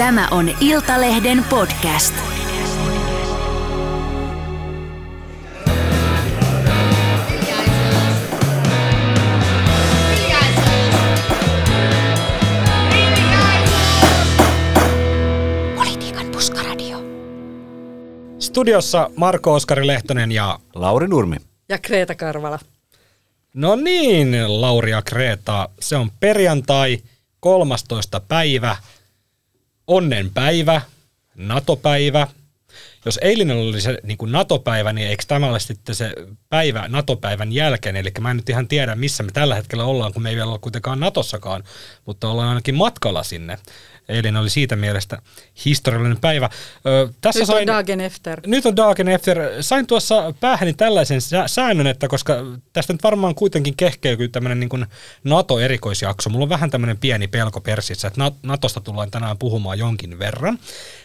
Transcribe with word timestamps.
Tämä 0.00 0.28
on 0.30 0.50
Iltalehden 0.60 1.44
podcast. 1.50 2.14
Politiikan 15.74 16.26
puskaradio. 16.32 16.98
Studiossa 18.38 19.10
Marko 19.16 19.54
Oskari 19.54 19.86
Lehtonen 19.86 20.32
ja... 20.32 20.58
Lauri 20.74 21.08
Nurmi. 21.08 21.36
Ja 21.68 21.78
Kreta 21.78 22.14
Karvala. 22.14 22.58
No 23.54 23.76
niin, 23.76 24.60
Lauri 24.60 24.90
ja 24.90 25.02
Kreta, 25.02 25.68
se 25.80 25.96
on 25.96 26.10
perjantai 26.20 26.98
13. 27.40 28.20
päivä, 28.20 28.76
onnenpäivä, 29.90 30.80
NATO-päivä. 31.34 32.26
Jos 33.04 33.18
eilinen 33.22 33.56
oli 33.56 33.80
se 33.80 33.98
niin 34.02 34.18
kuin 34.18 34.32
NATO-päivä, 34.32 34.92
niin 34.92 35.08
eikö 35.08 35.24
tämä 35.28 35.46
ole 35.46 35.60
sitten 35.60 35.94
se 35.94 36.12
päivä 36.48 36.88
NATO-päivän 36.88 37.52
jälkeen? 37.52 37.96
Eli 37.96 38.12
mä 38.20 38.30
en 38.30 38.36
nyt 38.36 38.48
ihan 38.48 38.68
tiedä, 38.68 38.94
missä 38.94 39.22
me 39.22 39.32
tällä 39.32 39.54
hetkellä 39.54 39.84
ollaan, 39.84 40.12
kun 40.12 40.22
me 40.22 40.30
ei 40.30 40.36
vielä 40.36 40.50
ole 40.50 40.58
kuitenkaan 40.58 41.00
Natossakaan, 41.00 41.64
mutta 42.06 42.28
ollaan 42.28 42.48
ainakin 42.48 42.74
matkalla 42.74 43.22
sinne. 43.22 43.58
Eilen 44.10 44.36
oli 44.36 44.50
siitä 44.50 44.76
mielestä 44.76 45.22
historiallinen 45.64 46.20
päivä. 46.20 46.50
Ö, 46.86 47.08
tässä 47.20 47.40
Nyt 47.40 47.46
sain, 47.46 47.70
on 47.70 47.76
Dagen 47.76 48.00
efter. 48.00 48.40
nyt 48.46 48.66
on 48.66 48.76
Dagen 48.76 49.08
Efter. 49.08 49.38
Sain 49.60 49.86
tuossa 49.86 50.34
päähäni 50.40 50.72
tällaisen 50.74 51.20
sä- 51.20 51.48
säännön, 51.48 51.86
että 51.86 52.08
koska 52.08 52.34
tästä 52.72 52.92
nyt 52.92 53.02
varmaan 53.02 53.34
kuitenkin 53.34 53.76
kehkeytyy 53.76 54.28
tämmöinen 54.28 54.60
niin 54.60 54.68
kuin 54.68 54.86
NATO-erikoisjakso. 55.24 56.30
Mulla 56.30 56.42
on 56.42 56.48
vähän 56.48 56.70
tämmöinen 56.70 56.98
pieni 56.98 57.28
pelko 57.28 57.60
persissä, 57.60 58.08
että 58.08 58.20
Na- 58.20 58.32
Natosta 58.42 58.80
tullaan 58.80 59.10
tänään 59.10 59.38
puhumaan 59.38 59.78
jonkin 59.78 60.18
verran. 60.18 60.58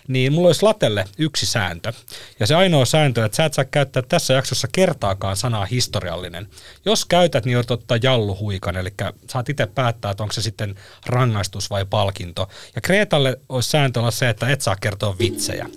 Niin 0.08 0.34
mulla 0.34 0.48
olisi 0.50 0.64
Latelle 0.64 1.06
yksi 1.18 1.46
sääntö. 1.46 1.94
Ja 2.40 2.48
se 2.48 2.56
ainoa 2.56 2.86
sääntö, 2.86 3.26
että 3.26 3.36
sä 3.36 3.46
et 3.46 3.54
saa 3.54 3.66
käyttää 3.66 4.04
tässä 4.10 4.34
jaksossa 4.34 4.68
kertaakaan 4.72 5.38
sanaa 5.38 5.66
historiallinen. 5.66 6.48
Jos 6.86 7.06
käytät, 7.06 7.46
niin 7.46 7.54
joudut 7.54 7.72
ottaa 7.72 7.98
jalluhuikan, 8.04 8.78
eli 8.78 8.94
saat 9.30 9.50
itse 9.50 9.66
päättää, 9.66 10.12
että 10.12 10.24
onko 10.24 10.34
se 10.34 10.42
sitten 10.42 10.76
rangaistus 11.06 11.70
vai 11.70 11.86
palkinto. 11.90 12.50
Ja 12.76 12.82
Kreetalle 12.96 13.40
olisi 13.50 13.70
sääntö 13.70 14.00
olla 14.00 14.12
se, 14.12 14.30
että 14.30 14.50
et 14.50 14.62
saa 14.62 14.76
kertoa 14.76 15.16
vitsejä. 15.20 15.68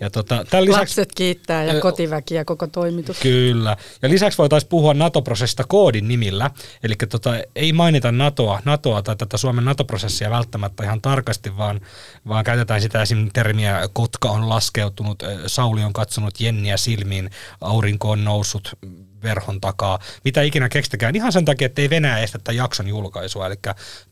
Ja 0.00 0.10
tota, 0.10 0.44
tämän 0.50 0.64
lisäksi, 0.64 0.80
Lapset 0.80 1.08
kiittää 1.14 1.64
ja 1.64 1.80
kotiväki 1.80 2.34
ja 2.34 2.44
koko 2.44 2.66
toimitus. 2.66 3.18
Kyllä. 3.18 3.76
Ja 4.02 4.08
lisäksi 4.08 4.38
voitaisiin 4.38 4.68
puhua 4.68 4.94
NATO-prosessista 4.94 5.64
koodin 5.68 6.08
nimillä. 6.08 6.50
Eli 6.82 6.94
tota, 7.08 7.30
ei 7.56 7.72
mainita 7.72 8.12
NATOa, 8.12 8.60
NATOa 8.64 9.02
tai 9.02 9.16
tätä 9.16 9.36
Suomen 9.36 9.64
NATO-prosessia 9.64 10.30
välttämättä 10.30 10.84
ihan 10.84 11.00
tarkasti, 11.00 11.56
vaan, 11.56 11.80
vaan 12.28 12.44
käytetään 12.44 12.80
sitä 12.80 13.02
esim. 13.02 13.30
termiä 13.32 13.88
Kotka 13.92 14.30
on 14.30 14.48
laskeutunut, 14.48 15.22
Sauli 15.46 15.82
on 15.82 15.92
katsonut 15.92 16.40
Jenniä 16.40 16.76
silmiin, 16.76 17.30
aurinko 17.60 18.10
on 18.10 18.24
noussut 18.24 18.78
verhon 19.22 19.60
takaa, 19.60 19.98
mitä 20.24 20.42
ikinä 20.42 20.68
keksitäkään, 20.68 21.16
ihan 21.16 21.32
sen 21.32 21.44
takia, 21.44 21.66
että 21.66 21.82
ei 21.82 21.90
Venäjä 21.90 22.18
estä 22.18 22.52
jakson 22.52 22.88
julkaisua. 22.88 23.46
Eli 23.46 23.56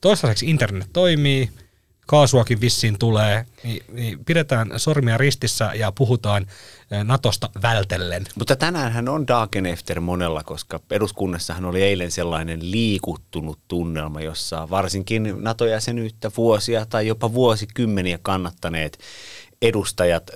toistaiseksi 0.00 0.46
internet 0.46 0.88
toimii, 0.92 1.50
kaasuakin 2.06 2.60
vissiin 2.60 2.98
tulee, 2.98 3.46
niin, 3.62 3.84
niin 3.92 4.24
pidetään 4.24 4.70
sormia 4.76 5.18
ristissä 5.18 5.70
ja 5.74 5.92
puhutaan 5.92 6.46
ö, 6.92 7.04
Natosta 7.04 7.50
vältellen. 7.62 8.24
Mutta 8.38 8.56
tänäänhän 8.56 9.08
on 9.08 9.26
Dagen 9.26 9.66
Efter 9.66 10.00
monella, 10.00 10.42
koska 10.42 10.80
eduskunnassahan 10.90 11.64
oli 11.64 11.82
eilen 11.82 12.10
sellainen 12.10 12.70
liikuttunut 12.70 13.58
tunnelma, 13.68 14.20
jossa 14.20 14.70
varsinkin 14.70 15.34
NATO-jäsenyyttä 15.36 16.30
vuosia 16.36 16.86
tai 16.86 17.06
jopa 17.06 17.32
vuosikymmeniä 17.32 18.18
kannattaneet 18.22 18.98
edustajat 19.62 20.30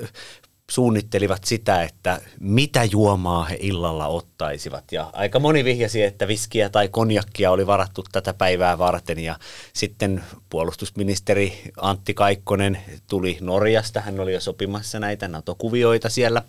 suunnittelivat 0.71 1.45
sitä, 1.45 1.83
että 1.83 2.21
mitä 2.41 2.85
juomaa 2.85 3.45
he 3.45 3.57
illalla 3.61 4.07
ottaisivat. 4.07 4.84
Ja 4.93 5.11
aika 5.12 5.39
moni 5.39 5.65
vihjasi, 5.65 6.03
että 6.03 6.28
viskiä 6.28 6.69
tai 6.69 6.89
konjakkia 6.89 7.50
oli 7.50 7.67
varattu 7.67 8.05
tätä 8.12 8.34
päivää 8.34 8.78
varten. 8.78 9.19
Ja 9.19 9.37
sitten 9.72 10.25
puolustusministeri 10.50 11.62
Antti 11.77 12.15
Kaikkonen 12.15 12.78
tuli 13.09 13.39
Norjasta. 13.41 14.00
Hän 14.00 14.21
oli 14.21 14.33
jo 14.33 14.41
sopimassa 14.41 15.00
näitä 15.00 15.28
NATO-kuvioita 15.28 16.09
siellä. 16.09 16.43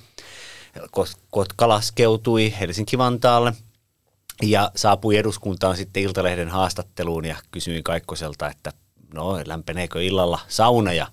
Kotka 1.30 1.68
laskeutui 1.68 2.54
Helsinki-Vantaalle 2.60 3.54
ja 4.42 4.72
saapui 4.76 5.18
eduskuntaan 5.18 5.78
sitten 5.78 6.04
Iltalehden 6.04 6.50
haastatteluun 6.50 7.26
ja 7.26 7.36
kysyin 7.52 7.84
Kaikkoselta, 7.84 8.50
että 8.50 8.74
no 9.14 9.40
lämpeneekö 9.46 10.04
illalla 10.04 10.40
sauna 10.48 10.94
ja 10.94 11.08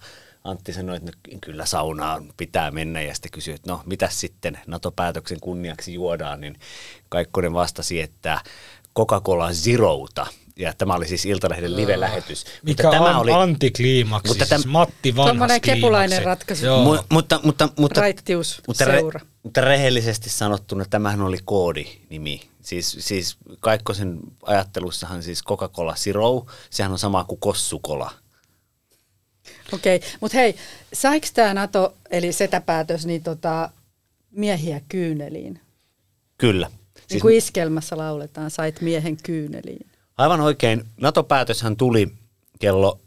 Antti 0.49 0.73
sanoi, 0.73 0.97
että 0.97 1.11
no, 1.33 1.39
kyllä 1.41 1.67
saunaan 1.67 2.33
pitää 2.37 2.71
mennä 2.71 3.01
ja 3.03 3.15
sitten 3.15 3.31
kysyi, 3.31 3.55
että 3.55 3.71
no 3.73 3.83
mitä 3.87 4.09
sitten 4.11 4.59
NATO-päätöksen 4.67 5.41
kunniaksi 5.41 5.95
juodaan, 5.95 6.41
niin 6.41 6.59
Kaikkonen 7.09 7.53
vastasi, 7.53 8.01
että 8.01 8.41
Coca-Cola 8.99 9.53
Zerouta. 9.53 10.27
Ja 10.57 10.73
tämä 10.75 10.95
oli 10.95 11.09
siis 11.09 11.27
Iltalehden 11.27 11.77
live-lähetys. 11.77 12.45
Mikä 12.63 12.83
Mutta 12.83 12.99
on 12.99 13.05
tämä 13.05 13.19
oli, 13.19 13.33
antikliimaksi, 13.33 14.29
Mutta 14.29 14.45
siis 14.45 14.67
täm- 14.67 14.69
Matti 14.69 15.17
vanhas 15.17 15.31
Tuommoinen 15.31 15.61
kepulainen 15.61 16.23
ratkaisu. 16.23 16.67
Joo. 16.67 16.97
Mu- 16.97 17.05
mutta, 17.11 17.41
mutta, 17.43 17.69
mutta, 17.79 18.01
Raittius, 18.01 18.63
mutta, 18.67 18.85
seura. 18.85 19.21
mutta 19.43 19.61
rehellisesti 19.61 20.31
sanottuna 20.31 20.85
tämähän 20.91 21.21
oli 21.21 21.39
koodinimi. 21.45 22.41
Siis, 22.63 22.97
siis 23.01 23.37
Kaikkosen 23.61 24.19
ajattelussahan 24.43 25.23
siis 25.23 25.45
Coca-Cola 25.45 25.95
Zero, 25.95 26.47
sehän 26.71 26.93
on 26.93 26.99
sama 26.99 27.25
kuin 27.25 27.41
Kossukola. 27.41 28.11
Okei, 29.73 29.97
okay. 29.97 30.09
mutta 30.21 30.39
hei, 30.39 30.57
saiko 30.93 31.27
tämä 31.35 31.55
NATO, 31.55 31.95
eli 32.11 32.33
setäpäätös, 32.33 33.07
niin 33.07 33.23
tota, 33.23 33.71
miehiä 34.31 34.81
kyyneliin? 34.89 35.61
Kyllä. 36.39 36.67
Siis 36.67 36.79
Siis 36.95 37.11
niin 37.11 37.21
kuin 37.21 37.37
iskelmässä 37.37 37.97
lauletaan, 37.97 38.51
sait 38.51 38.81
miehen 38.81 39.17
kyyneliin. 39.23 39.87
Aivan 40.19 40.41
oikein. 40.41 40.85
NATO-päätöshän 41.01 41.77
tuli 41.77 42.13
kello 42.61 43.01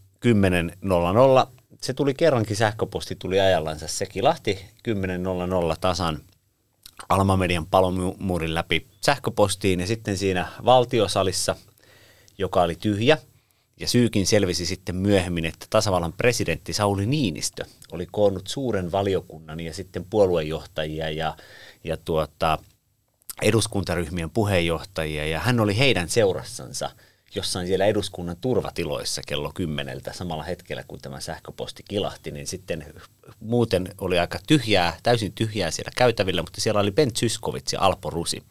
10.00. 1.46 1.48
Se 1.82 1.94
tuli 1.94 2.14
kerrankin, 2.14 2.56
sähköposti 2.56 3.16
tuli 3.16 3.40
ajallansa. 3.40 3.88
Se 3.88 4.06
kilahti 4.06 4.66
10.00 4.90 5.76
tasan 5.82 6.22
Alma-median 7.10 7.66
palomuurin 7.66 8.56
läpi 8.56 8.88
sähköpostiin 9.06 9.80
ja 9.80 9.88
sitten 9.88 10.18
siinä 10.18 10.48
valtiosalissa, 10.66 11.56
joka 12.38 12.62
oli 12.62 12.76
tyhjä, 12.76 13.18
ja 13.82 13.88
syykin 13.88 14.28
selvisi 14.28 14.66
sitten 14.66 14.96
myöhemmin, 14.96 15.46
että 15.46 15.66
tasavallan 15.70 16.14
presidentti 16.14 16.74
Sauli 16.74 17.06
Niinistö 17.06 17.66
oli 17.92 18.08
koonnut 18.12 18.48
suuren 18.48 18.92
valiokunnan 18.92 19.60
ja 19.60 19.74
sitten 19.74 20.06
puoluejohtajia 20.10 21.10
ja, 21.10 21.36
ja 21.84 21.98
tuota, 21.98 22.58
eduskuntaryhmien 23.42 24.30
puheenjohtajia. 24.30 25.28
Ja 25.28 25.40
hän 25.40 25.60
oli 25.60 25.78
heidän 25.78 26.10
seurassansa 26.10 26.90
jossain 27.36 27.68
siellä 27.68 27.86
eduskunnan 27.86 28.38
turvatiloissa 28.42 29.22
kello 29.28 29.52
kymmeneltä 29.54 30.14
samalla 30.14 30.44
hetkellä, 30.44 30.84
kun 30.88 31.00
tämä 31.02 31.20
sähköposti 31.20 31.84
kilahti, 31.88 32.32
niin 32.32 32.48
sitten 32.48 32.86
muuten 33.40 33.88
oli 33.98 34.20
aika 34.20 34.40
tyhjää, 34.48 34.98
täysin 35.04 35.32
tyhjää 35.34 35.72
siellä 35.72 35.92
käytävillä, 35.98 36.42
mutta 36.42 36.62
siellä 36.62 36.82
oli 36.82 36.92
Ben 36.92 37.12
Zyskowicz 37.14 37.74
ja 37.74 37.82
Alpo 37.82 38.10
Rusi, 38.10 38.44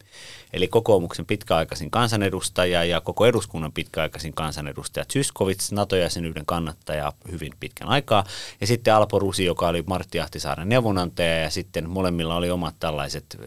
eli 0.53 0.67
kokoomuksen 0.67 1.25
pitkäaikaisin 1.25 1.91
kansanedustaja 1.91 2.83
ja 2.83 3.01
koko 3.01 3.25
eduskunnan 3.25 3.71
pitkäaikaisin 3.71 4.33
kansanedustaja. 4.33 5.05
Zyskowicz, 5.05 5.71
NATO-jäsenyyden 5.71 6.45
kannattaja 6.45 7.13
hyvin 7.31 7.53
pitkän 7.59 7.87
aikaa, 7.87 8.23
ja 8.61 8.67
sitten 8.67 8.93
Alpo 8.93 9.19
Rusi, 9.19 9.45
joka 9.45 9.67
oli 9.67 9.83
Martti 9.87 10.19
Ahtisaaren 10.19 10.69
neuvonantaja, 10.69 11.39
ja 11.39 11.49
sitten 11.49 11.89
molemmilla 11.89 12.35
oli 12.35 12.51
omat 12.51 12.75
tällaiset 12.79 13.37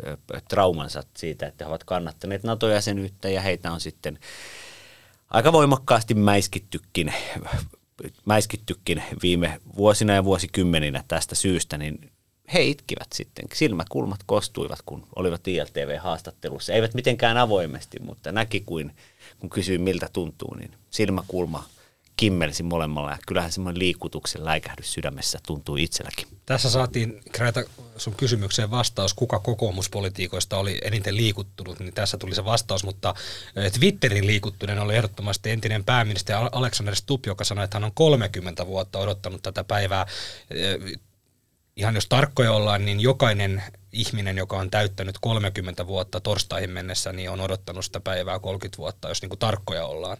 traumansa 0.48 1.02
siitä, 1.16 1.46
että 1.46 1.64
he 1.64 1.68
ovat 1.68 1.84
kannattaneet 1.84 2.42
NATO-jäsenyyttä, 2.42 3.28
ja 3.28 3.40
heitä 3.40 3.72
on 3.72 3.80
sitten 3.80 4.18
aika 5.34 5.52
voimakkaasti 5.52 6.14
mäiskittykin, 6.14 7.12
mäiskittykin 8.24 9.02
viime 9.22 9.60
vuosina 9.76 10.12
ja 10.12 10.24
vuosikymmeninä 10.24 11.04
tästä 11.08 11.34
syystä, 11.34 11.78
niin 11.78 12.10
he 12.54 12.62
itkivät 12.62 13.06
sitten. 13.14 13.44
Silmäkulmat 13.54 14.20
kostuivat, 14.26 14.78
kun 14.86 15.06
olivat 15.16 15.48
ILTV-haastattelussa. 15.48 16.72
Eivät 16.72 16.94
mitenkään 16.94 17.36
avoimesti, 17.36 17.98
mutta 18.00 18.32
näki, 18.32 18.60
kuin, 18.66 18.92
kun 19.38 19.50
kysyin 19.50 19.80
miltä 19.80 20.08
tuntuu, 20.12 20.54
niin 20.54 20.70
silmäkulma 20.90 21.64
kimmelsi 22.16 22.62
molemmalla. 22.62 23.10
Ja 23.10 23.18
kyllähän 23.26 23.52
semmoinen 23.52 23.78
liikutuksen 23.78 24.44
läikähdys 24.44 24.92
sydämessä 24.92 25.38
tuntuu 25.46 25.76
itselläkin. 25.76 26.28
Tässä 26.46 26.70
saatiin 26.70 27.20
Kreta 27.32 27.62
sun 27.96 28.14
kysymykseen 28.14 28.70
vastaus, 28.70 29.14
kuka 29.14 29.38
kokoomuspolitiikoista 29.38 30.56
oli 30.56 30.78
eniten 30.84 31.16
liikuttunut, 31.16 31.80
niin 31.80 31.94
tässä 31.94 32.16
tuli 32.18 32.34
se 32.34 32.44
vastaus, 32.44 32.84
mutta 32.84 33.14
eh, 33.56 33.72
Twitterin 33.72 34.26
liikuttuneen 34.26 34.78
oli 34.78 34.96
ehdottomasti 34.96 35.50
entinen 35.50 35.84
pääministeri 35.84 36.38
Al- 36.38 36.50
Alexander 36.52 36.96
Stubb, 36.96 37.26
joka 37.26 37.44
sanoi, 37.44 37.64
että 37.64 37.76
hän 37.76 37.84
on 37.84 37.94
30 37.94 38.66
vuotta 38.66 38.98
odottanut 38.98 39.42
tätä 39.42 39.64
päivää. 39.64 40.06
Eh, 40.50 40.98
Ihan 41.76 41.94
jos 41.94 42.06
tarkkoja 42.06 42.52
ollaan, 42.52 42.84
niin 42.84 43.00
jokainen 43.00 43.62
ihminen, 43.92 44.36
joka 44.36 44.56
on 44.56 44.70
täyttänyt 44.70 45.18
30 45.20 45.86
vuotta 45.86 46.20
torstaihin 46.20 46.70
mennessä, 46.70 47.12
niin 47.12 47.30
on 47.30 47.40
odottanut 47.40 47.84
sitä 47.84 48.00
päivää 48.00 48.38
30 48.38 48.78
vuotta, 48.78 49.08
jos 49.08 49.22
niin 49.22 49.30
kuin 49.30 49.38
tarkkoja 49.38 49.86
ollaan. 49.86 50.16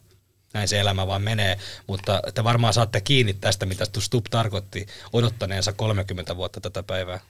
Näin 0.54 0.68
se 0.68 0.80
elämä 0.80 1.06
vaan 1.06 1.22
menee, 1.22 1.58
mutta 1.86 2.22
te 2.34 2.44
varmaan 2.44 2.74
saatte 2.74 3.00
kiinni 3.00 3.34
tästä, 3.34 3.66
mitä 3.66 3.84
Stubb 3.98 4.26
tarkoitti 4.30 4.86
odottaneensa 5.12 5.72
30 5.72 6.36
vuotta 6.36 6.60
tätä 6.60 6.82
päivää. 6.82 7.20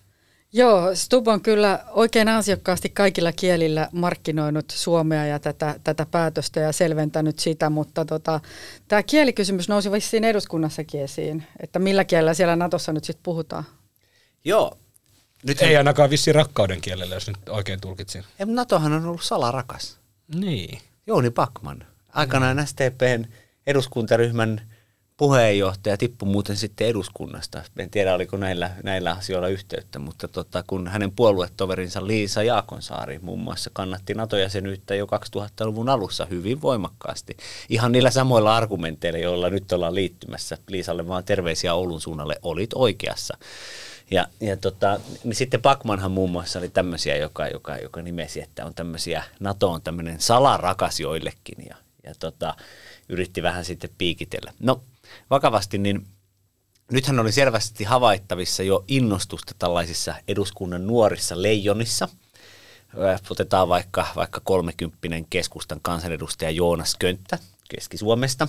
Joo, 0.56 0.94
Stub 0.94 1.28
on 1.28 1.40
kyllä 1.40 1.84
oikein 1.90 2.28
ansiokkaasti 2.28 2.88
kaikilla 2.88 3.32
kielillä 3.32 3.88
markkinoinut 3.92 4.70
Suomea 4.70 5.26
ja 5.26 5.38
tätä, 5.38 5.80
tätä 5.84 6.06
päätöstä 6.06 6.60
ja 6.60 6.72
selventänyt 6.72 7.38
sitä, 7.38 7.70
mutta 7.70 8.04
tota, 8.04 8.40
tämä 8.88 9.02
kielikysymys 9.02 9.68
nousi 9.68 9.92
vissiin 9.92 10.24
eduskunnassakin 10.24 11.00
esiin, 11.00 11.46
että 11.60 11.78
millä 11.78 12.04
kielellä 12.04 12.34
siellä 12.34 12.56
Natossa 12.56 12.92
nyt 12.92 13.04
sitten 13.04 13.22
puhutaan. 13.22 13.64
Joo. 14.44 14.78
Nyt 15.42 15.62
Ei 15.62 15.76
ainakaan 15.76 16.10
vissi 16.10 16.32
rakkauden 16.32 16.80
kielellä, 16.80 17.14
jos 17.14 17.26
nyt 17.26 17.48
oikein 17.48 17.80
tulkitsin. 17.80 18.24
Ei, 18.38 18.46
Natohan 18.46 18.92
on 18.92 19.06
ollut 19.06 19.22
salarakas. 19.22 19.98
Niin. 20.34 20.78
Jouni 21.06 21.30
Pakman. 21.30 21.86
Aikanaan. 22.14 22.66
STPn 22.66 23.24
eduskuntaryhmän 23.66 24.60
puheenjohtaja 25.16 25.96
tippui 25.96 26.28
muuten 26.28 26.56
sitten 26.56 26.86
eduskunnasta. 26.86 27.62
En 27.78 27.90
tiedä, 27.90 28.14
oliko 28.14 28.36
näillä, 28.36 28.70
näillä 28.82 29.12
asioilla 29.12 29.48
yhteyttä, 29.48 29.98
mutta 29.98 30.28
tota, 30.28 30.64
kun 30.66 30.88
hänen 30.88 31.12
puoluetoverinsa 31.12 32.06
Liisa 32.06 32.42
Jaakonsaari 32.42 33.18
muun 33.22 33.40
muassa 33.40 33.70
kannatti 33.72 34.14
NATO-jäsenyyttä 34.14 34.94
jo 34.94 35.06
2000-luvun 35.06 35.88
alussa 35.88 36.26
hyvin 36.30 36.62
voimakkaasti. 36.62 37.36
Ihan 37.68 37.92
niillä 37.92 38.10
samoilla 38.10 38.56
argumenteilla, 38.56 39.18
joilla 39.18 39.50
nyt 39.50 39.72
ollaan 39.72 39.94
liittymässä. 39.94 40.58
Liisalle 40.68 41.08
vaan 41.08 41.24
terveisiä 41.24 41.74
Oulun 41.74 42.00
suunnalle, 42.00 42.36
olit 42.42 42.70
oikeassa. 42.74 43.38
Ja, 44.10 44.26
ja 44.40 44.56
tota, 44.56 45.00
niin 45.24 45.34
sitten 45.34 45.62
Pakmanhan 45.62 46.10
muun 46.10 46.30
muassa 46.30 46.58
oli 46.58 46.68
tämmöisiä, 46.68 47.16
joka, 47.16 47.48
joka, 47.48 47.76
joka 47.76 48.02
nimesi, 48.02 48.40
että 48.42 48.64
on 48.64 48.74
tämmöisiä, 48.74 49.24
NATO 49.40 49.70
on 49.70 49.82
tämmöinen 49.82 50.20
salarakas 50.20 51.00
joillekin 51.00 51.66
ja, 51.68 51.76
ja 52.04 52.14
tota, 52.18 52.54
yritti 53.08 53.42
vähän 53.42 53.64
sitten 53.64 53.90
piikitellä. 53.98 54.52
No 54.60 54.80
vakavasti, 55.30 55.78
niin 55.78 56.06
nythän 56.92 57.20
oli 57.20 57.32
selvästi 57.32 57.84
havaittavissa 57.84 58.62
jo 58.62 58.84
innostusta 58.88 59.54
tällaisissa 59.58 60.14
eduskunnan 60.28 60.86
nuorissa 60.86 61.42
leijonissa. 61.42 62.08
Otetaan 63.30 63.68
vaikka, 63.68 64.06
vaikka 64.16 64.40
kolmekymppinen 64.44 65.26
keskustan 65.30 65.80
kansanedustaja 65.82 66.50
Joonas 66.50 66.96
Könttä 66.98 67.38
Keski-Suomesta, 67.68 68.48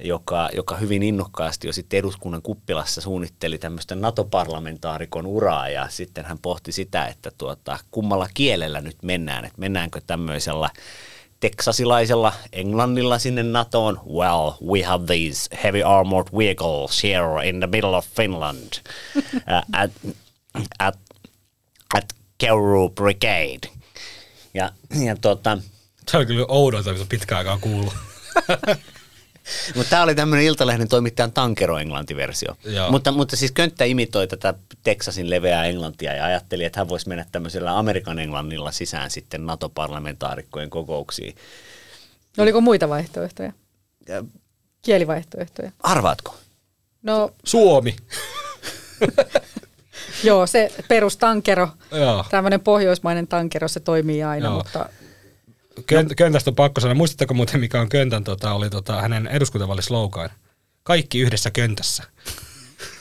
joka, 0.00 0.48
joka 0.54 0.76
hyvin 0.76 1.02
innokkaasti 1.02 1.66
jo 1.66 1.72
sitten 1.72 1.98
eduskunnan 1.98 2.42
kuppilassa 2.42 3.00
suunnitteli 3.00 3.58
tämmöistä 3.58 3.94
NATO-parlamentaarikon 3.94 5.26
uraa 5.26 5.68
ja 5.68 5.88
sitten 5.88 6.24
hän 6.24 6.38
pohti 6.38 6.72
sitä, 6.72 7.06
että 7.06 7.30
tuota, 7.38 7.78
kummalla 7.90 8.28
kielellä 8.34 8.80
nyt 8.80 8.96
mennään, 9.02 9.44
että 9.44 9.60
mennäänkö 9.60 10.00
tämmöisellä 10.06 10.70
teksasilaisella 11.40 12.32
Englannilla 12.52 13.18
sinne 13.18 13.42
NATOon. 13.42 14.00
Well, 14.06 14.52
we 14.66 14.82
have 14.82 15.06
these 15.06 15.48
heavy 15.64 15.82
armored 15.82 16.26
vehicles 16.38 17.02
here 17.04 17.48
in 17.48 17.60
the 17.60 17.66
middle 17.66 17.94
of 17.94 18.06
Finland 18.16 18.72
uh, 19.16 19.62
at, 19.72 19.90
at, 20.78 20.98
at 21.94 22.04
Keuru 22.38 22.88
Brigade. 22.88 23.68
Ja, 24.54 24.70
ja 25.04 25.16
tota, 25.16 25.58
Se 26.08 26.16
on 26.16 26.26
kyllä 26.26 26.46
oudolta, 26.48 26.92
mitä 26.92 27.04
pitkään 27.08 27.38
aikaan 27.38 27.60
kuullut. 27.60 27.94
Mutta 29.74 29.90
tämä 29.90 30.02
oli 30.02 30.14
tämmöinen 30.14 30.46
Iltalehden 30.46 30.88
toimittajan 30.88 31.32
tankero 31.32 31.78
englantiversio. 31.78 32.56
Mutta, 32.90 33.12
mutta 33.12 33.36
siis 33.36 33.52
Könttä 33.52 33.84
imitoi 33.84 34.26
tätä 34.26 34.54
Texasin 34.82 35.30
leveää 35.30 35.64
englantia 35.64 36.14
ja 36.14 36.24
ajatteli, 36.24 36.64
että 36.64 36.80
hän 36.80 36.88
voisi 36.88 37.08
mennä 37.08 37.26
tämmöisellä 37.32 37.78
Amerikan 37.78 38.18
englannilla 38.18 38.72
sisään 38.72 39.10
sitten 39.10 39.46
NATO-parlamentaarikkojen 39.46 40.70
kokouksiin. 40.70 41.36
No, 42.36 42.42
oliko 42.42 42.60
muita 42.60 42.88
vaihtoehtoja? 42.88 43.52
Ja, 44.08 44.24
Kielivaihtoehtoja? 44.82 45.72
Arvaatko? 45.82 46.36
No, 47.02 47.30
Suomi. 47.44 47.96
Joo, 50.24 50.46
se 50.46 50.72
perustankero, 50.88 51.68
tämmöinen 52.30 52.60
pohjoismainen 52.60 53.26
tankero, 53.26 53.68
se 53.68 53.80
toimii 53.80 54.22
aina, 54.22 54.46
Joo. 54.46 54.54
mutta 54.54 54.88
Könt, 55.86 56.12
köntästä 56.16 56.50
on 56.50 56.54
pakko 56.54 56.80
sanoa. 56.80 56.94
Muistatteko 56.94 57.34
muuten, 57.34 57.60
mikä 57.60 57.80
on 57.80 57.88
Köntän, 57.88 58.24
tota, 58.24 58.52
oli 58.52 58.70
tota, 58.70 59.00
hänen 59.00 59.26
eduskuntavaalislogan? 59.26 60.30
Kaikki 60.82 61.20
yhdessä 61.20 61.50
köntässä. 61.50 62.02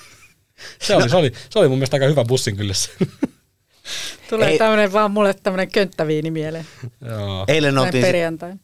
se, 0.82 0.96
oli, 0.96 1.10
se, 1.10 1.16
oli, 1.16 1.32
se 1.50 1.60
oli 1.60 1.68
mun 1.68 1.78
mielestä 1.78 1.96
aika 1.96 2.06
hyvä 2.06 2.26
bussin 2.26 2.58
kyllä. 2.58 2.74
Tulee 4.30 4.58
tämmöinen 4.58 4.94
vaan 4.94 5.12
mulle 5.12 5.34
tämmöinen 5.34 5.72
könttäviini 5.72 6.32
mieleen. 6.32 6.68
Joo. 7.06 7.46
Eilen 7.48 7.78
oltiin, 7.78 8.04
perjantain. 8.04 8.60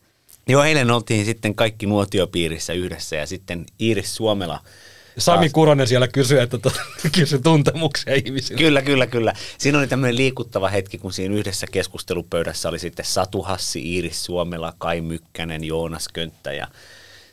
Joo, 0.48 0.64
eilen 0.64 0.92
oltiin 0.92 1.26
sitten 1.26 1.56
kaikki 1.56 1.86
nuotiopiirissä 1.86 2.74
yhdessä 2.74 3.16
ja 3.16 3.28
sitten 3.28 3.66
Iiris 3.80 4.16
Suomela– 4.16 4.60
Sami 5.18 5.50
Kuronen 5.50 5.88
siellä 5.88 6.08
kysyi, 6.08 6.40
että 6.40 6.58
to, 6.58 6.72
kysyi 7.18 7.40
tuntemuksia 7.40 8.16
ihmisille. 8.16 8.58
Kyllä, 8.58 8.82
kyllä, 8.82 9.08
kyllä. 9.08 9.34
Siinä 9.58 9.78
oli 9.80 9.88
tämmöinen 9.88 10.16
liikuttava 10.16 10.70
hetki, 10.70 10.98
kun 10.98 11.14
siinä 11.14 11.36
yhdessä 11.36 11.68
keskustelupöydässä 11.72 12.70
oli 12.70 12.80
sitten 12.80 13.06
Satu 13.06 13.42
Hassi, 13.42 13.94
Iiris 13.94 14.26
Suomela, 14.26 14.74
Kai 14.78 15.02
Mykkänen, 15.02 15.64
Joonas 15.64 16.08
Könttä 16.14 16.54
ja 16.54 16.68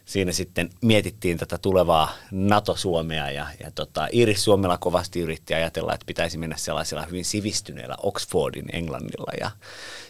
siinä 0.04 0.32
sitten 0.32 0.70
mietittiin 0.82 1.38
tätä 1.38 1.58
tulevaa 1.58 2.12
NATO-Suomea 2.30 3.30
ja, 3.30 3.46
ja 3.60 3.70
tota, 3.74 4.08
Iris 4.12 4.44
Suomela 4.44 4.78
kovasti 4.78 5.20
yritti 5.20 5.54
ajatella, 5.54 5.94
että 5.94 6.06
pitäisi 6.06 6.38
mennä 6.38 6.56
sellaisella 6.56 7.06
hyvin 7.06 7.24
sivistyneellä 7.24 7.96
Oxfordin 8.02 8.66
englannilla 8.72 9.32
ja 9.40 9.50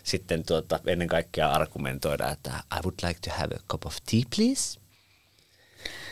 sitten 0.02 0.46
tuota, 0.46 0.80
ennen 0.86 1.08
kaikkea 1.08 1.52
argumentoida, 1.52 2.30
että 2.30 2.50
I 2.50 2.80
would 2.82 2.94
like 3.02 3.20
to 3.24 3.30
have 3.30 3.54
a 3.54 3.60
cup 3.70 3.86
of 3.86 3.96
tea 4.10 4.22
please. 4.36 4.81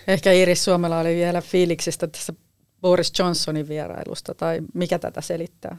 Ehkä 0.08 0.32
Iris 0.32 0.64
Suomela 0.64 0.98
oli 0.98 1.16
vielä 1.16 1.40
fiiliksistä 1.40 2.06
tässä 2.06 2.32
Boris 2.80 3.12
Johnsonin 3.18 3.68
vierailusta, 3.68 4.34
tai 4.34 4.60
mikä 4.74 4.98
tätä 4.98 5.20
selittää? 5.20 5.76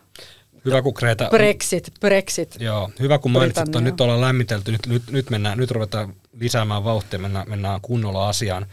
Hyvä 0.65 0.81
kun 0.81 0.93
Kreta... 0.93 1.27
Brexit, 1.29 1.91
Brexit. 1.99 2.57
Joo, 2.59 2.89
hyvä 2.99 3.17
kun 3.17 3.31
mainitsit, 3.31 3.67
että 3.67 3.81
nyt 3.81 4.01
ollaan 4.01 4.21
lämmitelty, 4.21 4.71
nyt, 4.71 4.87
nyt, 4.87 5.11
nyt, 5.11 5.29
mennään, 5.29 5.57
nyt 5.57 5.71
ruvetaan 5.71 6.13
lisäämään 6.39 6.83
vauhtia, 6.83 7.19
mennään, 7.19 7.49
mennään 7.49 7.81
kunnolla 7.81 8.29
asiaan. 8.29 8.65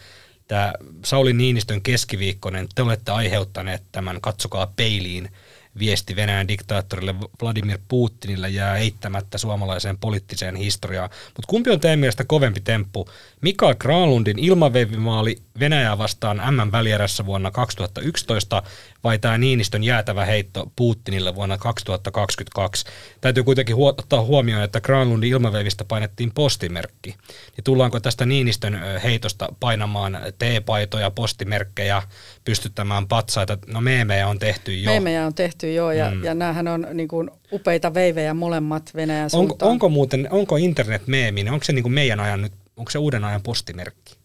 Tämä 0.49 0.73
Sauli 1.05 1.33
Niinistön 1.33 1.83
keskiviikkoinen, 1.83 2.69
te 2.75 2.83
olette 2.83 3.13
aiheuttaneet 3.13 3.83
tämän, 3.93 4.21
katsokaa 4.21 4.73
peiliin, 4.77 5.29
viesti 5.79 6.17
Venäjän 6.17 6.49
diktaattorille 6.49 7.15
Vladimir 7.43 7.79
Putinille 7.89 8.49
jää 8.49 8.77
eittämättä 8.77 9.39
suomalaiseen 9.39 9.99
poliittiseen 9.99 10.57
historiaan. 10.57 11.11
Mutta 11.27 11.47
kumpi 11.49 11.71
on 11.71 11.81
teidän 11.81 11.99
mielestä 11.99 12.25
kovempi 12.25 12.61
temppu? 12.61 13.09
Mikael 13.41 13.75
Granlundin 13.75 14.39
ilmaveivimaali 14.39 15.37
Venäjää 15.61 15.99
vastaan 15.99 16.37
M-välierässä 16.55 17.27
vuonna 17.27 17.51
2011 17.51 18.63
vai 19.05 19.19
tämä 19.19 19.39
Niinistön 19.39 19.85
jäätävä 19.85 20.25
heitto 20.25 20.73
Putinille 20.77 21.35
vuonna 21.35 21.59
2022? 21.59 22.85
Täytyy 23.21 23.45
kuitenkin 23.45 23.77
huo- 23.77 23.89
ottaa 23.89 24.23
huomioon, 24.23 24.63
että 24.63 24.81
Granlundin 24.81 25.31
ilmaveivistä 25.31 25.85
painettiin 25.85 26.33
postimerkki. 26.35 27.11
Niin 27.57 27.65
tullaanko 27.65 28.01
tästä 28.01 28.27
Niinistön 28.27 28.81
heitosta 29.05 29.49
painamaan 29.61 30.19
T-paitoja, 30.39 31.11
postimerkkejä, 31.11 32.03
pystyttämään 32.45 33.09
patsaita? 33.09 33.59
No 33.67 33.81
meemejä 33.81 34.29
on 34.29 34.39
tehty 34.39 34.75
jo. 34.75 34.91
Meemejä 34.91 35.27
on 35.27 35.35
tehty 35.35 35.75
jo 35.75 35.91
ja, 35.91 36.11
mm. 36.11 36.25
ja 36.25 36.35
näähän 36.35 36.69
on 36.69 36.87
niin 36.93 37.09
kuin 37.09 37.31
upeita 37.53 37.95
veivejä 37.95 38.35
molemmat 38.35 38.91
Venäjän 38.95 39.31
suuntaan. 39.31 39.53
Onko, 39.53 39.69
onko 39.69 39.89
muuten, 39.89 40.29
onko 40.31 40.57
internet 40.57 41.07
meeminen, 41.07 41.53
onko 41.53 41.65
se 41.65 41.73
niin 41.73 41.83
kuin 41.83 41.93
meidän 41.93 42.21
ajan 42.21 42.43
nyt, 42.43 42.53
onko 42.77 42.91
se 42.91 42.99
uuden 42.99 43.25
ajan 43.25 43.43
postimerkki? 43.43 44.18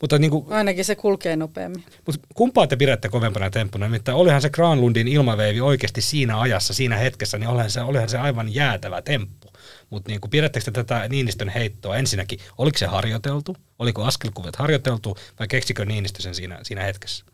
Mutta 0.00 0.18
niin 0.18 0.30
kuin, 0.30 0.52
Ainakin 0.52 0.84
se 0.84 0.96
kulkee 0.96 1.36
nopeammin. 1.36 1.84
Mutta 2.06 2.26
kumpaa 2.34 2.66
te 2.66 2.76
pidätte 2.76 3.08
kovempana 3.08 3.50
temppuna? 3.50 3.86
Nimittäin 3.86 4.16
olihan 4.16 4.42
se 4.42 4.50
Granlundin 4.50 5.08
ilmaveivi 5.08 5.60
oikeasti 5.60 6.00
siinä 6.02 6.40
ajassa, 6.40 6.74
siinä 6.74 6.96
hetkessä, 6.96 7.38
niin 7.38 7.48
olihan 7.48 7.70
se, 7.70 7.80
olihan 7.80 8.08
se 8.08 8.18
aivan 8.18 8.54
jäätävä 8.54 9.02
temppu. 9.02 9.52
Mutta 9.90 10.10
niin 10.10 10.20
pidättekö 10.30 10.64
te 10.64 10.70
tätä 10.70 11.08
Niinistön 11.08 11.48
heittoa 11.48 11.96
ensinnäkin, 11.96 12.38
oliko 12.58 12.78
se 12.78 12.86
harjoiteltu, 12.86 13.56
oliko 13.78 14.04
askelkuvet 14.04 14.56
harjoiteltu 14.56 15.16
vai 15.38 15.48
keksikö 15.48 15.84
Niinistö 15.84 16.22
sen 16.22 16.34
siinä, 16.34 16.58
siinä 16.62 16.82
hetkessä? 16.82 17.24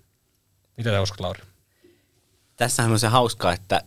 Mitä 0.76 0.90
te 0.90 0.98
uskot, 0.98 1.20
Lauri? 1.20 1.40
Tässähän 2.56 2.92
on 2.92 2.98
se 2.98 3.08
hauskaa, 3.08 3.52
että 3.52 3.82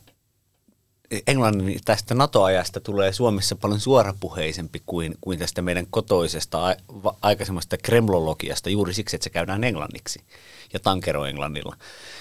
Englannin 1.27 1.79
tästä 1.85 2.13
NATO-ajasta 2.15 2.79
tulee 2.79 3.13
Suomessa 3.13 3.55
paljon 3.55 3.79
suorapuheisempi 3.79 4.81
kuin, 4.85 5.15
kuin 5.21 5.39
tästä 5.39 5.61
meidän 5.61 5.87
kotoisesta 5.89 6.67
a, 6.67 6.75
va, 7.03 7.15
aikaisemmasta 7.21 7.77
kremlologiasta 7.77 8.69
juuri 8.69 8.93
siksi, 8.93 9.15
että 9.15 9.23
se 9.23 9.29
käydään 9.29 9.63
englanniksi 9.63 10.21
ja 10.73 10.79
tankero 10.79 11.25
englannilla. 11.25 11.77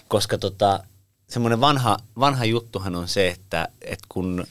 Koska 0.08 0.38
tota, 0.38 0.80
semmoinen 1.28 1.60
vanha, 1.60 1.96
vanha 2.18 2.44
juttuhan 2.44 2.94
on 2.94 3.08
se, 3.08 3.28
että, 3.28 3.68
että 3.80 4.06
kun 4.08 4.46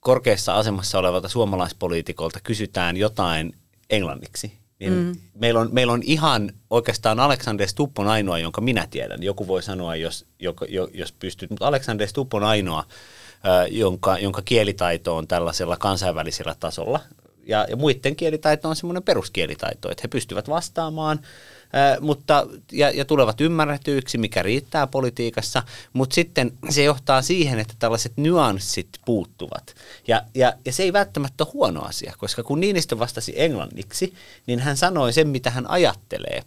korkeassa 0.00 0.54
asemassa 0.54 0.98
olevalta 0.98 1.28
suomalaispoliitikolta 1.28 2.40
kysytään 2.42 2.96
jotain 2.96 3.54
englanniksi, 3.90 4.52
niin 4.80 4.92
mm. 4.92 5.16
meillä, 5.34 5.60
on, 5.60 5.68
meillä 5.72 5.92
on 5.92 6.02
ihan 6.02 6.52
oikeastaan 6.70 7.20
Alexander 7.20 7.68
Stubb 7.68 7.98
on 7.98 8.08
ainoa, 8.08 8.38
jonka 8.38 8.60
minä 8.60 8.86
tiedän. 8.90 9.22
Joku 9.22 9.46
voi 9.46 9.62
sanoa, 9.62 9.96
jos, 9.96 10.26
jos 10.94 11.12
pystyt, 11.12 11.50
mutta 11.50 11.66
Alexander 11.66 12.08
Stubb 12.08 12.34
on 12.34 12.44
ainoa, 12.44 12.84
jonka, 13.70 14.18
jonka 14.18 14.42
kielitaito 14.44 15.16
on 15.16 15.28
tällaisella 15.28 15.76
kansainvälisellä 15.76 16.54
tasolla. 16.60 17.00
ja, 17.46 17.66
ja 17.70 17.76
muiden 17.76 18.16
kielitaito 18.16 18.68
on 18.68 18.76
semmoinen 18.76 19.02
peruskielitaito, 19.02 19.90
että 19.90 20.02
he 20.04 20.08
pystyvät 20.08 20.48
vastaamaan 20.48 21.20
mutta, 22.00 22.46
ja, 22.72 22.90
ja 22.90 23.04
tulevat 23.04 23.40
ymmärretyiksi, 23.40 24.18
mikä 24.18 24.42
riittää 24.42 24.86
politiikassa, 24.86 25.62
mutta 25.92 26.14
sitten 26.14 26.52
se 26.70 26.84
johtaa 26.84 27.22
siihen, 27.22 27.58
että 27.58 27.74
tällaiset 27.78 28.12
nyanssit 28.16 28.88
puuttuvat. 29.04 29.74
Ja, 30.08 30.22
ja, 30.34 30.52
ja 30.64 30.72
se 30.72 30.82
ei 30.82 30.92
välttämättä 30.92 31.44
ole 31.44 31.50
huono 31.52 31.80
asia, 31.82 32.14
koska 32.18 32.42
kun 32.42 32.60
Niinistö 32.60 32.98
vastasi 32.98 33.32
englanniksi, 33.36 34.14
niin 34.46 34.58
hän 34.58 34.76
sanoi 34.76 35.12
sen, 35.12 35.28
mitä 35.28 35.50
hän 35.50 35.70
ajattelee. 35.70 36.42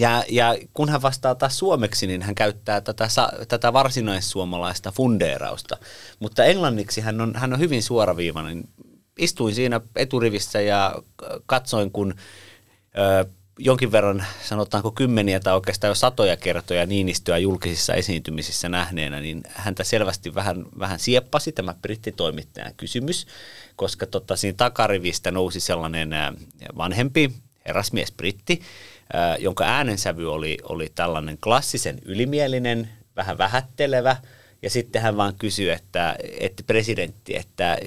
Ja, 0.00 0.24
ja 0.28 0.56
kun 0.74 0.88
hän 0.88 1.02
vastaa 1.02 1.34
taas 1.34 1.58
suomeksi, 1.58 2.06
niin 2.06 2.22
hän 2.22 2.34
käyttää 2.34 2.80
tätä, 2.80 3.08
tätä 3.48 3.72
varsinaissuomalaista 3.72 4.92
fundeerausta. 4.92 5.76
Mutta 6.18 6.44
englanniksi 6.44 7.00
hän 7.00 7.20
on, 7.20 7.32
hän 7.36 7.52
on 7.52 7.58
hyvin 7.58 7.82
suoraviivainen. 7.82 8.64
Istuin 9.18 9.54
siinä 9.54 9.80
eturivissä 9.96 10.60
ja 10.60 10.94
katsoin, 11.46 11.90
kun 11.90 12.14
ö, 12.98 13.24
jonkin 13.58 13.92
verran, 13.92 14.24
sanotaanko 14.42 14.90
kymmeniä 14.90 15.40
tai 15.40 15.54
oikeastaan 15.54 15.90
jo 15.90 15.94
satoja 15.94 16.36
kertoja 16.36 16.86
Niinistöä 16.86 17.38
julkisissa 17.38 17.94
esiintymisissä 17.94 18.68
nähneenä, 18.68 19.20
niin 19.20 19.40
häntä 19.48 19.84
selvästi 19.84 20.34
vähän, 20.34 20.66
vähän 20.78 20.98
sieppasi 20.98 21.52
tämä 21.52 21.74
brittitoimittajan 21.82 22.74
kysymys, 22.76 23.26
koska 23.76 24.06
tota, 24.06 24.36
siinä 24.36 24.56
takarivistä 24.56 25.30
nousi 25.30 25.60
sellainen 25.60 26.10
vanhempi 26.76 27.32
herrasmies 27.66 28.12
britti, 28.12 28.62
jonka 29.38 29.64
äänensävy 29.64 30.32
oli, 30.32 30.58
oli 30.62 30.92
tällainen 30.94 31.38
klassisen 31.38 31.98
ylimielinen, 32.04 32.88
vähän 33.16 33.38
vähättelevä, 33.38 34.16
ja 34.62 34.70
sitten 34.70 35.02
hän 35.02 35.16
vaan 35.16 35.34
kysyi, 35.34 35.68
että, 35.70 36.16
että 36.40 36.62
presidentti, 36.66 37.36
että 37.36 37.78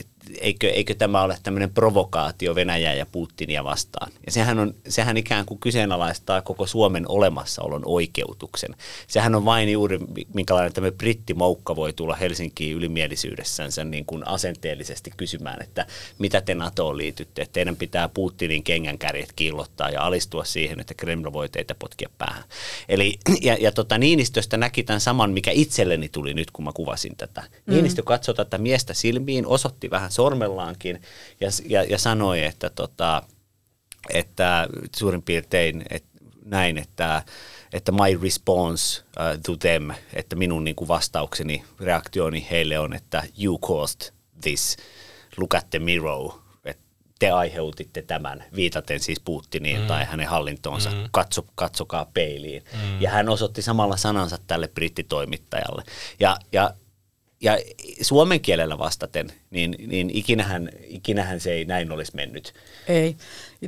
eikö, 0.42 0.70
eikö 0.70 0.96
tämä 0.96 1.22
ole 1.22 1.38
tämmöinen 1.44 1.74
provokaatio 1.74 2.56
Venäjää 2.56 2.94
ja 2.94 3.06
Putinia 3.06 3.64
vastaan. 3.64 4.12
Ja 4.26 4.32
sehän, 4.32 4.60
on, 4.60 4.76
sehän 4.88 5.18
ikään 5.18 5.46
kuin 5.46 5.60
kyseenalaistaa 5.60 6.42
koko 6.42 6.68
Suomen 6.68 7.06
olemassaolon 7.10 7.82
oikeutuksen. 7.86 8.76
Sehän 9.08 9.36
on 9.36 9.46
vain 9.46 9.72
juuri, 9.72 10.00
minkälainen 10.34 10.74
tämä 10.74 10.92
brittimoukka 10.92 11.76
voi 11.76 11.94
tulla 11.94 12.16
Helsinkiin 12.16 12.76
ylimielisyydessänsä 12.76 13.84
niin 13.84 14.06
kuin 14.06 14.28
asenteellisesti 14.28 15.12
kysymään, 15.18 15.64
että 15.64 15.86
mitä 16.20 16.42
te 16.42 16.56
NATOon 16.56 16.98
liitytte, 16.98 17.42
että 17.42 17.54
teidän 17.54 17.76
pitää 17.76 18.10
Putinin 18.10 18.64
kengänkärjet 18.64 19.34
kiillottaa 19.36 19.90
ja 19.90 20.02
alistua 20.02 20.44
siihen, 20.44 20.80
että 20.80 20.94
Kreml 20.94 21.34
voi 21.34 21.50
teitä 21.50 21.76
potkia 21.76 22.10
päähän. 22.18 22.44
Eli, 22.90 23.20
ja, 23.42 23.58
ja 23.60 23.72
tota, 23.72 23.98
Niinistöstä 23.98 24.58
näki 24.58 24.84
tämän 24.84 25.02
saman, 25.02 25.32
mikä 25.32 25.52
itselleni 25.52 26.10
tuli 26.10 26.34
nyt, 26.34 26.52
kun 26.52 26.66
mä 26.66 26.72
kuvasin 26.74 27.16
tätä. 27.18 27.44
Mm. 27.66 27.74
Niinistö 27.74 28.04
katsoi 28.04 28.36
tätä 28.36 28.58
miestä 28.58 28.94
silmiin, 28.94 29.46
osoitti 29.46 29.90
vähän 29.90 30.12
sormellaankin 30.14 31.02
ja, 31.42 31.50
ja, 31.66 31.84
ja 31.84 31.98
sanoi, 31.98 32.44
että, 32.44 32.70
tota, 32.70 33.24
että 34.10 34.68
suurin 34.96 35.22
piirtein 35.22 35.84
että 35.90 36.14
näin, 36.46 36.78
että, 36.78 37.24
että 37.74 37.92
my 37.92 38.20
response 38.24 39.02
uh, 39.02 39.42
to 39.46 39.56
them, 39.58 39.90
että 40.14 40.36
minun 40.36 40.64
niin 40.64 40.76
kuin 40.76 40.88
vastaukseni, 40.88 41.64
reaktioni 41.80 42.48
heille 42.52 42.80
on, 42.80 42.94
että 42.94 43.24
you 43.44 43.60
caused 43.60 44.14
this, 44.42 44.78
look 45.38 45.56
at 45.56 45.70
the 45.70 45.80
mirror, 45.80 46.32
että 46.66 46.84
te 47.20 47.32
aiheutitte 47.32 48.02
tämän, 48.02 48.44
viitaten 48.56 49.00
siis 49.00 49.20
Putiniin 49.20 49.82
mm. 49.82 49.88
tai 49.88 50.06
hänen 50.06 50.28
hallintoonsa, 50.28 50.90
mm. 50.90 51.10
Katso, 51.12 51.46
katsokaa 51.56 52.06
peiliin. 52.14 52.64
Mm. 52.74 53.02
Ja 53.02 53.10
hän 53.10 53.30
osoitti 53.30 53.62
samalla 53.62 53.98
sanansa 53.98 54.38
tälle 54.48 54.68
brittitoimittajalle. 54.68 55.84
Ja, 56.20 56.38
ja 56.52 56.74
ja 57.44 57.58
suomen 58.02 58.42
kielellä 58.42 58.78
vastaten, 58.78 59.28
niin, 59.52 59.76
niin 59.88 60.10
ikinähän, 60.10 60.70
ikinähän 60.88 61.40
se 61.40 61.52
ei 61.52 61.66
näin 61.66 61.92
olisi 61.92 62.16
mennyt. 62.16 62.54
Ei. 62.88 63.16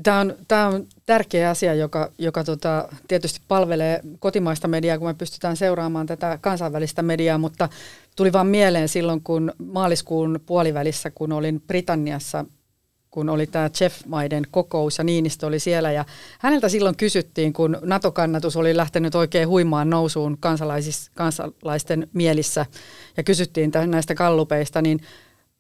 Tämä 0.03 0.20
on, 0.20 0.36
tämä 0.48 0.67
on 0.67 0.88
tärkeä 1.05 1.50
asia, 1.50 1.74
joka, 1.74 2.12
joka 2.17 2.44
tota, 2.44 2.89
tietysti 3.08 3.39
palvelee 3.48 4.00
kotimaista 4.20 4.67
mediaa, 4.67 4.98
kun 4.98 5.08
me 5.08 5.13
pystytään 5.13 5.58
seuraamaan 5.58 6.05
tätä 6.08 6.38
kansainvälistä 6.41 7.01
mediaa, 7.01 7.38
mutta 7.38 7.70
tuli 8.15 8.34
vaan 8.34 8.48
mieleen 8.48 8.89
silloin, 8.89 9.22
kun 9.22 9.53
maaliskuun 9.58 10.39
puolivälissä, 10.46 11.12
kun 11.12 11.32
olin 11.32 11.62
Britanniassa 11.67 12.46
kun 13.16 13.30
oli 13.30 13.48
tämä 13.48 13.70
Jeff-maiden 13.82 14.44
kokous 14.52 14.98
ja 14.98 15.04
Niinistö 15.04 15.48
oli 15.48 15.60
siellä. 15.60 15.92
Ja 15.92 16.06
häneltä 16.40 16.70
silloin 16.70 16.96
kysyttiin, 16.98 17.54
kun 17.54 17.78
NATO-kannatus 17.82 18.56
oli 18.56 18.78
lähtenyt 18.78 19.16
oikein 19.16 19.48
huimaan 19.48 19.90
nousuun 19.90 20.38
kansalaisten 21.16 22.08
mielissä 22.14 22.66
ja 23.18 23.24
kysyttiin 23.24 23.72
näistä 23.86 24.16
kallupeista, 24.16 24.82
niin 24.82 25.00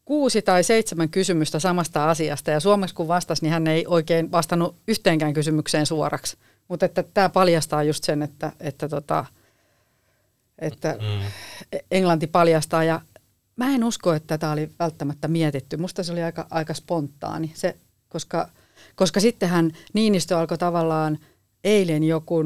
kuusi 0.05 0.41
tai 0.41 0.63
seitsemän 0.63 1.09
kysymystä 1.09 1.59
samasta 1.59 2.09
asiasta. 2.09 2.51
Ja 2.51 2.59
suomeksi 2.59 2.95
kun 2.95 3.07
vastasi, 3.07 3.41
niin 3.41 3.53
hän 3.53 3.67
ei 3.67 3.85
oikein 3.87 4.31
vastannut 4.31 4.75
yhteenkään 4.87 5.33
kysymykseen 5.33 5.85
suoraksi. 5.85 6.37
Mutta 6.67 6.85
että 6.85 7.03
tämä 7.03 7.29
paljastaa 7.29 7.83
just 7.83 8.03
sen, 8.03 8.21
että, 8.21 8.51
että, 8.59 8.89
tota, 8.89 9.25
että 10.59 10.97
mm. 11.01 11.25
Englanti 11.91 12.27
paljastaa. 12.27 12.83
Ja 12.83 13.01
mä 13.55 13.75
en 13.75 13.83
usko, 13.83 14.13
että 14.13 14.27
tätä 14.27 14.51
oli 14.51 14.69
välttämättä 14.79 15.27
mietitty. 15.27 15.77
Musta 15.77 16.03
se 16.03 16.11
oli 16.11 16.23
aika, 16.23 16.47
aika 16.49 16.73
spontaani, 16.73 17.51
se, 17.53 17.75
koska, 18.09 18.49
koska 18.95 19.19
sittenhän 19.19 19.71
Niinistö 19.93 20.39
alkoi 20.39 20.57
tavallaan 20.57 21.19
eilen 21.63 22.03
joku, 22.03 22.43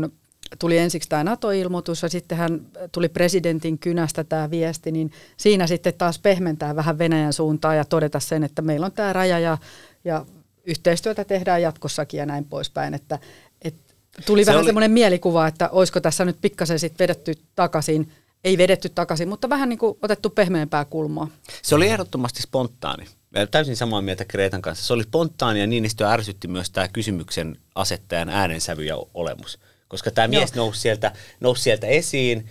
tuli 0.60 0.78
ensiksi 0.78 1.10
tämä 1.10 1.24
NATO-ilmoitus 1.24 2.02
ja 2.02 2.10
sitten 2.10 2.38
hän 2.38 2.62
tuli 2.92 3.10
presidentin 3.10 3.80
kynästä 3.80 4.24
tämä 4.24 4.50
viesti, 4.50 4.92
niin 4.92 5.12
siinä 5.38 5.68
sitten 5.68 5.94
taas 5.94 6.20
pehmentää 6.20 6.76
vähän 6.76 6.98
Venäjän 6.98 7.34
suuntaan 7.34 7.78
ja 7.78 7.86
todeta 7.86 8.20
sen, 8.20 8.44
että 8.44 8.62
meillä 8.62 8.86
on 8.86 8.92
tämä 8.92 9.14
raja 9.14 9.40
ja, 9.40 9.58
ja 10.06 10.26
yhteistyötä 10.66 11.26
tehdään 11.26 11.62
jatkossakin 11.62 12.18
ja 12.18 12.26
näin 12.26 12.46
poispäin, 12.46 12.94
että, 12.94 13.20
että 13.62 13.94
tuli 14.26 14.46
se 14.46 14.52
vähän 14.52 14.60
oli... 14.60 14.66
semmoinen 14.66 14.92
mielikuva, 14.92 15.48
että 15.48 15.70
olisiko 15.70 16.00
tässä 16.00 16.26
nyt 16.26 16.38
pikkasen 16.42 16.80
sitten 16.80 17.04
vedetty 17.04 17.34
takaisin 17.56 18.12
ei 18.44 18.58
vedetty 18.58 18.90
takaisin, 18.90 19.30
mutta 19.30 19.50
vähän 19.50 19.70
niin 19.70 19.80
kuin 19.80 19.98
otettu 20.02 20.30
pehmeämpää 20.30 20.86
kulmaa. 20.86 21.28
Se 21.62 21.76
oli 21.76 21.88
ehdottomasti 21.88 22.42
spontaani. 22.42 23.06
Täysin 23.52 23.78
samaa 23.78 24.02
mieltä 24.02 24.26
Kreetan 24.26 24.62
kanssa. 24.62 24.86
Se 24.86 24.94
oli 24.94 25.04
spontaani 25.04 25.60
ja 25.60 25.68
Niinistö 25.68 26.08
ärsytti 26.10 26.48
myös 26.48 26.70
tämä 26.70 26.88
kysymyksen 26.88 27.58
asettajan 27.76 28.30
äänensävy 28.30 28.84
ja 28.84 28.98
olemus. 29.14 29.60
Koska 29.88 30.12
tämä 30.12 30.28
mies 30.28 30.56
nousi 30.56 30.82
sieltä, 30.82 31.12
nousi 31.40 31.64
sieltä 31.64 31.88
esiin 31.88 32.50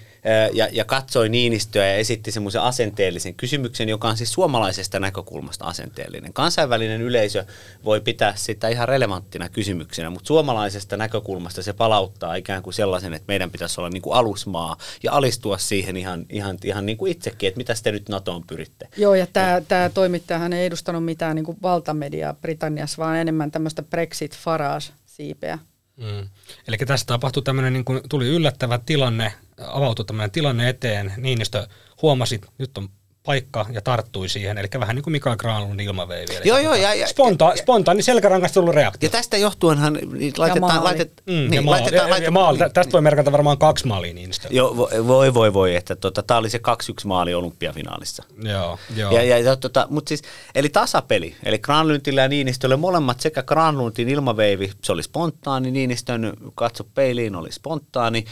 ja, 0.52 0.68
ja 0.72 0.84
katsoi 0.84 1.28
Niinistöä 1.28 1.86
ja 1.86 1.94
esitti 1.94 2.32
semmoisen 2.32 2.62
asenteellisen 2.62 3.34
kysymyksen, 3.34 3.88
joka 3.88 4.08
on 4.08 4.16
siis 4.16 4.32
suomalaisesta 4.32 5.00
näkökulmasta 5.00 5.64
asenteellinen. 5.64 6.32
Kansainvälinen 6.32 7.02
yleisö 7.02 7.44
voi 7.84 8.00
pitää 8.00 8.32
sitä 8.36 8.68
ihan 8.68 8.88
relevanttina 8.88 9.48
kysymyksenä, 9.48 10.10
mutta 10.10 10.26
suomalaisesta 10.26 10.96
näkökulmasta 10.96 11.62
se 11.62 11.72
palauttaa 11.72 12.34
ikään 12.34 12.62
kuin 12.62 12.74
sellaisen, 12.74 13.14
että 13.14 13.24
meidän 13.28 13.50
pitäisi 13.50 13.80
olla 13.80 13.90
niin 13.90 14.02
kuin 14.02 14.14
alusmaa 14.14 14.76
ja 15.02 15.12
alistua 15.12 15.58
siihen 15.58 15.96
ihan, 15.96 16.26
ihan, 16.30 16.58
ihan 16.64 16.86
niin 16.86 16.98
kuin 16.98 17.12
itsekin, 17.12 17.48
että 17.48 17.58
mitä 17.58 17.74
te 17.82 17.92
nyt 17.92 18.08
NATOon 18.08 18.44
pyritte. 18.46 18.88
Joo, 18.96 19.14
ja 19.14 19.26
tämä, 19.32 19.62
tämä 19.68 19.90
toimittajahan 19.94 20.52
ei 20.52 20.66
edustanut 20.66 21.04
mitään 21.04 21.36
niin 21.36 21.44
kuin 21.44 21.58
valtamediaa 21.62 22.34
Britanniassa, 22.34 23.02
vaan 23.02 23.16
enemmän 23.16 23.50
tämmöistä 23.50 23.82
Brexit-Farage-siipeä. 23.82 25.58
Mm. 25.98 26.28
Eli 26.68 26.76
tässä 26.76 27.06
tapahtui 27.06 27.42
tämmöinen, 27.42 27.72
niin 27.72 27.84
kuin 27.84 28.00
tuli 28.08 28.26
yllättävä 28.26 28.78
tilanne, 28.78 29.32
avautui 29.66 30.04
tämmöinen 30.04 30.30
tilanne 30.30 30.68
eteen, 30.68 31.12
Niinistö 31.16 31.68
huomasi, 32.02 32.40
nyt 32.58 32.78
on 32.78 32.88
paikka 33.22 33.66
ja 33.72 33.80
tarttui 33.80 34.28
siihen. 34.28 34.58
Eli 34.58 34.68
vähän 34.80 34.96
niin 34.96 35.02
kuin 35.02 35.12
Mikael 35.12 35.36
Granlund 35.36 35.80
ilmaveivi. 35.80 36.36
Eli 36.36 36.48
joo, 36.48 36.58
joo. 36.58 36.74
Ja, 36.74 36.94
ja, 36.94 37.06
sponta, 37.06 37.44
ja, 37.44 37.56
spontaani 37.56 38.02
selkärangasta 38.02 38.54
tullut 38.54 38.74
reaktio. 38.74 39.06
Ja 39.06 39.10
tästä 39.10 39.36
johtuenhan 39.36 39.98
niin 40.12 40.32
laitetaan... 40.36 40.74
Ja 40.74 40.84
Laitet, 40.84 41.22
mm, 41.26 41.32
niin, 41.32 41.54
ja 41.54 41.62
maali. 41.62 41.80
laitetaan, 41.80 42.10
laitetaan, 42.10 42.22
ja 42.22 42.30
maali. 42.30 42.58
Tästä 42.74 42.92
voi 42.92 43.00
merkata 43.00 43.32
varmaan 43.32 43.58
kaksi 43.58 43.86
maalia 43.86 44.14
Niinistö. 44.14 44.48
Joo, 44.50 44.76
voi, 45.06 45.34
voi, 45.34 45.52
voi. 45.52 45.76
Että 45.76 45.96
tota, 45.96 46.22
tämä 46.22 46.38
oli 46.38 46.50
se 46.50 46.58
2-1 46.58 46.60
maali 47.06 47.34
olympiafinaalissa. 47.34 48.24
Joo, 48.42 48.78
joo. 48.96 49.12
Ja, 49.12 49.22
ja, 49.22 49.38
ja, 49.38 49.56
tota, 49.56 49.86
mut 49.90 50.08
siis, 50.08 50.22
eli 50.54 50.68
tasapeli. 50.68 51.36
Eli 51.44 51.58
Granlundilla 51.58 52.20
ja 52.20 52.28
Niinistölle 52.28 52.76
molemmat 52.76 53.20
sekä 53.20 53.42
Granlundin 53.42 54.08
ilmaveivi, 54.08 54.72
se 54.84 54.92
oli 54.92 55.02
spontaani, 55.02 55.70
Niinistön 55.70 56.32
katso 56.54 56.84
peiliin 56.84 57.36
oli 57.36 57.52
spontaani. 57.52 58.24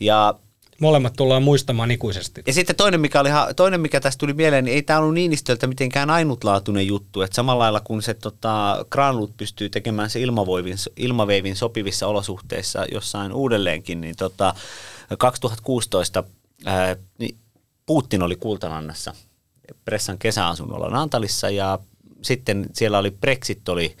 Ja 0.00 0.34
Molemmat 0.80 1.12
tullaan 1.16 1.42
muistamaan 1.42 1.90
ikuisesti. 1.90 2.42
Ja 2.46 2.52
sitten 2.52 2.76
toinen, 2.76 3.00
mikä, 3.00 3.20
oli, 3.20 3.28
toinen, 3.56 3.80
mikä 3.80 4.00
tästä 4.00 4.18
tuli 4.20 4.32
mieleen, 4.32 4.64
niin 4.64 4.74
ei 4.74 4.82
tämä 4.82 4.98
ollut 4.98 5.14
Niinistöltä 5.14 5.66
mitenkään 5.66 6.10
ainutlaatuinen 6.10 6.86
juttu. 6.86 7.22
Että 7.22 7.34
samalla 7.34 7.62
lailla 7.62 7.80
kun 7.80 8.02
se 8.02 8.14
tota, 8.14 8.86
Granlund 8.90 9.32
pystyy 9.36 9.68
tekemään 9.68 10.10
se 10.10 10.20
ilmavoivin, 10.20 10.76
ilmaveivin 10.96 11.56
sopivissa 11.56 12.06
olosuhteissa 12.06 12.84
jossain 12.92 13.32
uudelleenkin, 13.32 14.00
niin 14.00 14.16
tota, 14.16 14.54
2016 15.18 16.24
ää, 16.64 16.96
niin 17.18 17.36
Putin 17.86 18.22
oli 18.22 18.36
Kultalannassa 18.36 19.14
Pressan 19.84 20.18
kesäasunnolla 20.18 20.90
Nantalissa 20.90 21.50
ja 21.50 21.78
sitten 22.22 22.66
siellä 22.72 22.98
oli 22.98 23.10
Brexit 23.10 23.68
oli, 23.68 23.96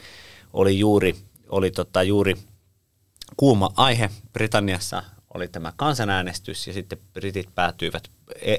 oli 0.52 0.78
juuri, 0.78 1.16
oli 1.48 1.70
tota, 1.70 2.02
juuri 2.02 2.36
kuuma 3.36 3.72
aihe 3.76 4.10
Britanniassa 4.32 5.02
oli 5.36 5.48
tämä 5.48 5.72
kansanäänestys 5.76 6.66
ja 6.66 6.72
sitten 6.72 6.98
britit 7.12 7.54
päätyivät 7.54 8.10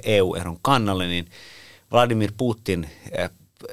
EU-eron 0.03 0.57
kannalle, 0.61 1.07
niin 1.07 1.27
Vladimir 1.91 2.31
Putin 2.37 2.89
eh, 3.11 3.29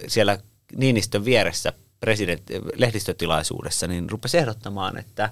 siellä 0.06 0.38
Niinistön 0.76 1.24
vieressä 1.24 1.72
president, 2.00 2.42
lehdistötilaisuudessa, 2.74 3.86
niin 3.86 4.10
rupesi 4.10 4.38
ehdottamaan, 4.38 4.98
että, 4.98 5.30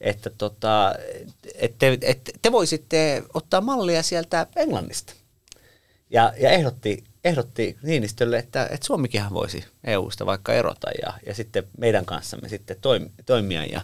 että, 0.00 0.30
tota, 0.38 0.94
että 1.54 1.78
te, 1.78 1.98
te 2.42 2.52
voisitte 2.52 3.22
ottaa 3.34 3.60
mallia 3.60 4.02
sieltä 4.02 4.46
Englannista. 4.56 5.12
Ja, 6.10 6.32
ja 6.40 6.50
ehdotti, 6.50 7.04
ehdotti 7.24 7.76
Niinistölle, 7.82 8.38
että, 8.38 8.64
että 8.70 8.86
Suomikinhan 8.86 9.34
voisi 9.34 9.64
EUsta 9.84 10.26
vaikka 10.26 10.52
erota 10.52 10.88
ja, 11.02 11.12
ja 11.26 11.34
sitten 11.34 11.62
meidän 11.78 12.04
kanssamme 12.04 12.48
sitten 12.48 12.76
toimia. 13.26 13.64
Ja, 13.64 13.80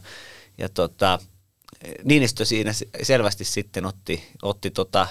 ja 0.59 0.69
tota, 0.69 1.19
Niinistö 2.05 2.45
siinä 2.45 2.73
selvästi 3.03 3.45
sitten 3.45 3.87
otti, 3.87 4.29
otti 4.43 4.71
tota 4.71 5.07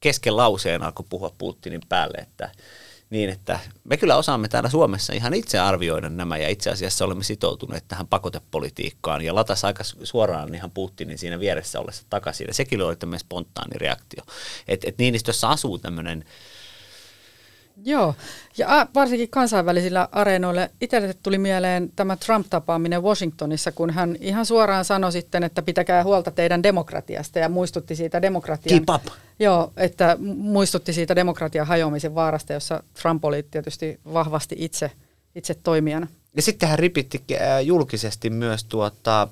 kesken 0.00 0.36
lauseen 0.36 0.82
alkoi 0.82 1.06
puhua 1.08 1.34
Putinin 1.38 1.80
päälle, 1.88 2.18
että 2.18 2.50
niin, 3.10 3.30
että 3.30 3.60
me 3.84 3.96
kyllä 3.96 4.16
osaamme 4.16 4.48
täällä 4.48 4.70
Suomessa 4.70 5.12
ihan 5.12 5.34
itse 5.34 5.58
arvioida 5.58 6.08
nämä 6.08 6.36
ja 6.36 6.48
itse 6.48 6.70
asiassa 6.70 7.04
olemme 7.04 7.24
sitoutuneet 7.24 7.84
tähän 7.88 8.06
pakotepolitiikkaan 8.06 9.22
ja 9.22 9.34
latas 9.34 9.64
aika 9.64 9.84
suoraan 9.84 10.54
ihan 10.54 10.70
Putinin 10.70 11.18
siinä 11.18 11.40
vieressä 11.40 11.80
ollessa 11.80 12.02
takaisin. 12.10 12.46
Ja 12.46 12.54
sekin 12.54 12.82
oli 12.82 12.96
tämmöinen 12.96 13.20
spontaani 13.20 13.78
reaktio. 13.78 14.22
Että 14.68 14.88
et 14.88 14.98
Niinistössä 14.98 15.48
asuu 15.48 15.78
tämmöinen 15.78 16.24
Joo, 17.84 18.14
ja 18.58 18.86
varsinkin 18.94 19.28
kansainvälisillä 19.30 20.08
areenoilla 20.12 20.68
itselle 20.80 21.14
tuli 21.22 21.38
mieleen 21.38 21.92
tämä 21.96 22.16
Trump-tapaaminen 22.16 23.02
Washingtonissa, 23.02 23.72
kun 23.72 23.90
hän 23.90 24.16
ihan 24.20 24.46
suoraan 24.46 24.84
sanoi 24.84 25.12
sitten, 25.12 25.42
että 25.42 25.62
pitäkää 25.62 26.04
huolta 26.04 26.30
teidän 26.30 26.62
demokratiasta 26.62 27.38
ja 27.38 27.48
muistutti 27.48 27.96
siitä 27.96 28.22
demokratian... 28.22 28.86
Keep 28.86 29.00
up. 29.00 29.12
Joo, 29.38 29.72
että 29.76 30.16
muistutti 30.36 30.92
siitä 30.92 31.16
demokratian 31.16 31.66
hajoamisen 31.66 32.14
vaarasta, 32.14 32.52
jossa 32.52 32.82
Trump 33.02 33.24
oli 33.24 33.42
tietysti 33.42 34.00
vahvasti 34.12 34.56
itse, 34.58 34.90
itse 35.34 35.54
toimijana. 35.54 36.06
Ja 36.36 36.42
sitten 36.42 36.68
hän 36.68 36.78
ripitti 36.78 37.22
äh, 37.32 37.64
julkisesti 37.64 38.30
myös, 38.30 38.64
tuota, 38.64 39.28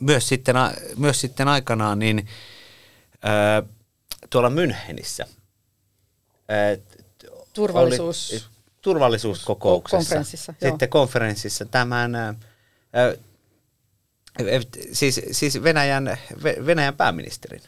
myös, 0.00 0.28
sitten, 0.28 0.56
myös 0.96 1.20
sitten 1.20 1.48
aikanaan 1.48 1.98
niin, 1.98 2.28
äh, 3.24 3.68
tuolla 4.30 4.48
Münchenissä 4.48 5.26
äh, 6.50 6.78
turvallisuus... 7.52 8.32
oli, 8.32 8.40
turvallisuuskokouksessa. 8.82 9.96
Konferenssissa, 9.96 10.54
joo. 10.60 10.70
Sitten 10.70 10.88
konferenssissa 10.88 11.64
tämän, 11.64 12.14
äh, 12.14 12.36
siis, 14.92 15.20
siis 15.30 15.62
Venäjän, 15.62 16.18
Venäjän 16.66 16.96
pääministerin. 16.96 17.60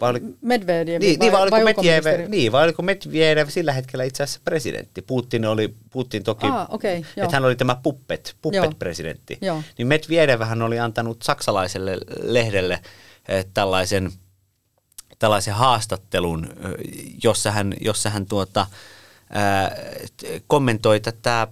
Vai 0.00 0.10
oli, 0.10 0.20
Medvedev 0.40 1.00
niin, 1.00 1.18
vai, 1.20 1.26
niin, 1.26 1.32
vai, 1.32 1.50
vai 1.50 1.64
Medvedev, 1.64 2.30
niin, 2.30 2.52
vai 2.52 2.64
oliko 2.64 2.82
Medvedev 2.82 3.48
sillä 3.48 3.72
hetkellä 3.72 4.04
itse 4.04 4.22
asiassa 4.22 4.40
presidentti? 4.44 5.02
Putin 5.02 5.44
oli, 5.44 5.74
Putin 5.90 6.22
toki, 6.22 6.46
ah, 6.46 6.66
okay, 6.70 7.02
että 7.16 7.36
hän 7.36 7.44
oli 7.44 7.56
tämä 7.56 7.76
puppet, 7.82 8.36
puppet-presidentti. 8.42 9.38
Joo. 9.40 9.62
Niin 9.78 9.88
Medvedev 9.88 10.40
oli 10.64 10.78
antanut 10.78 11.22
saksalaiselle 11.22 11.98
lehdelle 12.22 12.80
eh, 13.28 13.46
tällaisen– 13.54 14.12
tällaisen 15.22 15.54
haastattelun, 15.54 16.48
jossa 17.24 17.50
hän, 17.50 17.74
jossa 17.80 18.10
hän 18.10 18.26
tuota, 18.26 18.66
ää, 19.32 19.76
kommentoi 20.46 21.00
tätä, 21.00 21.48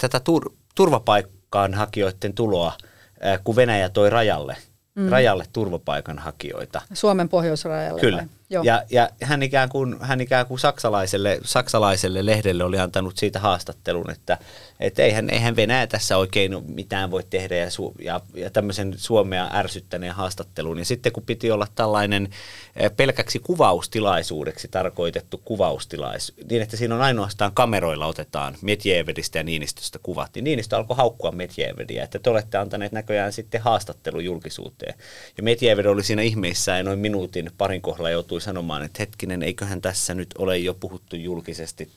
tätä 0.00 0.20
tur, 0.20 0.52
turvapaikkaan 0.74 1.74
hakijoiden 1.74 2.34
tuloa, 2.34 2.72
ää, 3.20 3.38
kun 3.38 3.56
Venäjä 3.56 3.88
toi 3.88 4.10
rajalle, 4.10 4.56
mm. 4.94 5.08
rajalle 5.08 5.44
turvapaikanhakijoita. 5.52 6.82
Suomen 6.92 7.28
pohjoisrajalle 7.28 8.00
Kyllä. 8.00 8.16
Vai? 8.16 8.26
Ja, 8.62 8.82
ja 8.90 9.08
hän, 9.22 9.42
ikään 9.42 9.68
kuin, 9.68 9.96
hän 10.00 10.20
ikään 10.20 10.46
kuin 10.46 10.58
saksalaiselle, 10.58 11.38
saksalaiselle 11.44 12.26
lehdelle 12.26 12.64
oli 12.64 12.78
antanut 12.78 13.16
siitä 13.16 13.40
haastattelun, 13.40 14.10
että, 14.10 14.38
että 14.80 15.02
eihän, 15.02 15.30
eihän 15.30 15.56
Venäjä 15.56 15.86
tässä 15.86 16.16
oikein 16.16 16.52
mitään 16.68 17.10
voi 17.10 17.22
tehdä 17.30 17.56
ja, 17.56 17.68
ja, 18.02 18.20
ja 18.34 18.50
tämmöisen 18.50 18.94
Suomea 18.96 19.50
ärsyttäneen 19.52 20.14
haastattelun. 20.14 20.78
Ja 20.78 20.84
sitten 20.84 21.12
kun 21.12 21.22
piti 21.22 21.50
olla 21.50 21.66
tällainen 21.74 22.28
eh, 22.76 22.90
pelkäksi 22.96 23.38
kuvaustilaisuudeksi 23.38 24.68
tarkoitettu 24.68 25.40
kuvaustilaisuus, 25.44 26.38
niin 26.50 26.62
että 26.62 26.76
siinä 26.76 26.94
on 26.94 27.02
ainoastaan 27.02 27.52
kameroilla 27.54 28.06
otetaan 28.06 28.56
Medvedistä 28.62 29.38
ja 29.38 29.44
Niinistöstä 29.44 29.98
kuvat, 30.02 30.30
niin 30.34 30.44
Niinistö 30.44 30.76
alkoi 30.76 30.96
haukkua 30.96 31.32
Medvedia, 31.32 32.04
että 32.04 32.18
te 32.18 32.30
olette 32.30 32.58
antaneet 32.58 32.92
näköjään 32.92 33.32
sitten 33.32 33.60
haastattelu 33.60 34.20
julkisuuteen. 34.20 34.94
Ja 35.36 35.42
Medved 35.42 35.84
oli 35.84 36.02
siinä 36.02 36.22
ihmeissään 36.22 36.84
noin 36.84 36.98
minuutin 36.98 37.50
parin 37.58 37.82
kohdalla 37.82 38.10
joutui 38.10 38.40
sanomaan, 38.44 38.82
että 38.82 38.96
hetkinen, 38.98 39.42
eiköhän 39.42 39.80
tässä 39.80 40.14
nyt 40.14 40.34
ole 40.38 40.58
jo 40.58 40.74
puhuttu 40.74 41.16
julkisesti 41.16 41.90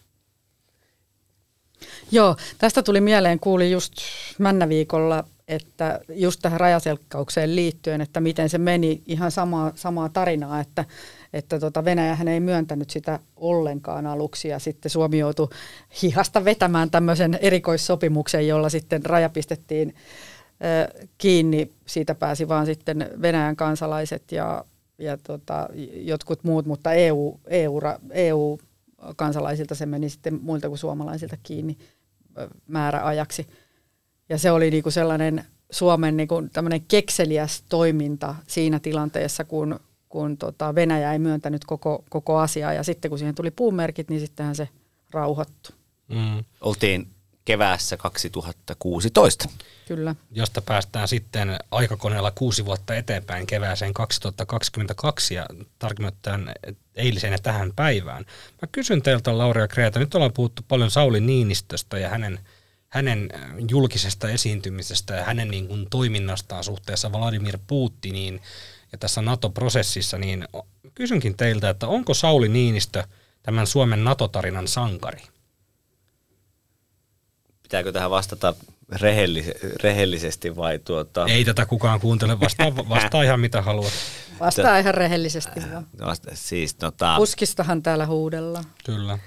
Joo, 2.12 2.36
tästä 2.58 2.84
tuli 2.84 3.02
mieleen, 3.02 3.40
kuuli 3.40 3.72
just 3.72 3.94
Männäviikolla, 4.40 5.24
että 5.48 6.00
just 6.10 6.40
tähän 6.42 6.60
rajaselkkaukseen 6.60 7.56
liittyen, 7.56 8.02
että 8.02 8.20
miten 8.22 8.50
se 8.50 8.58
meni 8.58 9.02
ihan 9.06 9.32
samaa, 9.32 9.72
samaa 9.76 10.10
tarinaa, 10.10 10.60
että, 10.60 10.86
että 11.34 11.60
tota 11.60 11.86
Venäjähän 11.86 12.28
ei 12.28 12.40
myöntänyt 12.40 12.90
sitä 12.90 13.20
ollenkaan 13.36 14.08
aluksi 14.08 14.48
ja 14.48 14.60
sitten 14.60 14.90
Suomi 14.90 15.18
joutui 15.18 15.48
hihasta 16.02 16.46
vetämään 16.46 16.92
tämmöisen 16.92 17.40
erikoissopimuksen, 17.42 18.48
jolla 18.48 18.70
sitten 18.70 19.06
raja 19.06 19.30
pistettiin 19.30 19.96
kiinni. 21.18 21.72
Siitä 21.86 22.16
pääsi 22.16 22.48
vaan 22.48 22.66
sitten 22.66 23.10
Venäjän 23.22 23.56
kansalaiset 23.56 24.32
ja, 24.32 24.66
ja 24.98 25.18
tota, 25.18 25.70
jotkut 25.94 26.44
muut, 26.44 26.66
mutta 26.66 26.94
EU, 26.94 27.40
EU, 27.48 27.80
EU 28.12 28.58
kansalaisilta 29.16 29.76
se 29.76 29.86
meni 29.86 30.10
sitten 30.10 30.40
muilta 30.42 30.68
kuin 30.68 30.78
suomalaisilta 30.78 31.38
kiinni 31.44 31.78
määräajaksi. 32.68 33.48
Ja 34.30 34.38
se 34.38 34.52
oli 34.52 34.72
niinku 34.72 34.92
sellainen 34.92 35.44
Suomen 35.72 36.18
niinku 36.18 36.44
tämmöinen 36.54 36.82
kekseliäs 36.82 37.64
toiminta 37.70 38.36
siinä 38.48 38.80
tilanteessa, 38.80 39.44
kun, 39.44 39.80
kun 40.10 40.38
tota 40.38 40.76
Venäjä 40.76 41.14
ei 41.14 41.20
myöntänyt 41.20 41.66
koko, 41.66 42.04
koko 42.10 42.38
asiaa. 42.38 42.74
Ja 42.74 42.84
sitten 42.84 43.10
kun 43.10 43.20
siihen 43.20 43.36
tuli 43.36 43.52
puumerkit, 43.52 44.10
niin 44.10 44.22
sittenhän 44.22 44.56
se 44.56 44.70
rauhoittui. 45.12 45.76
Mm. 46.08 46.44
Oltiin 46.62 47.08
keväässä 47.48 47.98
2016. 47.98 49.50
Kyllä. 49.88 50.16
Josta 50.32 50.62
päästään 50.62 51.08
sitten 51.08 51.58
aikakoneella 51.72 52.32
kuusi 52.32 52.66
vuotta 52.66 52.96
eteenpäin 52.96 53.48
kevääseen 53.48 53.94
2022 53.94 55.34
ja 55.34 55.46
tarkemmin 55.80 56.14
ottaen 56.14 56.52
eiliseen 56.96 57.34
ja 57.34 57.40
tähän 57.40 57.72
päivään. 57.76 58.26
Mä 58.62 58.68
kysyn 58.72 59.02
teiltä 59.02 59.38
Laura 59.38 59.62
ja 59.62 59.68
Kreeta, 59.68 60.00
nyt 60.00 60.16
ollaan 60.16 60.34
puhuttu 60.34 60.62
paljon 60.68 60.92
Sauli 60.92 61.20
Niinistöstä 61.20 62.00
ja 62.00 62.10
hänen, 62.10 62.40
hänen 62.90 63.30
julkisesta 63.70 64.30
esiintymisestä 64.30 65.14
ja 65.16 65.24
hänen 65.24 65.52
niin 65.52 65.68
kuin 65.68 65.88
toiminnastaan 65.90 66.64
suhteessa 66.64 67.12
Vladimir 67.12 67.58
Putiniin 67.68 68.42
ja 68.92 68.98
tässä 68.98 69.22
NATO-prosessissa, 69.22 70.18
niin 70.18 70.48
kysynkin 70.96 71.38
teiltä, 71.38 71.70
että 71.70 71.88
onko 71.88 72.14
Sauli 72.14 72.48
Niinistö 72.48 73.04
tämän 73.44 73.68
Suomen 73.68 74.04
NATO-tarinan 74.04 74.68
sankari? 74.68 75.22
Pitääkö 77.68 77.92
tähän 77.92 78.12
vastata 78.12 78.54
rehellis- 78.92 79.78
rehellisesti 79.84 80.56
vai 80.56 80.80
tuota... 80.80 81.26
Ei 81.26 81.46
tätä 81.46 81.66
kukaan 81.66 82.00
kuuntele, 82.00 82.40
vastaa, 82.40 82.76
vastaa 82.90 83.24
ihan 83.24 83.40
mitä 83.40 83.62
haluat. 83.62 83.94
Vastaa 84.40 84.78
ihan 84.80 84.94
rehellisesti 84.94 85.60
vaan. 85.72 85.88
Vasta, 86.06 86.32
siis, 86.34 86.76
tota... 86.76 87.16
Puskistahan 87.18 87.84
täällä 87.84 88.06
huudella. 88.06 88.64
Kyllä. 88.86 89.20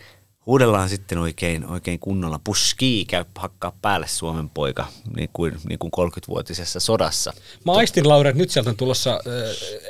Huudellaan 0.47 0.89
sitten 0.89 1.19
oikein, 1.19 1.67
oikein 1.67 1.99
kunnolla. 1.99 2.41
Puski 2.45 3.05
käy 3.09 3.25
hakkaa 3.39 3.73
päälle 3.83 4.07
Suomen 4.09 4.51
poika, 4.51 4.87
niin 5.17 5.31
kuin, 5.33 5.57
niin 5.69 5.79
kuin 5.79 5.91
30-vuotisessa 6.01 6.81
sodassa. 6.81 7.33
Mä 7.65 7.73
aistin, 7.73 8.09
Laura, 8.09 8.31
että 8.31 8.43
nyt 8.43 8.51
sieltä 8.51 8.71
on 8.71 8.77
tulossa 8.77 9.11
äh, 9.11 9.21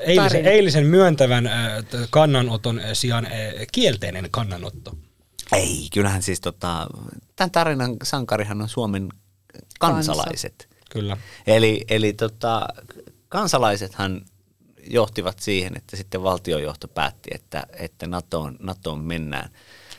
eilisen, 0.01 0.47
eilisen 0.47 0.87
myöntävän 0.87 1.47
äh, 1.47 1.85
kannanoton 2.11 2.81
sijaan 2.93 3.27
äh, 3.27 3.33
kielteinen 3.73 4.29
kannanotto. 4.31 4.97
Ei, 5.53 5.89
kyllähän 5.93 6.23
siis 6.23 6.41
tota, 6.41 6.87
tämän 7.37 7.51
tarinan 7.51 7.97
sankarihan 8.03 8.63
on 8.63 8.69
Suomen 8.69 9.09
kansalaiset. 9.79 10.55
Kansa. 10.69 10.85
Kyllä. 10.91 11.17
Eli, 11.47 11.85
eli 11.89 12.13
tota, 12.13 12.69
kansalaisethan 13.29 14.23
johtivat 14.91 15.39
siihen, 15.39 15.77
että 15.77 15.97
sitten 15.97 16.23
valtiojohto 16.23 16.89
päätti, 16.89 17.31
että, 17.35 17.67
että 17.73 18.07
NATOon, 18.07 18.57
NATOon 18.61 18.99
mennään. 18.99 19.51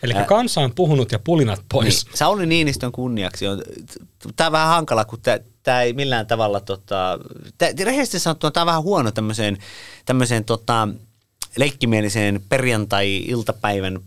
Eli 0.03 0.13
kansa 0.27 0.61
on 0.61 0.75
puhunut 0.75 1.11
ja 1.11 1.19
pulinat 1.19 1.65
pois. 1.71 2.05
Niin, 2.05 2.17
Sauli 2.17 2.45
Niinistön 2.45 2.91
kunniaksi 2.91 3.47
on, 3.47 3.61
tämä 4.35 4.47
on 4.47 4.51
vähän 4.51 4.67
hankala, 4.67 5.05
kun 5.05 5.19
tämä 5.63 5.81
ei 5.81 5.93
millään 5.93 6.27
tavalla, 6.27 6.59
tota, 6.59 7.19
rehellisesti 7.83 8.19
sanottuna 8.19 8.51
tämä 8.51 8.61
on 8.61 8.67
vähän 8.67 8.83
huono 8.83 9.11
tämmöiseen, 9.11 9.57
tämmöiseen 10.05 10.45
tota, 10.45 10.87
leikkimieliseen 11.55 12.41
perjantai-iltapäivän 12.49 13.99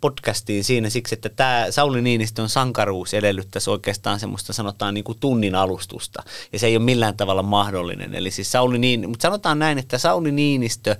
podcastiin 0.00 0.64
siinä 0.64 0.90
siksi, 0.90 1.14
että 1.14 1.28
tämä 1.28 1.66
Sauli 1.70 2.02
Niinistön 2.02 2.48
sankaruus 2.48 3.14
edellyttäisi 3.14 3.70
oikeastaan 3.70 4.20
semmoista 4.20 4.52
sanotaan 4.52 4.94
niin 4.94 5.04
kuin 5.04 5.20
tunnin 5.20 5.54
alustusta. 5.54 6.22
Ja 6.52 6.58
se 6.58 6.66
ei 6.66 6.76
ole 6.76 6.84
millään 6.84 7.16
tavalla 7.16 7.42
mahdollinen. 7.42 8.14
Eli 8.14 8.30
siis 8.30 8.52
Sauli 8.52 8.78
Niinistö, 8.78 9.08
mutta 9.08 9.22
sanotaan 9.22 9.58
näin, 9.58 9.78
että 9.78 9.98
Sauli 9.98 10.32
Niinistö 10.32 10.96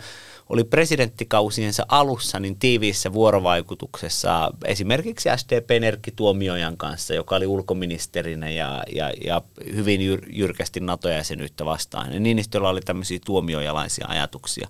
oli 0.49 0.65
presidenttikausiensa 0.65 1.87
alussa 1.89 2.41
niin 2.41 2.59
tiiviissä 2.59 3.13
vuorovaikutuksessa 3.13 4.51
esimerkiksi 4.65 5.29
SDP 5.37 5.71
Erkki 5.85 6.11
Tuomiojan 6.11 6.77
kanssa, 6.77 7.15
joka 7.15 7.37
oli 7.37 7.47
ulkoministerinä 7.47 8.51
ja, 8.51 8.83
ja, 8.95 9.13
ja 9.25 9.43
hyvin 9.75 10.01
jyr, 10.01 10.21
jyrkästi 10.33 10.81
NATO-jäsenyyttä 10.81 11.65
vastaan. 11.65 12.13
Ja 12.13 12.21
Niinistöllä 12.21 12.69
oli 12.69 12.81
tämmöisiä 12.81 13.19
tuomiojalaisia 13.25 14.07
ajatuksia. 14.09 14.69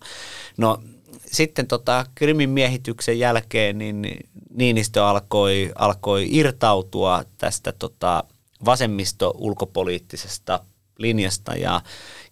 No 0.57 0.79
sitten 1.26 1.66
tota, 1.66 2.07
Krimin 2.14 2.50
miehityksen 2.50 3.18
jälkeen 3.18 3.78
niin 3.78 4.07
Niinistö 4.54 5.07
alkoi, 5.07 5.72
alkoi 5.74 6.26
irtautua 6.31 7.24
tästä 7.38 7.72
tota, 7.72 8.24
vasemmisto-ulkopoliittisesta 8.64 10.61
linjasta. 10.98 11.56
Ja, 11.56 11.80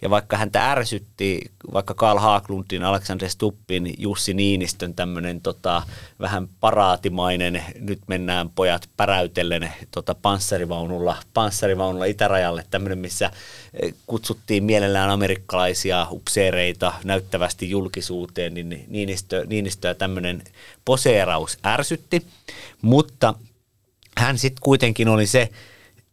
ja 0.02 0.10
vaikka 0.10 0.36
häntä 0.36 0.70
ärsytti 0.70 1.40
vaikka 1.72 1.94
Karl 1.94 2.18
Haaglundin, 2.18 2.84
Alexander 2.84 3.28
Stuppin, 3.28 3.94
Jussi 3.98 4.34
Niinistön 4.34 4.94
tämmöinen 4.94 5.40
tota, 5.40 5.82
vähän 6.20 6.48
paraatimainen, 6.60 7.64
nyt 7.80 8.00
mennään 8.06 8.50
pojat 8.50 8.88
päräytellen 8.96 9.72
tota, 9.90 10.14
panssarivaunulla, 10.14 11.16
panssarivaunulla 11.34 12.04
itärajalle, 12.04 12.64
tämmöinen 12.70 12.98
missä 12.98 13.30
eh, 13.82 13.94
kutsuttiin 14.06 14.64
mielellään 14.64 15.10
amerikkalaisia 15.10 16.06
upseereita 16.10 16.92
näyttävästi 17.04 17.70
julkisuuteen, 17.70 18.54
niin 18.54 18.84
Niinistö, 18.88 19.44
Niinistöä 19.48 19.94
tämmöinen 19.94 20.42
poseeraus 20.84 21.58
ärsytti, 21.66 22.26
mutta 22.82 23.34
hän 24.18 24.38
sitten 24.38 24.60
kuitenkin 24.60 25.08
oli 25.08 25.26
se, 25.26 25.50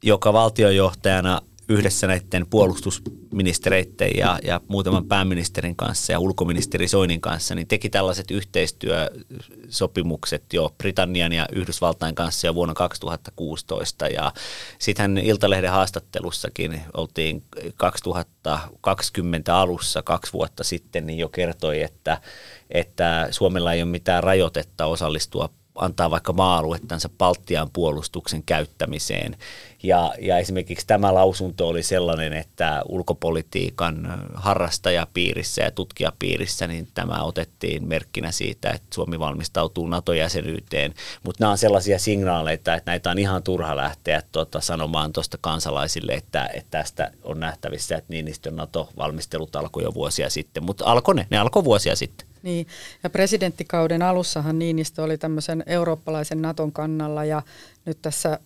joka 0.03 0.33
valtionjohtajana 0.33 1.41
yhdessä 1.69 2.07
näiden 2.07 2.45
puolustusministereiden 2.49 4.11
ja, 4.17 4.39
ja 4.43 4.61
muutaman 4.67 5.05
pääministerin 5.05 5.75
kanssa 5.75 6.11
ja 6.11 6.19
ulkoministeri 6.19 6.87
Soinin 6.87 7.21
kanssa, 7.21 7.55
niin 7.55 7.67
teki 7.67 7.89
tällaiset 7.89 8.31
yhteistyösopimukset 8.31 10.53
jo 10.53 10.75
Britannian 10.77 11.33
ja 11.33 11.47
Yhdysvaltain 11.51 12.15
kanssa 12.15 12.47
jo 12.47 12.55
vuonna 12.55 12.73
2016. 12.73 14.07
Ja 14.07 14.31
sitten 14.79 15.17
Iltalehden 15.17 15.71
haastattelussakin 15.71 16.81
oltiin 16.93 17.43
2020 17.77 19.57
alussa, 19.57 20.03
kaksi 20.03 20.33
vuotta 20.33 20.63
sitten, 20.63 21.07
niin 21.07 21.19
jo 21.19 21.29
kertoi, 21.29 21.81
että, 21.81 22.21
että 22.69 23.27
Suomella 23.31 23.73
ei 23.73 23.81
ole 23.81 23.91
mitään 23.91 24.23
rajoitetta 24.23 24.85
osallistua 24.85 25.49
antaa 25.75 26.11
vaikka 26.11 26.33
maa-aluettansa 26.33 27.09
Baltian 27.17 27.69
puolustuksen 27.73 28.43
käyttämiseen. 28.45 29.37
Ja, 29.83 30.13
ja 30.21 30.37
esimerkiksi 30.37 30.87
tämä 30.87 31.13
lausunto 31.13 31.67
oli 31.67 31.83
sellainen, 31.83 32.33
että 32.33 32.81
ulkopolitiikan 32.89 34.23
harrastajapiirissä 34.33 35.61
ja 35.61 35.71
tutkijapiirissä 35.71 36.67
niin 36.67 36.87
tämä 36.93 37.23
otettiin 37.23 37.87
merkkinä 37.87 38.31
siitä, 38.31 38.69
että 38.69 38.87
Suomi 38.93 39.19
valmistautuu 39.19 39.87
NATO-jäsenyyteen. 39.87 40.93
Mutta 41.23 41.43
nämä 41.43 41.51
on 41.51 41.57
sellaisia 41.57 41.99
signaaleita, 41.99 42.75
että 42.75 42.91
näitä 42.91 43.11
on 43.11 43.19
ihan 43.19 43.43
turha 43.43 43.77
lähteä 43.77 44.21
tuota, 44.31 44.61
sanomaan 44.61 45.13
tuosta 45.13 45.37
kansalaisille, 45.41 46.11
että, 46.13 46.49
että 46.53 46.77
tästä 46.77 47.11
on 47.23 47.39
nähtävissä, 47.39 47.97
että 47.97 48.13
Niinistön 48.13 48.55
NATO-valmistelut 48.55 49.55
alkoi 49.55 49.83
jo 49.83 49.93
vuosia 49.93 50.29
sitten. 50.29 50.63
Mutta 50.63 50.85
alkoi 50.85 51.15
ne, 51.15 51.27
ne 51.29 51.37
alkoi 51.37 51.63
vuosia 51.63 51.95
sitten. 51.95 52.32
Niin, 52.43 52.67
ja 53.03 53.09
presidenttikauden 53.09 54.01
alussahan 54.01 54.59
Niinistö 54.59 55.03
oli 55.03 55.17
tämmöisen 55.17 55.63
eurooppalaisen 55.65 56.41
Naton 56.41 56.71
kannalla 56.71 57.25
ja 57.25 57.41
nyt 57.85 58.01
tässä 58.01 58.39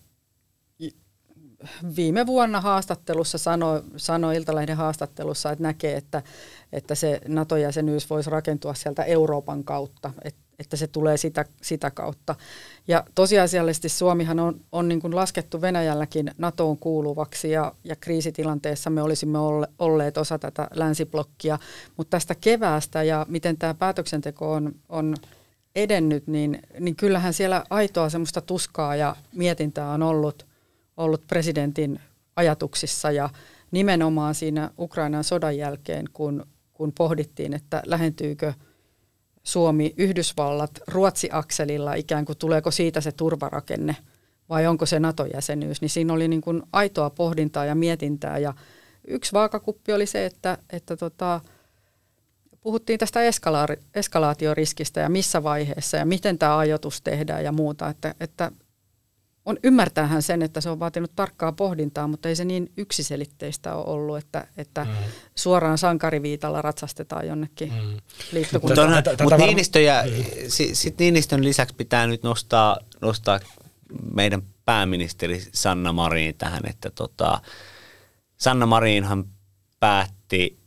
viime 1.96 2.26
vuonna 2.26 2.60
haastattelussa 2.60 3.38
sanoi, 3.38 3.82
sanoi 3.96 4.36
Iltalehden 4.36 4.76
haastattelussa, 4.76 5.50
että 5.50 5.62
näkee, 5.62 5.96
että, 5.96 6.22
että 6.72 6.94
se 6.94 7.20
NATO-jäsenyys 7.28 8.10
voisi 8.10 8.30
rakentua 8.30 8.74
sieltä 8.74 9.04
Euroopan 9.04 9.64
kautta, 9.64 10.12
että, 10.24 10.40
että 10.58 10.76
se 10.76 10.86
tulee 10.86 11.16
sitä, 11.16 11.44
sitä 11.62 11.90
kautta. 11.90 12.34
Ja 12.88 13.04
tosiasiallisesti 13.14 13.88
Suomihan 13.88 14.40
on, 14.40 14.60
on 14.72 14.88
niin 14.88 15.00
kuin 15.00 15.16
laskettu 15.16 15.60
Venäjälläkin 15.60 16.30
NATOon 16.38 16.78
kuuluvaksi 16.78 17.50
ja, 17.50 17.72
ja 17.84 17.96
kriisitilanteessa 17.96 18.90
me 18.90 19.02
olisimme 19.02 19.38
olle, 19.38 19.68
olleet 19.78 20.18
osa 20.18 20.38
tätä 20.38 20.68
länsiblokkia. 20.74 21.58
Mutta 21.96 22.10
tästä 22.10 22.34
keväästä 22.40 23.02
ja 23.02 23.26
miten 23.28 23.58
tämä 23.58 23.74
päätöksenteko 23.74 24.52
on, 24.52 24.74
on 24.88 25.14
edennyt, 25.74 26.26
niin, 26.26 26.62
niin 26.80 26.96
kyllähän 26.96 27.34
siellä 27.34 27.64
aitoa 27.70 28.08
semmoista 28.08 28.40
tuskaa 28.40 28.96
ja 28.96 29.16
mietintää 29.32 29.90
on 29.90 30.02
ollut, 30.02 30.46
ollut 30.96 31.26
presidentin 31.26 32.00
ajatuksissa 32.36 33.10
ja 33.10 33.30
nimenomaan 33.70 34.34
siinä 34.34 34.70
Ukrainan 34.78 35.24
sodan 35.24 35.56
jälkeen, 35.56 36.04
kun, 36.12 36.46
kun 36.72 36.92
pohdittiin, 36.98 37.54
että 37.54 37.82
lähentyykö– 37.86 38.52
Suomi, 39.48 39.94
Yhdysvallat, 39.96 40.70
Ruotsi-akselilla 40.88 41.94
ikään 41.94 42.24
kuin 42.24 42.38
tuleeko 42.38 42.70
siitä 42.70 43.00
se 43.00 43.12
turvarakenne 43.12 43.96
vai 44.48 44.66
onko 44.66 44.86
se 44.86 45.00
NATO-jäsenyys, 45.00 45.80
niin 45.80 45.90
siinä 45.90 46.12
oli 46.12 46.28
niin 46.28 46.40
kuin 46.40 46.62
aitoa 46.72 47.10
pohdintaa 47.10 47.64
ja 47.64 47.74
mietintää. 47.74 48.38
Ja 48.38 48.54
yksi 49.06 49.32
vaakakuppi 49.32 49.92
oli 49.92 50.06
se, 50.06 50.26
että, 50.26 50.58
että 50.70 50.96
tota, 50.96 51.40
puhuttiin 52.60 52.98
tästä 52.98 53.20
eskala- 53.20 53.82
eskalaatioriskistä 53.94 55.00
ja 55.00 55.08
missä 55.08 55.42
vaiheessa 55.42 55.96
ja 55.96 56.06
miten 56.06 56.38
tämä 56.38 56.58
ajoitus 56.58 57.00
tehdään 57.02 57.44
ja 57.44 57.52
muuta, 57.52 57.88
että, 57.88 58.14
että 58.20 58.52
on 59.48 59.56
ymmärtäähän 59.62 60.22
sen, 60.22 60.42
että 60.42 60.60
se 60.60 60.70
on 60.70 60.80
vaatinut 60.80 61.12
tarkkaa 61.16 61.52
pohdintaa, 61.52 62.08
mutta 62.08 62.28
ei 62.28 62.36
se 62.36 62.44
niin 62.44 62.72
yksiselitteistä 62.76 63.74
ole 63.74 63.84
ollut, 63.86 64.16
että, 64.16 64.46
että 64.56 64.84
mm. 64.84 64.90
suoraan 65.34 65.78
sankariviitalla 65.78 66.62
ratsastetaan 66.62 67.26
jonnekin 67.26 67.72
mm. 67.72 67.96
liittokuntaan. 68.32 68.90
Mutta, 68.90 69.22
mutta 69.22 69.36
Niinistö 69.36 69.80
ja, 69.80 70.04
mm. 70.06 70.24
sit 70.72 70.98
Niinistön 70.98 71.44
lisäksi 71.44 71.74
pitää 71.74 72.06
nyt 72.06 72.22
nostaa, 72.22 72.76
nostaa 73.00 73.40
meidän 74.14 74.42
pääministeri 74.64 75.42
Sanna 75.52 75.92
Marin 75.92 76.34
tähän, 76.38 76.62
että 76.68 76.90
tota, 76.90 77.40
Sanna 78.36 78.66
Marinhan 78.66 79.24
päätti, 79.80 80.58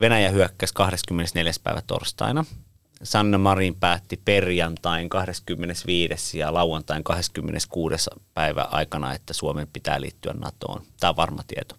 Venäjä 0.00 0.30
hyökkäsi 0.30 0.74
24. 0.74 1.52
päivä 1.62 1.82
torstaina– 1.86 2.44
Sanna 3.02 3.38
Marin 3.38 3.74
päätti 3.74 4.20
perjantain 4.24 5.08
25. 5.08 6.38
ja 6.38 6.54
lauantain 6.54 7.04
26. 7.04 8.10
päivä 8.34 8.62
aikana, 8.62 9.14
että 9.14 9.32
Suomen 9.32 9.68
pitää 9.72 10.00
liittyä 10.00 10.32
NATOon. 10.32 10.82
Tämä 11.00 11.10
on 11.10 11.16
varma 11.16 11.42
tieto. 11.46 11.74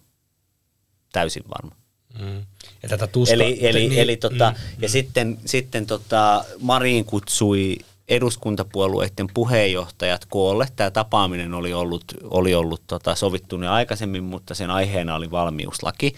Täysin 1.12 1.44
varma. 1.48 1.76
Mm. 2.18 2.44
Ja 2.82 2.88
tätä 2.88 3.06
tuska, 3.06 3.34
eli, 3.34 3.58
eli, 3.60 3.88
niin, 3.88 4.00
eli 4.00 4.16
tota, 4.16 4.50
mm, 4.50 4.82
ja 4.82 4.88
mm. 4.88 4.92
sitten, 4.92 5.38
sitten 5.44 5.86
tota, 5.86 6.44
Marin 6.60 7.04
kutsui 7.04 7.76
eduskuntapuolueiden 8.08 9.26
puheenjohtajat 9.34 10.24
koolle. 10.24 10.68
Tämä 10.76 10.90
tapaaminen 10.90 11.54
oli 11.54 11.72
ollut, 11.72 12.04
oli 12.24 12.54
ollut 12.54 12.82
tota, 12.86 13.14
sovittu 13.14 13.56
aikaisemmin, 13.70 14.24
mutta 14.24 14.54
sen 14.54 14.70
aiheena 14.70 15.14
oli 15.14 15.30
valmiuslaki. 15.30 16.14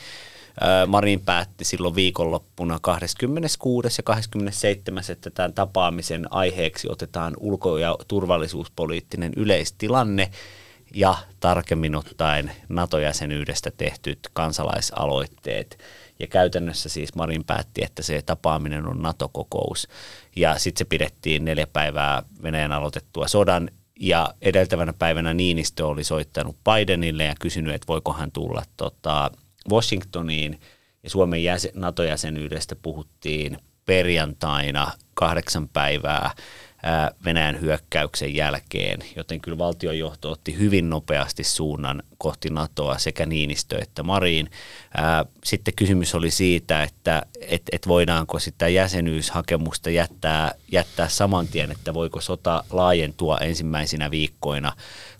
Marin 0.86 1.20
päätti 1.20 1.64
silloin 1.64 1.94
viikonloppuna 1.94 2.78
26. 2.82 3.88
ja 3.98 4.02
27. 4.02 5.02
että 5.08 5.30
tämän 5.30 5.52
tapaamisen 5.52 6.32
aiheeksi 6.32 6.88
otetaan 6.90 7.34
ulko- 7.40 7.78
ja 7.78 7.96
turvallisuuspoliittinen 8.08 9.32
yleistilanne 9.36 10.30
ja 10.94 11.14
tarkemmin 11.40 11.94
ottaen 11.94 12.52
NATO-jäsenyydestä 12.68 13.70
tehtyt 13.76 14.18
kansalaisaloitteet. 14.32 15.78
Ja 16.18 16.26
käytännössä 16.26 16.88
siis 16.88 17.14
Marin 17.14 17.44
päätti, 17.44 17.84
että 17.84 18.02
se 18.02 18.22
tapaaminen 18.22 18.86
on 18.86 19.02
NATO-kokous. 19.02 19.88
Ja 20.36 20.58
sitten 20.58 20.78
se 20.78 20.84
pidettiin 20.84 21.44
neljä 21.44 21.66
päivää 21.66 22.22
Venäjän 22.42 22.72
aloitettua 22.72 23.28
sodan 23.28 23.70
ja 24.00 24.34
edeltävänä 24.42 24.92
päivänä 24.92 25.34
Niinistö 25.34 25.86
oli 25.86 26.04
soittanut 26.04 26.56
Bidenille 26.64 27.24
ja 27.24 27.34
kysynyt, 27.40 27.74
että 27.74 27.86
voiko 27.88 28.12
hän 28.12 28.32
tulla 28.32 28.62
tota, 28.76 29.30
Washingtoniin 29.70 30.60
ja 31.02 31.10
Suomen 31.10 31.44
jäsen, 31.44 31.70
NATO-jäsenyydestä 31.74 32.76
puhuttiin 32.76 33.58
perjantaina 33.86 34.92
kahdeksan 35.14 35.68
päivää 35.68 36.30
Venäjän 37.24 37.60
hyökkäyksen 37.60 38.34
jälkeen, 38.34 39.00
joten 39.16 39.40
kyllä 39.40 39.58
valtionjohto 39.58 40.30
otti 40.30 40.58
hyvin 40.58 40.90
nopeasti 40.90 41.44
suunnan 41.44 42.02
kohti 42.18 42.50
NATOa 42.50 42.98
sekä 42.98 43.26
Niinistö 43.26 43.78
että 43.78 44.02
Mariin. 44.02 44.50
Sitten 45.44 45.74
kysymys 45.74 46.14
oli 46.14 46.30
siitä, 46.30 46.82
että 46.82 47.22
et, 47.40 47.62
et 47.72 47.88
voidaanko 47.88 48.38
sitä 48.38 48.68
jäsenyyshakemusta 48.68 49.90
jättää, 49.90 50.54
jättää 50.72 51.08
saman 51.08 51.48
tien, 51.48 51.70
että 51.70 51.94
voiko 51.94 52.20
sota 52.20 52.64
laajentua 52.70 53.38
ensimmäisinä 53.38 54.10
viikkoina 54.10 54.72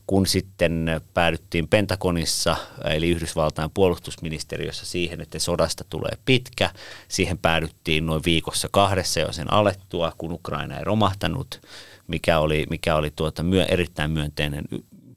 kun 0.06 0.26
sitten 0.26 1.00
päädyttiin 1.14 1.68
Pentagonissa, 1.68 2.56
eli 2.84 3.08
Yhdysvaltain 3.10 3.70
puolustusministeriössä 3.74 4.86
siihen, 4.86 5.20
että 5.20 5.38
sodasta 5.38 5.84
tulee 5.90 6.12
pitkä. 6.24 6.70
Siihen 7.08 7.38
päädyttiin 7.38 8.06
noin 8.06 8.22
viikossa 8.26 8.68
kahdessa 8.72 9.20
jo 9.20 9.32
sen 9.32 9.52
alettua, 9.52 10.12
kun 10.18 10.32
Ukraina 10.32 10.78
ei 10.78 10.84
romahtanut, 10.84 11.60
mikä 12.06 12.38
oli, 12.38 12.66
mikä 12.70 12.96
oli 12.96 13.10
tuota 13.16 13.42
myö, 13.42 13.64
erittäin 13.64 14.10
myönteinen 14.10 14.64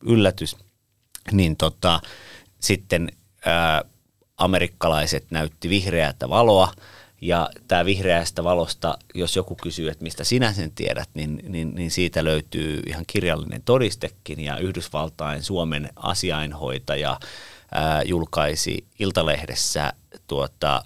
yllätys. 0.03 0.57
Niin 1.31 1.57
tota, 1.57 2.01
sitten 2.59 3.11
ää, 3.45 3.83
amerikkalaiset 4.37 5.25
näytti 5.31 5.69
vihreätä 5.69 6.29
valoa 6.29 6.71
Ja 7.21 7.49
tämä 7.67 7.85
vihreästä 7.85 8.43
valosta, 8.43 8.97
jos 9.13 9.35
joku 9.35 9.55
kysyy, 9.55 9.89
että 9.89 10.03
mistä 10.03 10.23
sinä 10.23 10.53
sen 10.53 10.71
tiedät, 10.71 11.09
niin, 11.13 11.39
niin, 11.47 11.75
niin 11.75 11.91
siitä 11.91 12.23
löytyy 12.23 12.81
ihan 12.85 13.03
kirjallinen 13.07 13.61
todistekin. 13.65 14.39
Ja 14.39 14.57
Yhdysvaltain 14.57 15.43
Suomen 15.43 15.89
asiainhoitaja 15.95 17.19
ää, 17.71 18.01
julkaisi 18.03 18.85
Iltalehdessä 18.99 19.93
tuota, 20.27 20.83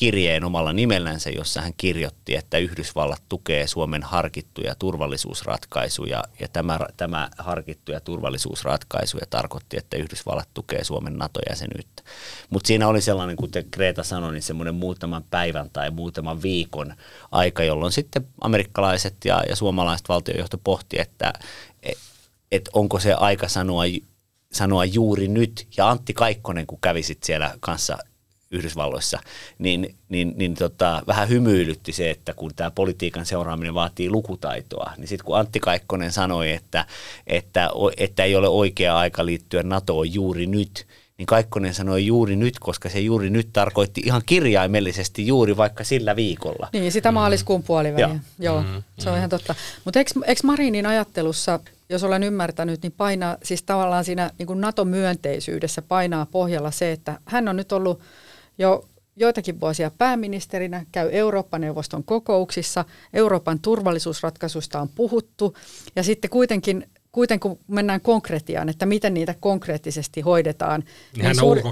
kirjeen 0.00 0.44
omalla 0.44 0.72
nimellänsä, 0.72 1.30
jossa 1.30 1.60
hän 1.60 1.72
kirjoitti, 1.76 2.36
että 2.36 2.58
Yhdysvallat 2.58 3.22
tukee 3.28 3.66
Suomen 3.66 4.02
harkittuja 4.02 4.74
turvallisuusratkaisuja 4.74 6.24
ja 6.40 6.48
tämä, 6.52 6.78
tämä 6.96 7.28
harkittuja 7.38 8.00
turvallisuusratkaisuja 8.00 9.26
tarkoitti, 9.30 9.76
että 9.76 9.96
Yhdysvallat 9.96 10.48
tukee 10.54 10.84
Suomen 10.84 11.18
NATO-jäsenyyttä. 11.18 12.02
Mutta 12.50 12.66
siinä 12.66 12.88
oli 12.88 13.00
sellainen, 13.00 13.36
kuten 13.36 13.64
Kreta 13.70 14.02
sanoi, 14.02 14.32
niin 14.32 14.42
semmoinen 14.42 14.74
muutaman 14.74 15.24
päivän 15.30 15.70
tai 15.72 15.90
muutaman 15.90 16.42
viikon 16.42 16.94
aika, 17.32 17.62
jolloin 17.64 17.92
sitten 17.92 18.26
amerikkalaiset 18.40 19.16
ja, 19.24 19.42
ja 19.48 19.56
suomalaiset 19.56 20.08
valtiojohto 20.08 20.58
pohti, 20.58 21.00
että 21.00 21.32
et, 21.82 21.98
et 22.52 22.68
onko 22.72 23.00
se 23.00 23.14
aika 23.14 23.48
sanoa 23.48 23.82
sanoa 24.52 24.84
juuri 24.84 25.28
nyt, 25.28 25.66
ja 25.76 25.90
Antti 25.90 26.14
Kaikkonen, 26.14 26.66
kun 26.66 26.78
kävisit 26.80 27.22
siellä 27.22 27.54
kanssa 27.60 27.98
Yhdysvalloissa, 28.50 29.18
niin, 29.58 29.94
niin, 30.08 30.32
niin 30.36 30.54
tota, 30.54 31.02
vähän 31.06 31.28
hymyilytti 31.28 31.92
se, 31.92 32.10
että 32.10 32.34
kun 32.34 32.50
tämä 32.56 32.70
politiikan 32.70 33.26
seuraaminen 33.26 33.74
vaatii 33.74 34.10
lukutaitoa, 34.10 34.92
niin 34.96 35.08
sitten 35.08 35.24
kun 35.24 35.38
Antti 35.38 35.60
Kaikkonen 35.60 36.12
sanoi, 36.12 36.50
että, 36.50 36.86
että, 37.26 37.70
että 37.96 38.24
ei 38.24 38.36
ole 38.36 38.48
oikea 38.48 38.98
aika 38.98 39.26
liittyä 39.26 39.62
NATOon 39.62 40.14
juuri 40.14 40.46
nyt, 40.46 40.86
niin 41.18 41.26
Kaikkonen 41.26 41.74
sanoi 41.74 42.06
juuri 42.06 42.36
nyt, 42.36 42.58
koska 42.58 42.88
se 42.88 43.00
juuri 43.00 43.30
nyt 43.30 43.48
tarkoitti 43.52 44.02
ihan 44.04 44.22
kirjaimellisesti 44.26 45.26
juuri 45.26 45.56
vaikka 45.56 45.84
sillä 45.84 46.16
viikolla. 46.16 46.68
Niin, 46.72 46.92
sitä 46.92 47.12
maaliskuun 47.12 47.62
puoliväliä. 47.62 48.08
Joo, 48.08 48.18
Joo 48.38 48.62
mm, 48.62 48.82
se 48.98 49.08
on 49.08 49.14
mm. 49.14 49.18
ihan 49.18 49.30
totta. 49.30 49.54
Mutta 49.84 49.98
eikö, 49.98 50.10
eikö 50.26 50.40
Marinin 50.44 50.86
ajattelussa, 50.86 51.60
jos 51.88 52.04
olen 52.04 52.22
ymmärtänyt, 52.22 52.82
niin 52.82 52.94
painaa, 52.96 53.36
siis 53.42 53.62
tavallaan 53.62 54.04
siinä 54.04 54.30
niin 54.38 54.60
NATO-myönteisyydessä 54.60 55.82
painaa 55.82 56.26
pohjalla 56.26 56.70
se, 56.70 56.92
että 56.92 57.18
hän 57.24 57.48
on 57.48 57.56
nyt 57.56 57.72
ollut– 57.72 58.00
jo 58.60 58.84
joitakin 59.16 59.60
vuosia 59.60 59.90
pääministerinä, 59.98 60.86
käy 60.92 61.08
Eurooppa-neuvoston 61.12 62.04
kokouksissa, 62.04 62.84
Euroopan 63.12 63.60
turvallisuusratkaisusta 63.60 64.80
on 64.80 64.88
puhuttu 64.88 65.56
ja 65.96 66.02
sitten 66.02 66.30
kuitenkin 66.30 66.86
kuitenkin 67.12 67.50
kun 67.50 67.58
mennään 67.68 68.00
konkretiaan, 68.00 68.68
että 68.68 68.86
miten 68.86 69.14
niitä 69.14 69.34
konkreettisesti 69.40 70.20
hoidetaan. 70.20 70.84
Niin 71.16 71.26
on 71.26 71.34
suuri. 71.34 71.62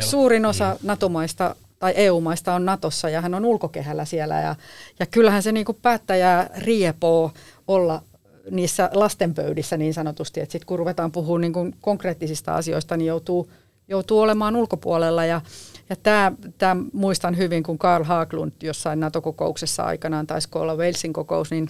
Suurin 0.00 0.46
osa 0.46 0.76
mm. 0.82 0.86
NATO-maista 0.86 1.56
tai 1.78 1.92
EU-maista 1.96 2.54
on 2.54 2.64
Natossa 2.64 3.08
ja 3.08 3.20
hän 3.20 3.34
on 3.34 3.44
ulkokehällä 3.44 4.04
siellä. 4.04 4.40
Ja, 4.40 4.56
ja 4.98 5.06
kyllähän 5.06 5.42
se 5.42 5.52
niin 5.52 5.66
kuin 5.66 5.78
päättäjää 5.82 6.50
riepoo 6.58 7.32
olla 7.68 8.02
niissä 8.50 8.90
lastenpöydissä 8.94 9.76
niin 9.76 9.94
sanotusti, 9.94 10.40
että 10.40 10.52
sitten 10.52 10.66
kun 10.66 10.78
ruvetaan 10.78 11.12
puhumaan 11.12 11.40
niin 11.40 11.52
kuin 11.52 11.74
konkreettisista 11.80 12.54
asioista, 12.54 12.96
niin 12.96 13.06
joutuu, 13.06 13.50
joutuu 13.88 14.20
olemaan 14.20 14.56
ulkopuolella 14.56 15.24
ja 15.24 15.40
ja 15.88 15.96
tämä, 15.96 16.32
tämä 16.58 16.76
muistan 16.92 17.36
hyvin, 17.36 17.62
kun 17.62 17.78
Karl 17.78 18.04
Haglund 18.04 18.52
jossain 18.62 19.00
NATO-kokouksessa 19.00 19.82
aikanaan 19.82 20.26
taisi 20.26 20.48
olla 20.54 20.74
Walesin 20.76 21.12
kokous, 21.12 21.50
niin 21.50 21.68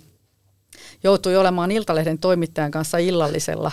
joutui 1.03 1.37
olemaan 1.37 1.71
Iltalehden 1.71 2.19
toimittajan 2.19 2.71
kanssa 2.71 2.99
illallisella 2.99 3.73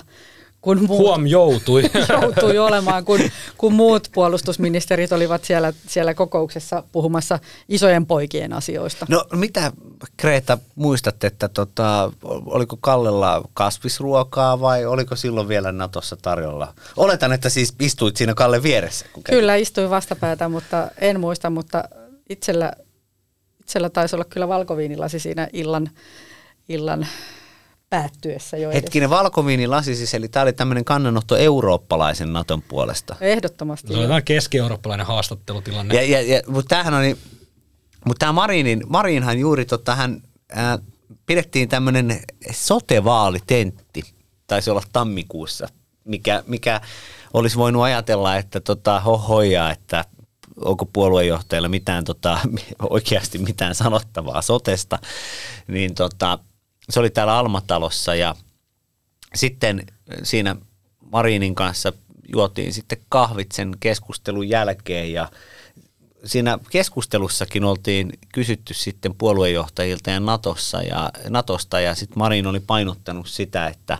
kun 0.61 0.85
muut, 0.87 0.99
Huom 0.99 1.27
joutui. 1.27 1.83
joutui 2.21 2.57
olemaan, 2.57 3.05
kun, 3.05 3.19
kun 3.57 3.73
muut 3.73 4.07
puolustusministerit 4.13 5.11
olivat 5.11 5.43
siellä, 5.43 5.73
siellä 5.87 6.13
kokouksessa 6.13 6.83
puhumassa 6.91 7.39
isojen 7.69 8.05
poikien 8.05 8.53
asioista. 8.53 9.05
No 9.09 9.25
mitä 9.33 9.71
Kreta 10.17 10.57
muistatte, 10.75 11.27
että 11.27 11.49
tota, 11.49 12.11
oliko 12.45 12.77
Kallella 12.81 13.43
kasvisruokaa 13.53 14.59
vai 14.59 14.85
oliko 14.85 15.15
silloin 15.15 15.47
vielä 15.47 15.71
Natossa 15.71 16.17
tarjolla? 16.21 16.73
Oletan, 16.97 17.31
että 17.33 17.49
siis 17.49 17.75
istuit 17.79 18.17
siinä 18.17 18.33
Kalle 18.33 18.63
vieressä. 18.63 19.05
Kun 19.13 19.23
kyllä 19.23 19.55
istuin 19.55 19.89
vastapäätä, 19.89 20.49
mutta 20.49 20.87
en 20.97 21.19
muista, 21.19 21.49
mutta 21.49 21.83
itsellä, 22.29 22.73
itsellä 23.59 23.89
taisi 23.89 24.15
olla 24.15 24.25
kyllä 24.25 24.47
valkoviinilasi 24.47 25.19
siinä 25.19 25.47
illan, 25.53 25.89
illan 26.69 27.07
päättyessä 27.91 28.57
jo 28.57 28.69
Hetkinen, 28.71 29.09
valkoviinilasi 29.09 29.95
siis, 29.95 30.13
eli 30.13 30.27
tämä 30.27 30.43
oli 30.43 30.53
tämmöinen 30.53 30.85
kannanotto 30.85 31.37
eurooppalaisen 31.37 32.33
Naton 32.33 32.61
puolesta. 32.61 33.15
Ehdottomasti. 33.21 33.87
Se 33.87 33.99
oli 33.99 34.07
vähän 34.07 34.23
keski-eurooppalainen 34.23 35.05
haastattelutilanne. 35.05 35.95
Ja, 35.95 36.03
ja, 36.03 36.21
ja, 36.35 36.41
mutta 36.47 36.69
tämähän 36.69 36.93
oli, 36.93 37.17
mutta 38.05 38.19
tämä 38.19 38.31
Marinin, 38.31 38.83
Marinhan 38.87 39.39
juuri 39.39 39.65
tota, 39.65 39.95
hän, 39.95 40.21
ää, 40.51 40.79
pidettiin 41.25 41.69
tämmöinen 41.69 42.19
sotevaalitentti, 42.51 44.03
taisi 44.47 44.69
olla 44.69 44.83
tammikuussa, 44.93 45.67
mikä, 46.05 46.43
mikä 46.47 46.81
olisi 47.33 47.57
voinut 47.57 47.83
ajatella, 47.83 48.37
että 48.37 48.59
tota, 48.59 48.99
hohoja, 48.99 49.71
että 49.71 50.05
onko 50.65 50.85
puoluejohtajalla 50.85 51.69
mitään 51.69 52.03
tota, 52.03 52.39
oikeasti 52.89 53.37
mitään 53.37 53.75
sanottavaa 53.75 54.41
sotesta, 54.41 54.99
niin 55.67 55.95
tota, 55.95 56.39
se 56.91 56.99
oli 56.99 57.09
täällä 57.09 57.37
Almatalossa 57.37 58.15
ja 58.15 58.35
sitten 59.35 59.85
siinä 60.23 60.55
Marinin 61.11 61.55
kanssa 61.55 61.93
juotiin 62.33 62.73
sitten 62.73 62.97
kahvit 63.09 63.51
sen 63.51 63.71
keskustelun 63.79 64.49
jälkeen 64.49 65.13
ja 65.13 65.31
siinä 66.25 66.59
keskustelussakin 66.69 67.63
oltiin 67.63 68.13
kysytty 68.33 68.73
sitten 68.73 69.15
puoluejohtajilta 69.15 70.11
ja 70.11 70.19
Natossa 70.19 70.81
ja, 70.81 71.11
Natosta 71.29 71.79
ja 71.79 71.95
sitten 71.95 72.19
Marin 72.19 72.47
oli 72.47 72.59
painottanut 72.59 73.27
sitä, 73.27 73.67
että, 73.67 73.97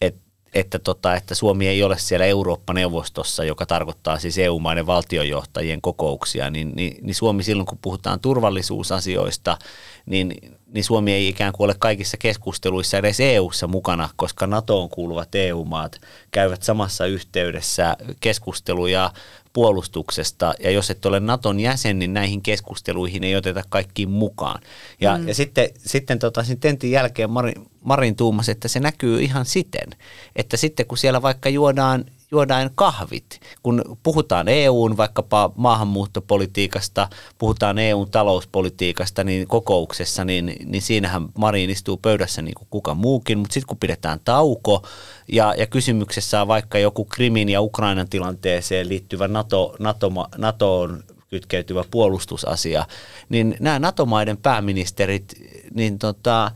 että 0.00 0.28
että, 0.54 0.78
tota, 0.78 1.14
että 1.14 1.34
Suomi 1.34 1.68
ei 1.68 1.82
ole 1.82 1.98
siellä 1.98 2.26
Eurooppa-neuvostossa, 2.26 3.44
joka 3.44 3.66
tarkoittaa 3.66 4.18
siis 4.18 4.38
EU-maiden 4.38 4.86
valtionjohtajien 4.86 5.80
kokouksia, 5.80 6.50
niin, 6.50 6.72
niin, 6.76 6.96
niin 7.06 7.14
Suomi 7.14 7.42
silloin, 7.42 7.66
kun 7.66 7.78
puhutaan 7.82 8.20
turvallisuusasioista, 8.20 9.58
niin, 10.06 10.57
niin 10.74 10.84
Suomi 10.84 11.12
ei 11.12 11.28
ikään 11.28 11.52
kuin 11.52 11.64
ole 11.64 11.74
kaikissa 11.78 12.16
keskusteluissa 12.16 12.98
edes 12.98 13.20
EU-ssa 13.20 13.66
mukana, 13.66 14.08
koska 14.16 14.46
NATOon 14.46 14.88
kuuluvat 14.88 15.34
EU-maat 15.34 16.00
käyvät 16.30 16.62
samassa 16.62 17.06
yhteydessä 17.06 17.96
keskusteluja 18.20 19.12
puolustuksesta, 19.52 20.54
ja 20.60 20.70
jos 20.70 20.90
et 20.90 21.06
ole 21.06 21.20
Naton 21.20 21.60
jäsen, 21.60 21.98
niin 21.98 22.14
näihin 22.14 22.42
keskusteluihin 22.42 23.24
ei 23.24 23.36
oteta 23.36 23.62
kaikkiin 23.68 24.10
mukaan. 24.10 24.60
Ja, 25.00 25.18
mm. 25.18 25.28
ja 25.28 25.34
sitten, 25.34 25.68
sitten 25.78 26.18
tota, 26.18 26.44
tentin 26.60 26.90
jälkeen 26.90 27.30
Marin, 27.30 27.66
Marin 27.80 28.16
tuumasi, 28.16 28.50
että 28.50 28.68
se 28.68 28.80
näkyy 28.80 29.22
ihan 29.22 29.46
siten, 29.46 29.90
että 30.36 30.56
sitten 30.56 30.86
kun 30.86 30.98
siellä 30.98 31.22
vaikka 31.22 31.48
juodaan 31.48 32.04
juodaan 32.30 32.70
kahvit. 32.74 33.40
Kun 33.62 33.98
puhutaan 34.02 34.48
EUn 34.48 34.96
vaikkapa 34.96 35.50
maahanmuuttopolitiikasta, 35.56 37.08
puhutaan 37.38 37.78
EUn 37.78 38.10
talouspolitiikasta 38.10 39.24
niin 39.24 39.48
kokouksessa, 39.48 40.24
niin, 40.24 40.56
niin 40.64 40.82
siinähän 40.82 41.28
Marin 41.38 41.70
istuu 41.70 41.96
pöydässä 41.96 42.42
niin 42.42 42.54
kuin 42.54 42.66
kuka 42.70 42.94
muukin, 42.94 43.38
mutta 43.38 43.54
sitten 43.54 43.68
kun 43.68 43.76
pidetään 43.78 44.20
tauko 44.24 44.86
ja, 45.32 45.54
ja 45.58 45.66
kysymyksessä 45.66 46.42
on 46.42 46.48
vaikka 46.48 46.78
joku 46.78 47.04
Krimin 47.04 47.48
ja 47.48 47.60
Ukrainan 47.60 48.08
tilanteeseen 48.08 48.88
liittyvä 48.88 49.28
NATO, 49.28 49.76
NATO, 49.78 50.12
NATOon 50.38 51.04
kytkeytyvä 51.30 51.84
puolustusasia, 51.90 52.86
niin 53.28 53.56
nämä 53.60 53.78
NATO-maiden 53.78 54.36
pääministerit, 54.36 55.34
niin 55.74 55.98
tota, 55.98 56.50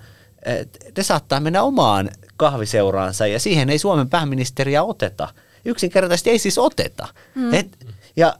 ne 0.96 1.02
saattaa 1.02 1.40
mennä 1.40 1.62
omaan 1.62 2.10
kahviseuraansa 2.36 3.26
ja 3.26 3.40
siihen 3.40 3.70
ei 3.70 3.78
Suomen 3.78 4.10
pääministeriä 4.10 4.82
oteta– 4.82 5.28
yksinkertaisesti 5.64 6.30
ei 6.30 6.38
siis 6.38 6.58
oteta. 6.58 7.08
Mm. 7.34 7.54
Et, 7.54 7.86
ja 8.16 8.36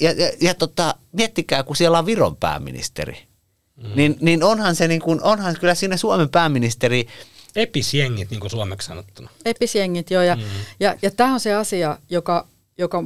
ja, 0.00 0.12
ja, 0.12 0.32
ja 0.40 0.54
tota, 0.54 0.94
miettikää, 1.12 1.62
kun 1.62 1.76
siellä 1.76 1.98
on 1.98 2.06
Viron 2.06 2.36
pääministeri, 2.36 3.18
mm. 3.76 3.90
niin, 3.94 4.16
niin 4.20 4.42
onhan 4.42 4.76
se 4.76 4.88
niin 4.88 5.00
kuin, 5.00 5.22
onhan 5.22 5.56
kyllä 5.60 5.74
siinä 5.74 5.96
Suomen 5.96 6.28
pääministeri 6.28 7.06
Episjengit, 7.56 8.30
niin 8.30 8.40
kuin 8.40 8.50
suomeksi 8.50 8.86
sanottuna. 8.86 9.30
Episjengit, 9.44 10.10
joo. 10.10 10.22
Ja, 10.22 10.36
mm. 10.36 10.42
ja, 10.80 10.96
ja 11.02 11.10
tämä 11.10 11.32
on 11.32 11.40
se 11.40 11.54
asia, 11.54 11.98
joka, 12.10 12.46
joka 12.78 13.04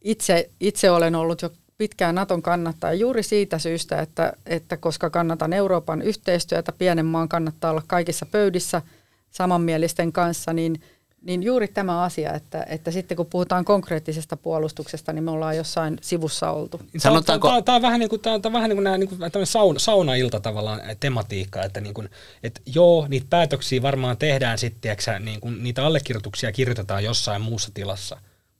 itse, 0.00 0.50
itse 0.60 0.90
olen 0.90 1.14
ollut 1.14 1.42
jo 1.42 1.50
pitkään 1.78 2.14
Naton 2.14 2.42
kannattaja 2.42 2.94
juuri 2.94 3.22
siitä 3.22 3.58
syystä, 3.58 4.00
että, 4.00 4.32
että 4.46 4.76
koska 4.76 5.10
kannatan 5.10 5.52
Euroopan 5.52 6.02
yhteistyötä, 6.02 6.72
pienen 6.72 7.06
maan 7.06 7.28
kannattaa 7.28 7.70
olla 7.70 7.82
kaikissa 7.86 8.26
pöydissä 8.26 8.82
samanmielisten 9.30 10.12
kanssa, 10.12 10.52
niin– 10.52 10.80
niin 11.22 11.42
juuri 11.42 11.68
tämä 11.68 12.02
asia, 12.02 12.32
että, 12.32 12.66
että 12.68 12.90
sitten 12.90 13.16
kun 13.16 13.26
puhutaan 13.26 13.64
konkreettisesta 13.64 14.36
puolustuksesta, 14.36 15.12
niin 15.12 15.24
me 15.24 15.30
ollaan 15.30 15.56
jossain 15.56 15.98
sivussa 16.00 16.50
oltu. 16.50 16.80
Sanotaanko? 16.98 17.48
Tämä, 17.48 17.62
tämä 17.62 17.76
on 17.76 17.82
vähän 17.82 18.00
niin 18.00 18.08
kuin, 18.08 18.20
tämä 18.20 18.40
on 18.44 18.52
vähän 18.52 18.68
niin 18.68 18.76
kuin, 18.76 18.84
nämä, 18.84 18.98
niin 18.98 19.08
kuin 19.08 19.46
sauna, 19.46 19.78
saunailta 19.78 20.40
tavallaan 20.40 20.80
tematiikka, 21.00 21.62
että, 21.62 21.80
niin 21.80 21.94
kuin, 21.94 22.08
että 22.42 22.60
joo, 22.74 23.06
niitä 23.08 23.26
päätöksiä 23.30 23.82
varmaan 23.82 24.16
tehdään 24.16 24.58
sitten, 24.58 24.92
että 24.92 25.18
niin 25.18 25.40
kuin, 25.40 25.62
niitä 25.62 25.86
allekirjoituksia 25.86 26.52
kirjoitetaan 26.52 27.04
jossain 27.04 27.42
muussa 27.42 27.70
tilassa, 27.74 28.16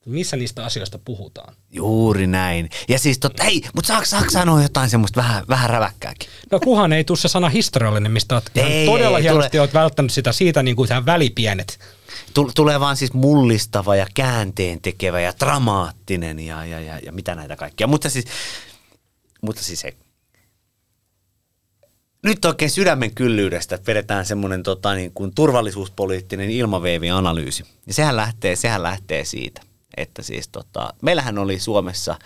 Missä 0.07 0.37
niistä 0.37 0.65
asioista 0.65 0.99
puhutaan? 1.05 1.55
Juuri 1.71 2.27
näin. 2.27 2.71
Ja 2.89 2.99
siis 2.99 3.19
totta, 3.19 3.45
hei, 3.45 3.63
mutta 3.75 3.89
saako, 3.89 4.05
saako 4.05 4.31
sanoa 4.31 4.63
jotain 4.63 4.91
semmoista 4.91 5.21
vähän, 5.21 5.45
vähän 5.49 5.71
räväkkääkin? 5.71 6.29
No 6.51 6.61
kuhan 6.61 6.93
ei 6.93 7.05
tule 7.05 7.19
se 7.19 7.29
sana 7.29 7.49
historiallinen, 7.49 8.13
mistä 8.13 8.35
olet 8.35 8.51
Ei, 8.55 8.87
todella 8.87 9.19
ei, 9.19 9.23
hienosti 9.23 9.59
olet 9.59 9.75
välttänyt 9.75 10.13
sitä 10.13 10.33
siitä 10.33 10.63
niin 10.63 10.77
kuin 10.77 10.89
tähän 10.89 11.07
välipienet. 11.07 11.79
Tul- 12.35 12.53
Tulee 12.55 12.81
vaan 12.81 12.97
siis 12.97 13.13
mullistava 13.13 13.97
ja 13.97 14.07
käänteen 14.15 14.81
tekevä 14.81 15.21
ja 15.21 15.33
dramaattinen 15.41 16.41
ja, 16.41 16.65
ja, 16.65 16.81
ja, 16.81 16.99
ja 16.99 17.13
mitä 17.13 17.35
näitä 17.35 17.57
kaikkia. 17.57 17.87
Mutta 17.87 18.11
siis, 18.11 18.25
mutta 19.43 19.63
siis 19.63 19.85
ei. 19.85 19.97
Nyt 22.23 22.45
oikein 22.45 22.71
sydämen 22.71 23.15
kyllyydestä 23.15 23.79
vedetään 23.87 24.27
semmoinen 24.27 24.63
tota, 24.63 24.95
niin 24.95 25.13
kuin 25.13 25.35
turvallisuuspoliittinen 25.35 26.51
ilmaveivianalyysi. 26.51 27.65
Ja 27.87 27.95
sehän 27.95 28.17
lähtee, 28.17 28.57
sehän 28.57 28.83
lähtee 28.83 29.25
siitä, 29.25 29.61
että 29.97 30.23
siis 30.23 30.49
tota, 30.49 30.95
meillähän 31.03 31.39
oli 31.39 31.59
Suomessa 31.59 32.19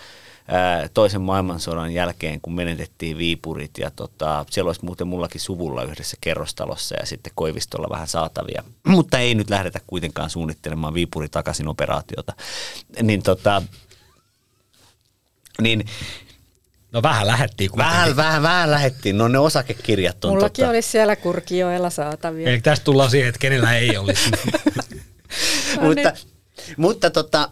ää, 0.47 0.89
toisen 0.93 1.21
maailmansodan 1.21 1.93
jälkeen, 1.93 2.41
kun 2.41 2.53
menetettiin 2.55 3.17
Viipurit 3.17 3.71
ja 3.77 3.91
tota, 3.91 4.45
siellä 4.49 4.69
olisi 4.69 4.85
muuten 4.85 5.07
mullakin 5.07 5.41
suvulla 5.41 5.83
yhdessä 5.83 6.17
kerrostalossa 6.21 6.95
ja 6.99 7.05
sitten 7.05 7.31
Koivistolla 7.35 7.89
vähän 7.89 8.07
saatavia, 8.07 8.63
mutta 8.87 9.19
ei 9.19 9.35
nyt 9.35 9.49
lähdetä 9.49 9.79
kuitenkaan 9.87 10.29
suunnittelemaan 10.29 10.93
Viipuri 10.93 11.29
takaisin 11.29 11.67
operaatiota. 11.67 12.33
Niin, 13.01 13.23
tota, 13.23 13.61
niin 15.61 15.85
No 16.91 17.01
vähän 17.01 17.27
lähettiin 17.27 17.71
kuitenkin. 17.71 17.95
vähän, 17.95 18.15
vähän, 18.15 18.41
vähän 18.41 18.71
lähettiin, 18.71 19.17
no 19.17 19.27
ne 19.27 19.39
osakekirjat 19.39 20.25
on 20.25 20.31
Mullakin 20.31 20.63
tota, 20.63 20.69
olisi 20.69 20.89
siellä 20.89 21.15
Kurkioella 21.15 21.89
saatavia. 21.89 22.49
Eli 22.49 22.61
tästä 22.61 22.83
tullaan 22.83 23.11
siihen, 23.11 23.29
että 23.29 23.39
kenellä 23.39 23.77
ei 23.77 23.97
olisi. 23.97 24.31
mutta, 25.81 26.13
mutta 26.77 27.09
tota, 27.09 27.49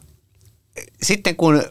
sitten 1.01 1.35
kun 1.35 1.63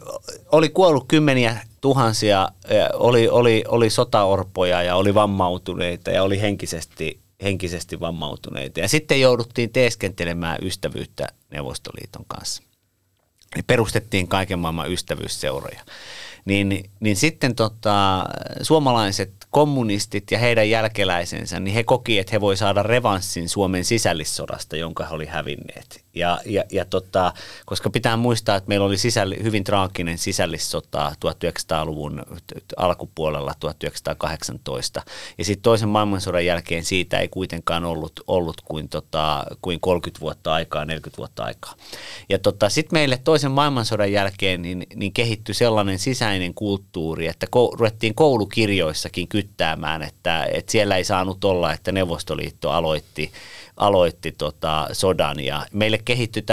oli 0.51 0.69
kuollut 0.69 1.05
kymmeniä 1.07 1.57
tuhansia, 1.81 2.49
eh, 2.69 2.85
oli, 2.93 3.29
oli, 3.29 3.63
oli 3.67 3.89
sotaorpoja 3.89 4.83
ja 4.83 4.95
oli 4.95 5.13
vammautuneita 5.13 6.11
ja 6.11 6.23
oli 6.23 6.41
henkisesti, 6.41 7.19
henkisesti 7.43 7.99
vammautuneita. 7.99 8.79
Ja 8.79 8.87
sitten 8.87 9.21
jouduttiin 9.21 9.69
teeskentelemään 9.69 10.57
ystävyyttä 10.61 11.27
Neuvostoliiton 11.49 12.25
kanssa. 12.27 12.63
Niin 13.55 13.65
perustettiin 13.65 14.27
kaiken 14.27 14.59
maailman 14.59 14.91
ystävyysseuroja. 14.91 15.81
Niin, 16.45 16.89
niin 16.99 17.15
sitten 17.15 17.55
tota, 17.55 18.25
suomalaiset 18.61 19.31
kommunistit 19.55 20.31
ja 20.31 20.39
heidän 20.39 20.69
jälkeläisensä, 20.69 21.59
niin 21.59 21.73
he 21.73 21.83
koki, 21.83 22.19
että 22.19 22.31
he 22.31 22.41
voi 22.41 22.57
saada 22.57 22.83
revanssin 22.83 23.49
Suomen 23.49 23.85
sisällissodasta, 23.85 24.75
jonka 24.75 25.05
he 25.05 25.15
oli 25.15 25.25
hävinneet. 25.25 26.05
Ja, 26.15 26.39
ja, 26.45 26.63
ja 26.71 26.85
tota, 26.85 27.33
koska 27.65 27.89
pitää 27.89 28.17
muistaa, 28.17 28.55
että 28.55 28.67
meillä 28.67 28.85
oli 28.85 28.97
sisälli, 28.97 29.43
hyvin 29.43 29.63
traaginen 29.63 30.17
sisällissota 30.17 31.11
1900-luvun 31.25 32.23
alkupuolella 32.77 33.53
1918. 33.59 35.01
Ja 35.37 35.45
sitten 35.45 35.63
toisen 35.63 35.89
maailmansodan 35.89 36.45
jälkeen 36.45 36.83
siitä 36.83 37.19
ei 37.19 37.27
kuitenkaan 37.27 37.85
ollut, 37.85 38.19
ollut 38.27 38.61
kuin, 38.65 38.89
tota, 38.89 39.43
kuin 39.61 39.79
30 39.79 40.21
vuotta 40.21 40.53
aikaa, 40.53 40.85
40 40.85 41.17
vuotta 41.17 41.43
aikaa. 41.43 41.75
Ja 42.29 42.39
tota, 42.39 42.69
sitten 42.69 42.99
meille 42.99 43.17
toisen 43.23 43.51
maailmansodan 43.51 44.11
jälkeen 44.11 44.61
niin, 44.61 44.87
niin 44.95 45.13
kehittyi 45.13 45.55
sellainen 45.55 45.99
sisäinen 45.99 46.34
kulttuuri, 46.55 47.27
että 47.27 47.47
ko- 47.55 47.77
ruvettiin 47.77 48.15
koulukirjoissakin 48.15 49.27
kyttäämään, 49.27 50.01
että, 50.01 50.47
että 50.53 50.71
siellä 50.71 50.97
ei 50.97 51.03
saanut 51.03 51.43
olla, 51.43 51.73
että 51.73 51.91
Neuvostoliitto 51.91 52.71
aloitti 52.71 53.31
aloitti 53.77 54.31
tota 54.31 54.87
sodan 54.91 55.39
ja 55.39 55.65
meille 55.73 55.99
kehittyi 56.05 56.43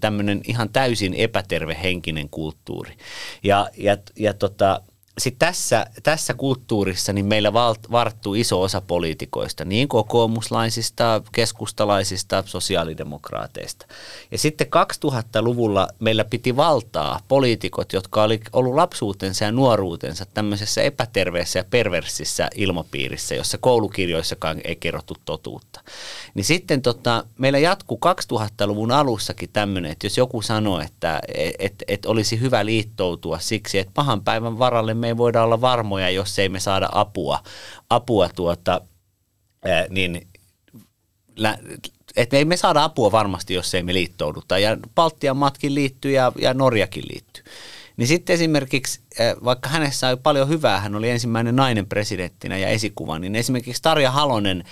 tämmöinen 0.00 0.40
ihan 0.48 0.68
täysin 0.68 1.14
epäterve 1.14 1.76
henkinen 1.82 2.28
kulttuuri. 2.28 2.92
Ja, 3.42 3.68
ja, 3.76 3.96
ja 4.16 4.34
tota, 4.34 4.80
sitten 5.18 5.48
tässä, 5.48 5.86
tässä 6.02 6.34
kulttuurissa 6.34 7.12
niin 7.12 7.26
meillä 7.26 7.52
valt, 7.52 7.90
varttuu 7.90 8.34
iso 8.34 8.62
osa 8.62 8.80
poliitikoista, 8.80 9.64
niin 9.64 9.88
kokoomuslaisista, 9.88 11.22
keskustalaisista, 11.32 12.42
sosiaalidemokraateista. 12.46 13.86
Ja 14.30 14.38
sitten 14.38 14.66
2000-luvulla 14.66 15.88
meillä 15.98 16.24
piti 16.24 16.56
valtaa 16.56 17.20
poliitikot, 17.28 17.92
jotka 17.92 18.22
oli 18.22 18.40
ollut 18.52 18.74
lapsuutensa 18.74 19.44
ja 19.44 19.52
nuoruutensa 19.52 20.26
tämmöisessä 20.34 20.82
epäterveessä 20.82 21.58
ja 21.58 21.64
perversissä 21.70 22.50
ilmapiirissä, 22.54 23.34
jossa 23.34 23.58
koulukirjoissakaan 23.58 24.60
ei 24.64 24.76
kerrottu 24.76 25.14
totuutta. 25.24 25.80
Niin 26.34 26.44
sitten 26.44 26.82
tota, 26.82 27.24
meillä 27.38 27.58
jatkuu 27.58 28.00
2000-luvun 28.32 28.92
alussakin 28.92 29.50
tämmöinen, 29.52 29.92
että 29.92 30.06
jos 30.06 30.18
joku 30.18 30.42
sanoo, 30.42 30.80
että 30.80 31.20
et, 31.58 31.84
et 31.88 32.06
olisi 32.06 32.40
hyvä 32.40 32.64
liittoutua 32.64 33.38
siksi, 33.38 33.78
että 33.78 33.92
pahan 33.94 34.24
päivän 34.24 34.58
varalle 34.58 34.94
me 34.94 35.05
ei 35.06 35.16
voida 35.16 35.42
olla 35.42 35.60
varmoja, 35.60 36.10
jos 36.10 36.38
ei 36.38 36.48
me 36.48 36.60
saada 36.60 36.88
apua, 36.92 37.42
apua 37.90 38.28
tuota, 38.28 38.80
ää, 39.64 39.86
niin 39.90 40.28
että 42.16 42.36
ei 42.36 42.44
me 42.44 42.56
saada 42.56 42.84
apua 42.84 43.12
varmasti, 43.12 43.54
jos 43.54 43.74
ei 43.74 43.82
me 43.82 43.94
liittouduta. 43.94 44.58
Ja 44.58 44.76
Baltian 44.94 45.36
matkin 45.36 45.74
liittyy 45.74 46.12
ja, 46.12 46.32
ja 46.38 46.54
Norjakin 46.54 47.04
liittyy. 47.12 47.44
Niin 47.96 48.06
sitten 48.06 48.34
esimerkiksi, 48.34 49.00
vaikka 49.44 49.68
hänessä 49.68 50.08
oli 50.08 50.16
paljon 50.16 50.48
hyvää, 50.48 50.80
hän 50.80 50.94
oli 50.94 51.10
ensimmäinen 51.10 51.56
nainen 51.56 51.86
presidenttinä 51.86 52.58
ja 52.58 52.68
esikuva, 52.68 53.18
niin 53.18 53.36
esimerkiksi 53.36 53.82
Tarja 53.82 54.10
Halonen 54.10 54.64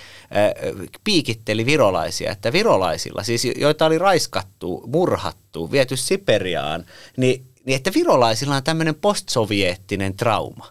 piikitteli 1.03 1.65
virolaisia, 1.65 2.31
että 2.31 2.53
virolaisilla, 2.53 3.23
siis 3.23 3.47
joita 3.55 3.85
oli 3.85 3.97
raiskattu, 3.97 4.83
murhattu, 4.87 5.71
viety 5.71 5.97
Siperiaan, 5.97 6.85
niin, 7.17 7.45
niin 7.65 7.75
että 7.75 7.91
virolaisilla 7.93 8.55
on 8.55 8.63
tämmöinen 8.63 8.95
postsoviettinen 8.95 10.17
trauma. 10.17 10.67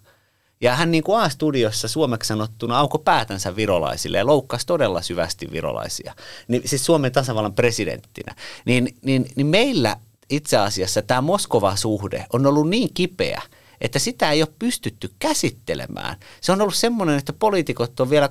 Ja 0.61 0.77
hän 0.77 0.91
niin 0.91 1.05
kuin 1.05 1.21
A-studiossa 1.21 1.89
suomeksi 1.89 2.29
sanottuna 2.29 2.79
auko 2.79 2.99
päätänsä 2.99 3.57
virolaisille 3.57 4.19
ja 4.19 4.27
loukkasi 4.27 4.67
todella 4.67 5.03
syvästi 5.03 5.49
virolaisia. 5.53 6.15
Niin, 6.49 6.63
siis 6.65 6.87
Suomen 6.87 7.13
tasavallan 7.13 7.55
presidenttinä. 7.55 8.35
Niin, 8.65 8.97
niin, 9.03 9.27
niin 9.37 9.47
meillä 9.47 9.97
itse 10.31 10.57
asiassa 10.57 11.03
tämä 11.03 11.21
Moskova-suhde 11.21 12.27
on 12.33 12.47
ollut 12.47 12.69
niin 12.69 12.95
kipeä, 12.95 13.43
että 13.85 13.99
sitä 13.99 14.31
ei 14.31 14.43
ole 14.43 14.49
pystytty 14.59 15.11
käsittelemään. 15.19 16.17
Se 16.41 16.53
on 16.53 16.61
ollut 16.61 16.75
semmoinen, 16.75 17.19
että 17.19 17.33
poliitikot 17.33 18.01
on 18.01 18.11
vielä 18.11 18.29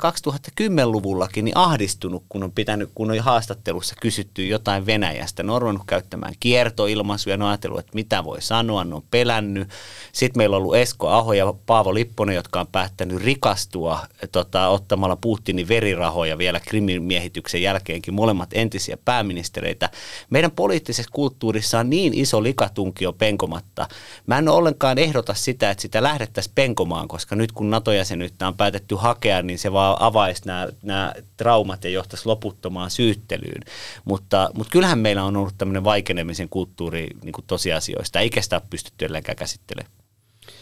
2010-luvullakin 0.62 1.46
niin 1.46 1.58
ahdistunut, 1.58 2.24
kun 2.30 2.44
on, 2.44 2.52
pitänyt, 2.52 2.90
kun 2.96 3.12
on 3.12 3.20
haastattelussa 3.20 3.96
kysytty 4.02 4.48
jotain 4.48 4.86
Venäjästä. 4.86 5.44
Ne 5.44 5.52
on 5.52 5.62
ruvennut 5.62 5.88
käyttämään 5.88 6.34
kiertoilmaisuja, 6.40 7.38
ne 7.38 7.44
on 7.44 7.50
ajatellut, 7.50 7.80
että 7.80 7.92
mitä 7.96 8.24
voi 8.24 8.42
sanoa, 8.42 8.84
ne 8.84 8.96
on 8.96 9.04
pelännyt. 9.12 9.70
Sitten 10.12 10.40
meillä 10.40 10.56
on 10.56 10.62
ollut 10.62 10.76
Esko 10.76 11.10
Aho 11.10 11.34
ja 11.34 11.54
Paavo 11.66 11.94
Lipponen, 11.94 12.36
jotka 12.36 12.60
on 12.60 12.68
päättänyt 12.68 13.24
rikastua 13.24 14.00
tota, 14.32 14.68
ottamalla 14.68 15.16
Putinin 15.16 15.68
verirahoja 15.68 16.38
vielä 16.38 16.60
Krimin 16.60 17.04
miehityksen 17.04 17.62
jälkeenkin, 17.62 18.14
molemmat 18.14 18.50
entisiä 18.54 18.98
pääministereitä. 19.06 19.90
Meidän 20.30 20.52
poliittisessa 20.52 21.12
kulttuurissa 21.14 21.80
on 21.80 21.90
niin 21.90 22.14
iso 22.14 22.44
likatunkio 22.44 23.14
penkomatta. 23.14 23.88
Mä 24.28 24.38
en 24.38 24.50
ole 24.50 24.58
ollenkaan 24.58 24.98
ehdota 24.98 25.34
sitä, 25.44 25.72
että 25.72 25.82
sitä 25.82 26.04
lähdettäisiin 26.04 26.54
penkomaan, 26.56 27.08
koska 27.08 27.36
nyt 27.36 27.52
kun 27.52 27.70
NATO-jäsenyyttä 27.70 28.48
on 28.48 28.58
päätetty 28.58 28.96
hakea, 28.96 29.42
niin 29.42 29.60
se 29.60 29.72
vaan 29.72 29.98
avaisi 30.00 30.42
nämä, 30.46 30.68
nämä 30.82 31.14
traumat 31.38 31.84
ja 31.84 31.90
johtaisi 31.90 32.26
loputtomaan 32.26 32.92
syyttelyyn. 32.92 33.62
Mutta, 34.06 34.50
mutta 34.54 34.72
kyllähän 34.72 35.00
meillä 35.00 35.24
on 35.24 35.38
ollut 35.38 35.54
tämmöinen 35.58 35.84
vaikenemisen 35.84 36.50
kulttuuri 36.50 37.08
niin 37.24 37.34
kuin 37.34 37.46
tosiasioista, 37.48 38.20
eikä 38.20 38.42
sitä 38.42 38.56
ole 38.56 38.64
pystytty 38.70 39.06
edelleenkään 39.06 39.36
käsittelemään. 39.36 39.94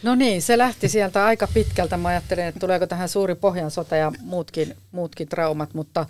No 0.02 0.14
niin, 0.14 0.42
se 0.42 0.58
lähti 0.58 0.88
sieltä 0.88 1.24
aika 1.24 1.48
pitkältä. 1.54 1.96
Mä 1.96 2.08
ajattelin, 2.08 2.44
että 2.44 2.60
tuleeko 2.60 2.86
tähän 2.86 3.08
suuri 3.08 3.34
pohjansota 3.34 3.96
ja 3.96 4.12
muutkin, 4.20 4.76
muutkin 4.92 5.28
traumat, 5.28 5.74
mutta 5.74 6.06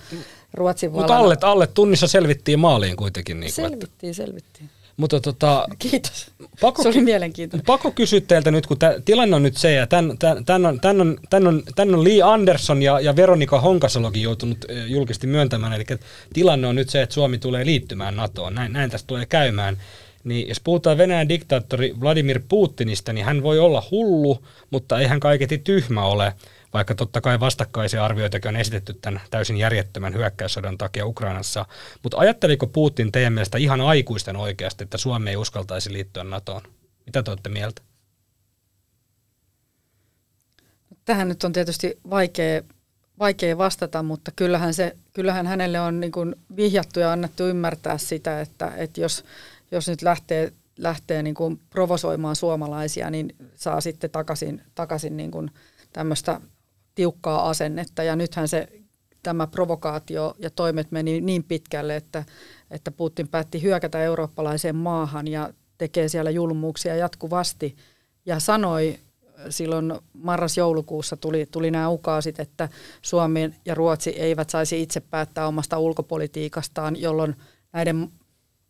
Ruotsin 0.54 0.92
Mutta 0.92 1.16
alle, 1.16 1.36
alle 1.42 1.66
tunnissa 1.66 2.08
selvittiin 2.08 2.58
maaliin 2.58 2.96
kuitenkin. 2.96 3.40
Niin 3.40 3.52
kuin, 3.54 3.64
että, 3.64 3.78
Selvittiin, 3.78 4.14
selvittiin. 4.14 4.70
Mutta 4.96 5.20
tota, 5.20 5.66
Kiitos. 5.78 6.30
Pakko- 6.60 6.82
Se 6.82 6.88
oli 6.88 7.00
mielenkiintoinen. 7.00 7.64
Pakko 7.66 7.90
kysyä 7.90 8.20
teiltä 8.20 8.50
nyt, 8.50 8.66
kun 8.66 8.78
tää, 8.78 8.94
tilanne 9.04 9.36
on 9.36 9.42
nyt 9.42 9.56
se, 9.56 9.72
ja 9.72 9.86
tämän, 9.86 10.18
tämän, 10.18 10.66
on, 10.66 10.80
tämän, 10.80 11.00
on, 11.00 11.18
tämän, 11.30 11.46
on, 11.46 11.62
tämän 11.74 11.94
on 11.94 12.04
Lee 12.04 12.22
Anderson 12.22 12.82
ja, 12.82 13.00
ja 13.00 13.16
Veronika 13.16 13.60
Honkasalokin 13.60 14.22
joutunut 14.22 14.64
julkisesti 14.86 15.26
myöntämään, 15.26 15.72
eli 15.72 15.84
tilanne 16.32 16.66
on 16.66 16.76
nyt 16.76 16.90
se, 16.90 17.02
että 17.02 17.14
Suomi 17.14 17.38
tulee 17.38 17.66
liittymään 17.66 18.16
NATOon, 18.16 18.54
näin, 18.54 18.72
näin 18.72 18.90
tästä 18.90 19.06
tulee 19.06 19.26
käymään. 19.26 19.76
Niin 20.24 20.48
jos 20.48 20.60
puhutaan 20.60 20.98
Venäjän 20.98 21.28
diktaattori 21.28 21.94
Vladimir 22.00 22.40
Putinista, 22.48 23.12
niin 23.12 23.24
hän 23.26 23.42
voi 23.42 23.58
olla 23.58 23.84
hullu, 23.90 24.44
mutta 24.70 25.00
ei 25.00 25.06
hän 25.06 25.20
kaiketi 25.20 25.58
tyhmä 25.58 26.04
ole, 26.04 26.32
vaikka 26.74 26.94
totta 26.94 27.20
kai 27.20 27.40
vastakkaisia 27.40 28.04
arvioitakin 28.04 28.48
on 28.48 28.56
esitetty 28.56 28.94
tämän 28.94 29.20
täysin 29.30 29.56
järjettömän 29.56 30.14
hyökkäyssodan 30.14 30.78
takia 30.78 31.06
Ukrainassa. 31.06 31.66
Mutta 32.02 32.18
ajatteliko 32.18 32.66
Putin 32.66 33.12
teidän 33.12 33.32
mielestä 33.32 33.58
ihan 33.58 33.80
aikuisten 33.80 34.36
oikeasti, 34.36 34.84
että 34.84 34.98
Suomi 34.98 35.30
ei 35.30 35.36
uskaltaisi 35.36 35.92
liittyä 35.92 36.24
NATOon? 36.24 36.62
Mitä 37.06 37.22
te 37.22 37.30
olette 37.30 37.48
mieltä? 37.48 37.82
Tähän 41.04 41.28
nyt 41.28 41.44
on 41.44 41.52
tietysti 41.52 41.98
vaikea, 42.10 42.62
vaikea 43.18 43.58
vastata, 43.58 44.02
mutta 44.02 44.32
kyllähän, 44.36 44.74
se, 44.74 44.96
kyllähän 45.12 45.46
hänelle 45.46 45.80
on 45.80 46.00
niin 46.00 46.12
kuin 46.12 46.34
vihjattu 46.56 47.00
ja 47.00 47.12
annettu 47.12 47.46
ymmärtää 47.46 47.98
sitä, 47.98 48.40
että, 48.40 48.72
että 48.76 49.00
jos, 49.00 49.24
jos 49.70 49.88
nyt 49.88 50.02
lähtee 50.02 50.52
lähtee 50.78 51.22
niin 51.22 51.34
kuin 51.34 51.60
provosoimaan 51.70 52.36
suomalaisia, 52.36 53.10
niin 53.10 53.36
saa 53.54 53.80
sitten 53.80 54.10
takaisin, 54.10 54.62
takaisin 54.74 55.16
niin 55.16 55.30
kuin 55.30 55.50
tämmöistä 55.92 56.40
tiukkaa 56.94 57.48
asennetta. 57.48 58.02
Ja 58.02 58.16
nythän 58.16 58.48
se 58.48 58.68
tämä 59.22 59.46
provokaatio 59.46 60.34
ja 60.38 60.50
toimet 60.50 60.90
meni 60.90 61.20
niin 61.20 61.44
pitkälle, 61.44 61.96
että, 61.96 62.24
että 62.70 62.90
Putin 62.90 63.28
päätti 63.28 63.62
hyökätä 63.62 64.02
eurooppalaiseen 64.02 64.76
maahan 64.76 65.28
ja 65.28 65.52
tekee 65.78 66.08
siellä 66.08 66.30
julmuuksia 66.30 66.96
jatkuvasti. 66.96 67.76
Ja 68.26 68.40
sanoi 68.40 68.98
silloin 69.50 69.92
marras-joulukuussa 70.12 71.16
tuli, 71.16 71.46
tuli 71.46 71.70
nämä 71.70 71.88
ukaasit, 71.88 72.40
että 72.40 72.68
Suomi 73.02 73.54
ja 73.64 73.74
Ruotsi 73.74 74.10
eivät 74.10 74.50
saisi 74.50 74.82
itse 74.82 75.00
päättää 75.00 75.46
omasta 75.46 75.78
ulkopolitiikastaan, 75.78 77.00
jolloin 77.00 77.36
näiden, 77.72 78.08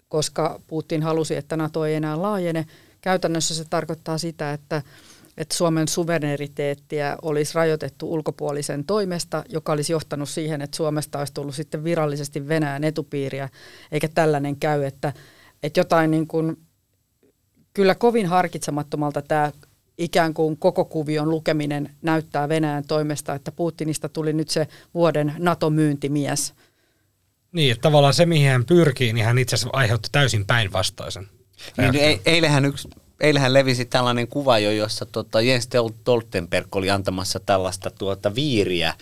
koska 0.09 0.61
Putin 0.67 1.03
halusi, 1.03 1.37
että 1.37 1.57
NATO 1.57 1.85
ei 1.85 1.95
enää 1.95 2.23
laajene, 2.23 2.67
käytännössä 3.01 3.55
se 3.55 3.65
tarkoittaa 3.71 4.19
sitä, 4.19 4.53
että 4.53 4.83
että 5.43 5.57
Suomen 5.57 5.89
suvereniteettiä 5.89 7.17
olisi 7.23 7.55
rajoitettu 7.55 8.13
ulkopuolisen 8.13 8.85
toimesta, 8.85 9.45
joka 9.49 9.73
olisi 9.73 9.93
johtanut 9.93 10.29
siihen, 10.29 10.63
että 10.63 10.77
Suomesta 10.77 11.19
olisi 11.19 11.35
tullut 11.35 11.55
sitten 11.55 11.85
virallisesti 11.85 12.49
Venäjän 12.49 12.85
etupiiriä, 12.85 13.49
eikä 13.93 14.09
tällainen 14.09 14.57
käy, 14.57 14.85
että, 14.85 15.13
että 15.63 15.81
jotain 15.81 16.11
niin 16.11 16.27
kuin, 16.27 16.57
kyllä 17.75 17.95
kovin 17.95 18.27
harkitsemattomalta 18.27 19.23
tämä 19.23 19.53
ikään 19.99 20.35
kuin 20.35 20.57
koko 20.57 20.85
kuvion 20.85 21.31
lukeminen 21.31 21.91
näyttää 22.03 22.49
Venäjän 22.49 22.85
toimesta, 22.85 23.35
että 23.35 23.53
Putinista 23.53 24.09
tuli 24.09 24.33
nyt 24.33 24.49
se 24.49 24.69
vuoden 24.95 25.35
NATO-myyntimies. 25.39 26.55
Niin, 27.53 27.73
että 27.73 27.83
tavallaan 27.83 28.15
se, 28.15 28.27
mihin 28.27 28.51
hän 28.51 28.65
pyrkii, 28.65 29.13
niin 29.13 29.25
hän 29.25 29.39
itse 29.39 29.55
asiassa 29.55 29.79
aiheutti 29.79 30.09
täysin 30.13 30.47
päinvastaisen. 30.47 31.29
Niin, 31.79 31.95
e- 31.95 32.21
eilähän 32.27 32.65
yksi 32.65 32.89
eilähän 33.23 33.53
levisi 33.53 33.85
tällainen 33.85 34.29
kuva 34.29 34.59
jo, 34.59 34.71
jossa 34.71 35.07
tota 35.07 35.41
Jens 35.41 35.69
Stoltenberg 36.01 36.77
oli 36.77 36.91
antamassa 36.91 37.41
tällaista 37.41 37.91
tuota 37.91 38.35
viiriä 38.35 38.95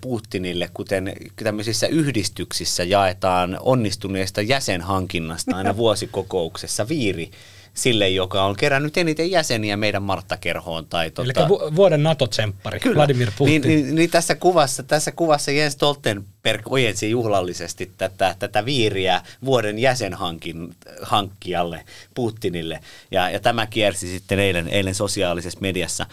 Putinille, 0.00 0.70
kuten 0.74 1.12
tämmöisissä 1.44 1.86
yhdistyksissä 1.86 2.84
jaetaan 2.84 3.58
onnistuneesta 3.60 4.42
jäsenhankinnasta 4.42 5.56
aina 5.56 5.76
vuosikokouksessa 5.82 6.88
viiri 6.88 7.30
sille, 7.74 8.08
joka 8.08 8.44
on 8.44 8.56
kerännyt 8.56 8.96
eniten 8.96 9.30
jäseniä 9.30 9.76
meidän 9.76 10.02
Martta-kerhoon. 10.02 10.86
Tai 10.86 11.10
tota... 11.10 11.46
Eli 11.46 11.76
vuoden 11.76 12.02
NATO-tsemppari, 12.02 12.80
Vladimir 12.94 13.30
Putin. 13.38 13.62
Niin, 13.62 13.84
niin, 13.84 13.94
niin 13.94 14.10
tässä, 14.10 14.34
kuvassa, 14.34 14.82
tässä 14.82 15.12
kuvassa 15.12 15.50
Jens 15.50 15.74
Stoltenberg 15.74 16.72
ojensi 16.72 17.10
juhlallisesti 17.10 17.92
tätä, 17.98 18.36
tätä 18.38 18.64
viiriä 18.64 19.22
vuoden 19.44 19.78
jäsenhankkijalle 19.78 21.84
Putinille. 22.14 22.80
Ja, 23.10 23.30
ja 23.30 23.40
tämä 23.40 23.66
kiersi 23.66 24.08
sitten 24.08 24.38
eilen, 24.38 24.68
eilen 24.68 24.94
sosiaalisessa 24.94 25.58
mediassa. 25.60 26.06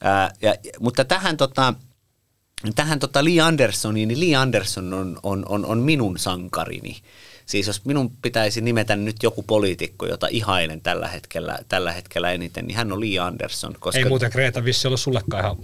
Ää, 0.00 0.32
ja, 0.42 0.54
mutta 0.80 1.04
tähän 1.04 1.36
tota, 1.36 1.74
tähän 2.74 2.98
tota 2.98 3.24
Lee 3.24 3.40
Andersoniin, 3.40 4.08
niin 4.08 4.20
Lee 4.20 4.36
Anderson 4.36 4.94
on, 4.94 5.18
on, 5.22 5.46
on, 5.48 5.66
on 5.66 5.78
minun 5.78 6.18
sankarini. 6.18 6.96
Siis 7.52 7.66
jos 7.66 7.84
minun 7.84 8.10
pitäisi 8.22 8.60
nimetä 8.60 8.96
nyt 8.96 9.16
joku 9.22 9.42
poliitikko, 9.42 10.06
jota 10.06 10.26
ihailen 10.30 10.80
tällä 10.80 11.08
hetkellä, 11.08 11.58
tällä 11.68 11.92
hetkellä 11.92 12.32
eniten, 12.32 12.66
niin 12.66 12.76
hän 12.76 12.92
on 12.92 13.00
Lee 13.00 13.18
Anderson. 13.18 13.74
Koska... 13.80 13.98
Ei 13.98 14.04
muuten 14.04 14.30
Greta 14.32 14.64
vissi 14.64 14.88
ollut 14.88 15.00
sullekaan 15.00 15.44
ihan 15.44 15.56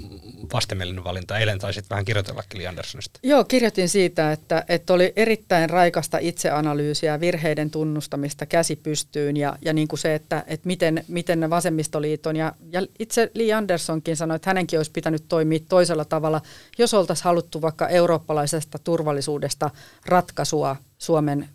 vastenmielinen 0.53 1.05
valinta. 1.05 1.39
Eilen 1.39 1.59
taisit 1.59 1.91
vähän 1.91 2.05
kirjoitellakin 2.05 2.61
Lee 2.61 2.67
Andersonista. 2.67 3.21
Joo, 3.23 3.45
kirjoitin 3.45 3.89
siitä, 3.89 4.33
että, 4.33 4.65
että 4.69 4.93
oli 4.93 5.13
erittäin 5.17 5.71
raikasta 5.71 6.19
itseanalyysiä, 6.21 7.21
virheiden 7.21 7.71
tunnustamista 7.71 8.47
käsi 8.47 8.77
pystyyn 8.77 9.37
ja, 9.37 9.57
ja 9.63 9.73
niin 9.73 9.89
kuin 9.89 9.99
se, 9.99 10.15
että, 10.15 10.45
että 10.47 10.67
miten, 10.67 11.05
miten 11.09 11.51
vasemmistoliiton 11.51 12.37
ja, 12.37 12.53
ja 12.73 12.83
itse 12.99 13.31
Lee 13.35 13.53
Andersonkin 13.53 14.17
sanoi, 14.17 14.37
että 14.37 14.51
hänenkin 14.51 14.79
olisi 14.79 14.91
pitänyt 14.91 15.25
toimia 15.29 15.61
toisella 15.69 16.05
tavalla, 16.05 16.41
jos 16.79 16.95
oltaisiin 16.95 17.25
haluttu 17.25 17.63
vaikka 17.63 17.89
eurooppalaisesta 17.89 18.79
turvallisuudesta 18.79 19.71
ratkaisua 20.07 20.77
Suomen 20.99 21.49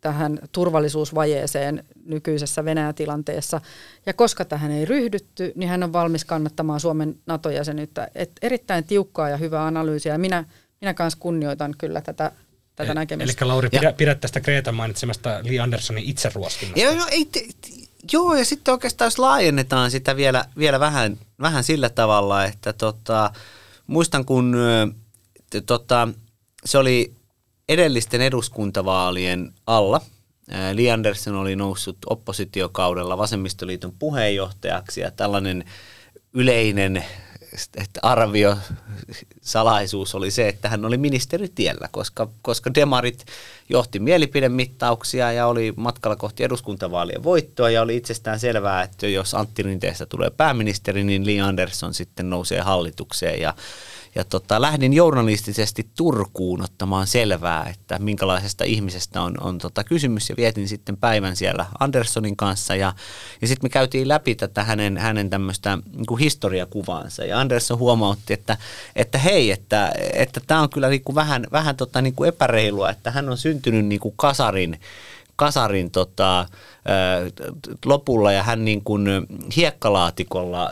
tähän 0.00 0.38
turvallisuusvajeeseen 0.52 1.84
nykyisessä 2.04 2.64
Venäjä-tilanteessa. 2.64 3.60
Ja 4.06 4.12
koska 4.12 4.44
tähän 4.44 4.70
ei 4.70 4.84
ryhdytty, 4.84 5.52
niin 5.54 5.68
hän 5.68 5.82
on 5.82 5.92
valmis 5.92 6.24
kannattamaan 6.24 6.80
Suomen 6.80 7.18
NATO-jäsenyyttä. 7.26 8.08
Et 8.14 8.30
erittäin 8.42 8.84
tiukkaa 8.84 9.28
ja 9.28 9.36
hyvää 9.36 9.66
analyysiä. 9.66 10.12
Ja 10.12 10.18
minä, 10.18 10.44
minä 10.80 10.94
kanssa 10.94 11.18
kunnioitan 11.20 11.74
kyllä 11.78 12.00
tätä, 12.00 12.32
tätä 12.76 12.94
näkemystä. 12.94 13.44
Eli 13.44 13.48
Lauri, 13.48 13.70
pidä, 13.70 13.92
pidä 13.92 14.14
tästä 14.14 14.40
Kreetan 14.40 14.74
mainitsemasta 14.74 15.40
Lee 15.42 15.58
Andersonin 15.58 16.04
itseruoskinnasta. 16.04 16.80
Joo, 16.80 16.92
joo, 16.92 17.06
ei, 17.10 17.30
joo, 18.12 18.34
ja 18.34 18.44
sitten 18.44 18.72
oikeastaan 18.72 19.06
jos 19.06 19.18
laajennetaan 19.18 19.90
sitä 19.90 20.16
vielä, 20.16 20.44
vielä 20.58 20.80
vähän, 20.80 21.18
vähän 21.40 21.64
sillä 21.64 21.88
tavalla, 21.88 22.44
että 22.44 22.72
tota, 22.72 23.30
muistan 23.86 24.24
kun 24.24 24.56
tota, 25.66 26.08
se 26.64 26.78
oli 26.78 27.15
edellisten 27.68 28.20
eduskuntavaalien 28.20 29.52
alla 29.66 30.00
Li 30.72 30.90
Andersson 30.90 31.34
oli 31.34 31.56
noussut 31.56 31.98
oppositiokaudella 32.10 33.18
vasemmistoliiton 33.18 33.92
puheenjohtajaksi 33.98 35.00
ja 35.00 35.10
tällainen 35.10 35.64
yleinen 36.32 37.04
arvio, 38.02 38.58
salaisuus 39.40 40.14
oli 40.14 40.30
se, 40.30 40.48
että 40.48 40.68
hän 40.68 40.84
oli 40.84 40.96
ministeritiellä, 40.96 41.88
koska, 41.92 42.28
koska 42.42 42.74
demarit 42.74 43.24
johti 43.68 43.98
mielipidemittauksia 43.98 45.32
ja 45.32 45.46
oli 45.46 45.72
matkalla 45.76 46.16
kohti 46.16 46.44
eduskuntavaalien 46.44 47.22
voittoa 47.22 47.70
ja 47.70 47.82
oli 47.82 47.96
itsestään 47.96 48.40
selvää, 48.40 48.82
että 48.82 49.06
jos 49.06 49.34
Antti 49.34 49.62
Rinteestä 49.62 50.06
tulee 50.06 50.30
pääministeri, 50.30 51.04
niin 51.04 51.26
Li 51.26 51.40
Andersson 51.40 51.94
sitten 51.94 52.30
nousee 52.30 52.60
hallitukseen 52.60 53.40
ja 53.40 53.54
ja 54.16 54.24
tota, 54.24 54.60
lähdin 54.60 54.92
journalistisesti 54.92 55.86
Turkuun 55.96 56.62
ottamaan 56.62 57.06
selvää, 57.06 57.68
että 57.68 57.98
minkälaisesta 57.98 58.64
ihmisestä 58.64 59.22
on, 59.22 59.34
on 59.40 59.58
tota 59.58 59.84
kysymys. 59.84 60.30
Ja 60.30 60.36
vietin 60.36 60.68
sitten 60.68 60.96
päivän 60.96 61.36
siellä 61.36 61.66
Anderssonin 61.80 62.36
kanssa. 62.36 62.74
Ja, 62.74 62.92
ja 63.40 63.48
sitten 63.48 63.64
me 63.64 63.68
käytiin 63.68 64.08
läpi 64.08 64.34
tätä 64.34 64.64
hänen, 64.64 64.96
hänen 64.96 65.30
tämmöistä 65.30 65.78
niin 65.96 66.18
historiakuvaansa. 66.18 67.24
Ja 67.24 67.40
Andersson 67.40 67.78
huomautti, 67.78 68.32
että, 68.32 68.56
että 68.96 69.18
hei, 69.18 69.50
että 69.50 69.92
tämä 70.46 70.60
että 70.60 70.60
on 70.60 70.70
kyllä 70.70 70.88
niin 70.88 71.04
kuin 71.04 71.16
vähän, 71.16 71.46
vähän 71.52 71.76
tota 71.76 72.02
niin 72.02 72.14
kuin 72.14 72.28
epäreilua, 72.28 72.90
että 72.90 73.10
hän 73.10 73.28
on 73.28 73.38
syntynyt 73.38 73.86
niin 73.86 74.00
kuin 74.00 74.14
kasarin 74.16 74.80
kasarin 75.36 75.90
tota, 75.90 76.46
lopulla 77.84 78.32
ja 78.32 78.42
hän 78.42 78.64
niin 78.64 78.84
kuin 78.84 79.06
hiekkalaatikolla 79.56 80.70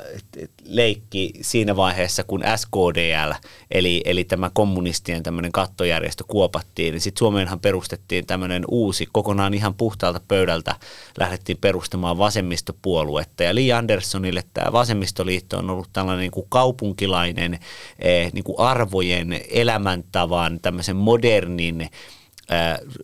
leikki 0.64 1.32
siinä 1.40 1.76
vaiheessa, 1.76 2.24
kun 2.24 2.42
SKDL, 2.56 3.32
eli, 3.70 4.02
eli 4.04 4.24
tämä 4.24 4.50
kommunistien 4.54 5.22
tämmöinen 5.22 5.52
kattojärjestö 5.52 6.24
kuopattiin, 6.28 6.92
niin 6.92 7.00
sitten 7.00 7.18
Suomeenhan 7.18 7.60
perustettiin 7.60 8.26
tämmöinen 8.26 8.64
uusi, 8.68 9.08
kokonaan 9.12 9.54
ihan 9.54 9.74
puhtaalta 9.74 10.20
pöydältä 10.28 10.74
lähdettiin 11.18 11.58
perustamaan 11.60 12.18
vasemmistopuoluetta. 12.18 13.42
Ja 13.42 13.54
Li 13.54 13.72
Anderssonille 13.72 14.44
tämä 14.54 14.72
vasemmistoliitto 14.72 15.58
on 15.58 15.70
ollut 15.70 15.88
tällainen 15.92 16.20
niin 16.20 16.30
kuin 16.30 16.46
kaupunkilainen 16.48 17.58
eh, 17.98 18.32
niin 18.32 18.44
kuin 18.44 18.58
arvojen, 18.58 19.40
elämäntavan, 19.50 20.60
tämmöisen 20.60 20.96
modernin 20.96 21.90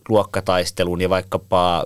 luokkataistelun 0.08 1.00
ja 1.00 1.10
vaikkapa 1.10 1.84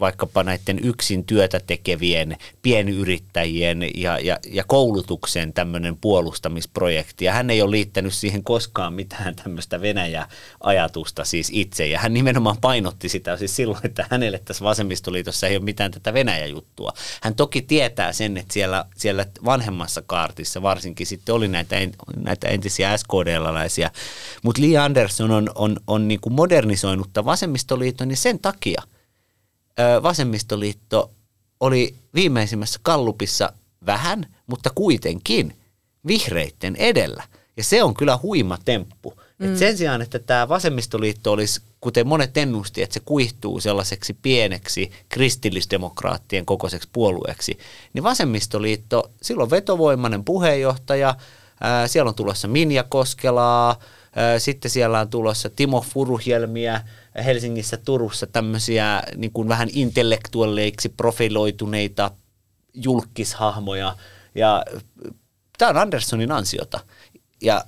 vaikkapa 0.00 0.42
näiden 0.42 0.78
yksin 0.82 1.24
työtä 1.24 1.60
tekevien 1.66 2.36
pienyrittäjien 2.62 3.90
ja, 3.94 4.18
ja, 4.18 4.38
ja 4.46 4.64
koulutuksen 4.66 5.52
tämmöinen 5.52 5.96
puolustamisprojekti. 5.96 7.24
Ja 7.24 7.32
hän 7.32 7.50
ei 7.50 7.62
ole 7.62 7.70
liittänyt 7.70 8.14
siihen 8.14 8.44
koskaan 8.44 8.94
mitään 8.94 9.36
tämmöistä 9.36 9.80
Venäjä-ajatusta 9.80 11.24
siis 11.24 11.50
itse. 11.52 11.86
Ja 11.86 11.98
hän 11.98 12.14
nimenomaan 12.14 12.56
painotti 12.60 13.08
sitä 13.08 13.36
siis 13.36 13.56
silloin, 13.56 13.80
että 13.86 14.06
hänelle 14.10 14.40
tässä 14.44 14.64
vasemmistoliitossa 14.64 15.46
ei 15.46 15.56
ole 15.56 15.64
mitään 15.64 15.90
tätä 15.90 16.14
Venäjä-juttua. 16.14 16.92
Hän 17.22 17.34
toki 17.34 17.62
tietää 17.62 18.12
sen, 18.12 18.36
että 18.36 18.54
siellä, 18.54 18.84
siellä 18.96 19.26
vanhemmassa 19.44 20.02
kaartissa 20.06 20.62
varsinkin 20.62 21.06
sitten 21.06 21.34
oli 21.34 21.48
näitä, 21.48 21.76
näitä 22.16 22.48
entisiä 22.48 22.96
SKD-läisiä. 22.96 23.90
Mutta 24.42 24.62
Lee 24.62 24.78
Anderson 24.78 25.30
on, 25.30 25.50
on, 25.54 25.76
on 25.86 26.08
niin 26.08 26.20
kuin 26.20 26.32
modernisoinut 26.32 27.10
vasemmistoliiton 27.24 28.08
niin 28.08 28.16
sen 28.16 28.38
takia– 28.38 28.82
vasemmistoliitto 30.02 31.10
oli 31.60 31.94
viimeisimmässä 32.14 32.80
kallupissa 32.82 33.52
vähän, 33.86 34.26
mutta 34.46 34.70
kuitenkin 34.74 35.56
vihreitten 36.06 36.76
edellä. 36.76 37.22
Ja 37.56 37.64
se 37.64 37.82
on 37.82 37.94
kyllä 37.94 38.18
huima 38.22 38.58
temppu. 38.64 39.14
Mm. 39.38 39.52
Et 39.52 39.58
sen 39.58 39.76
sijaan, 39.76 40.02
että 40.02 40.18
tämä 40.18 40.48
vasemmistoliitto 40.48 41.32
olisi, 41.32 41.60
kuten 41.80 42.06
monet 42.06 42.36
ennusti, 42.36 42.82
että 42.82 42.94
se 42.94 43.00
kuihtuu 43.00 43.60
sellaiseksi 43.60 44.14
pieneksi 44.22 44.90
kristillisdemokraattien 45.08 46.46
kokoiseksi 46.46 46.88
puolueeksi, 46.92 47.58
niin 47.92 48.04
vasemmistoliitto, 48.04 49.10
silloin 49.22 49.50
vetovoimainen 49.50 50.24
puheenjohtaja, 50.24 51.16
Ää, 51.60 51.88
siellä 51.88 52.08
on 52.08 52.14
tulossa 52.14 52.48
Minja 52.48 52.82
Koskelaa, 52.82 53.78
sitten 54.38 54.70
siellä 54.70 55.00
on 55.00 55.10
tulossa 55.10 55.50
Timo 55.50 55.80
Furuhelmiä, 55.80 56.80
Helsingissä, 57.24 57.76
Turussa 57.76 58.26
tämmöisiä 58.26 59.02
niin 59.16 59.32
kuin 59.32 59.48
vähän 59.48 59.68
intellektuelleiksi 59.72 60.88
profiloituneita 60.88 62.10
julkishahmoja. 62.74 63.96
Ja 64.34 64.64
tämä 65.58 65.68
on 65.70 65.76
Anderssonin 65.76 66.32
ansiota. 66.32 66.80
Ja 67.42 67.64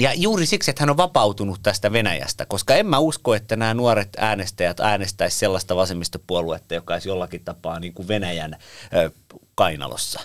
ja 0.00 0.14
juuri 0.14 0.46
siksi, 0.46 0.70
että 0.70 0.82
hän 0.82 0.90
on 0.90 0.96
vapautunut 0.96 1.60
tästä 1.62 1.92
Venäjästä, 1.92 2.46
koska 2.46 2.74
en 2.74 2.86
mä 2.86 2.98
usko, 2.98 3.34
että 3.34 3.56
nämä 3.56 3.74
nuoret 3.74 4.08
äänestäjät 4.16 4.80
äänestäisi 4.80 5.38
sellaista 5.38 5.76
vasemmistopuoluetta, 5.76 6.74
joka 6.74 6.94
olisi 6.94 7.08
jollakin 7.08 7.44
tapaa 7.44 7.80
niin 7.80 7.92
kuin 7.92 8.08
Venäjän 8.08 8.56
ö, 8.94 9.10
kainalossa. 9.54 10.20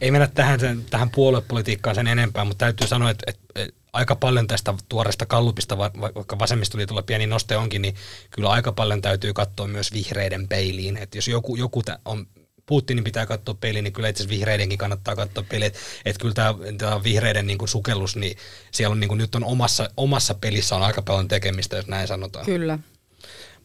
Ei 0.00 0.10
mennä 0.10 0.26
tähän, 0.26 0.60
sen, 0.60 0.84
tähän 0.90 1.10
puoluepolitiikkaan 1.10 1.94
sen 1.96 2.06
enempää, 2.06 2.44
mutta 2.44 2.64
täytyy 2.64 2.86
sanoa, 2.86 3.10
että, 3.10 3.30
että 3.30 3.79
aika 3.92 4.16
paljon 4.16 4.46
tästä 4.46 4.74
tuoreesta 4.88 5.26
kallupista, 5.26 5.78
vaikka 5.78 6.38
vasemmistoliitolla 6.38 7.02
pieni 7.02 7.26
noste 7.26 7.56
onkin, 7.56 7.82
niin 7.82 7.94
kyllä 8.30 8.50
aika 8.50 8.72
paljon 8.72 9.02
täytyy 9.02 9.32
katsoa 9.32 9.66
myös 9.66 9.92
vihreiden 9.92 10.48
peiliin. 10.48 10.96
Että 10.96 11.18
jos 11.18 11.28
joku, 11.28 11.56
joku 11.56 11.82
on 12.04 12.26
Putinin 12.66 13.04
pitää 13.04 13.26
katsoa 13.26 13.54
peiliin, 13.54 13.84
niin 13.84 13.92
kyllä 13.92 14.08
itse 14.08 14.22
asiassa 14.22 14.36
vihreidenkin 14.36 14.78
kannattaa 14.78 15.16
katsoa 15.16 15.44
peiliin. 15.48 15.66
Että 15.66 15.80
et 16.04 16.18
kyllä 16.18 16.34
tämä, 16.34 17.02
vihreiden 17.04 17.46
niin 17.46 17.68
sukellus, 17.68 18.16
niin 18.16 18.36
siellä 18.70 18.92
on 18.92 19.00
niin 19.00 19.18
nyt 19.18 19.34
on 19.34 19.44
omassa, 19.44 19.90
omassa 19.96 20.34
pelissä 20.34 20.76
on 20.76 20.82
aika 20.82 21.02
paljon 21.02 21.28
tekemistä, 21.28 21.76
jos 21.76 21.86
näin 21.86 22.08
sanotaan. 22.08 22.44
Kyllä. 22.44 22.78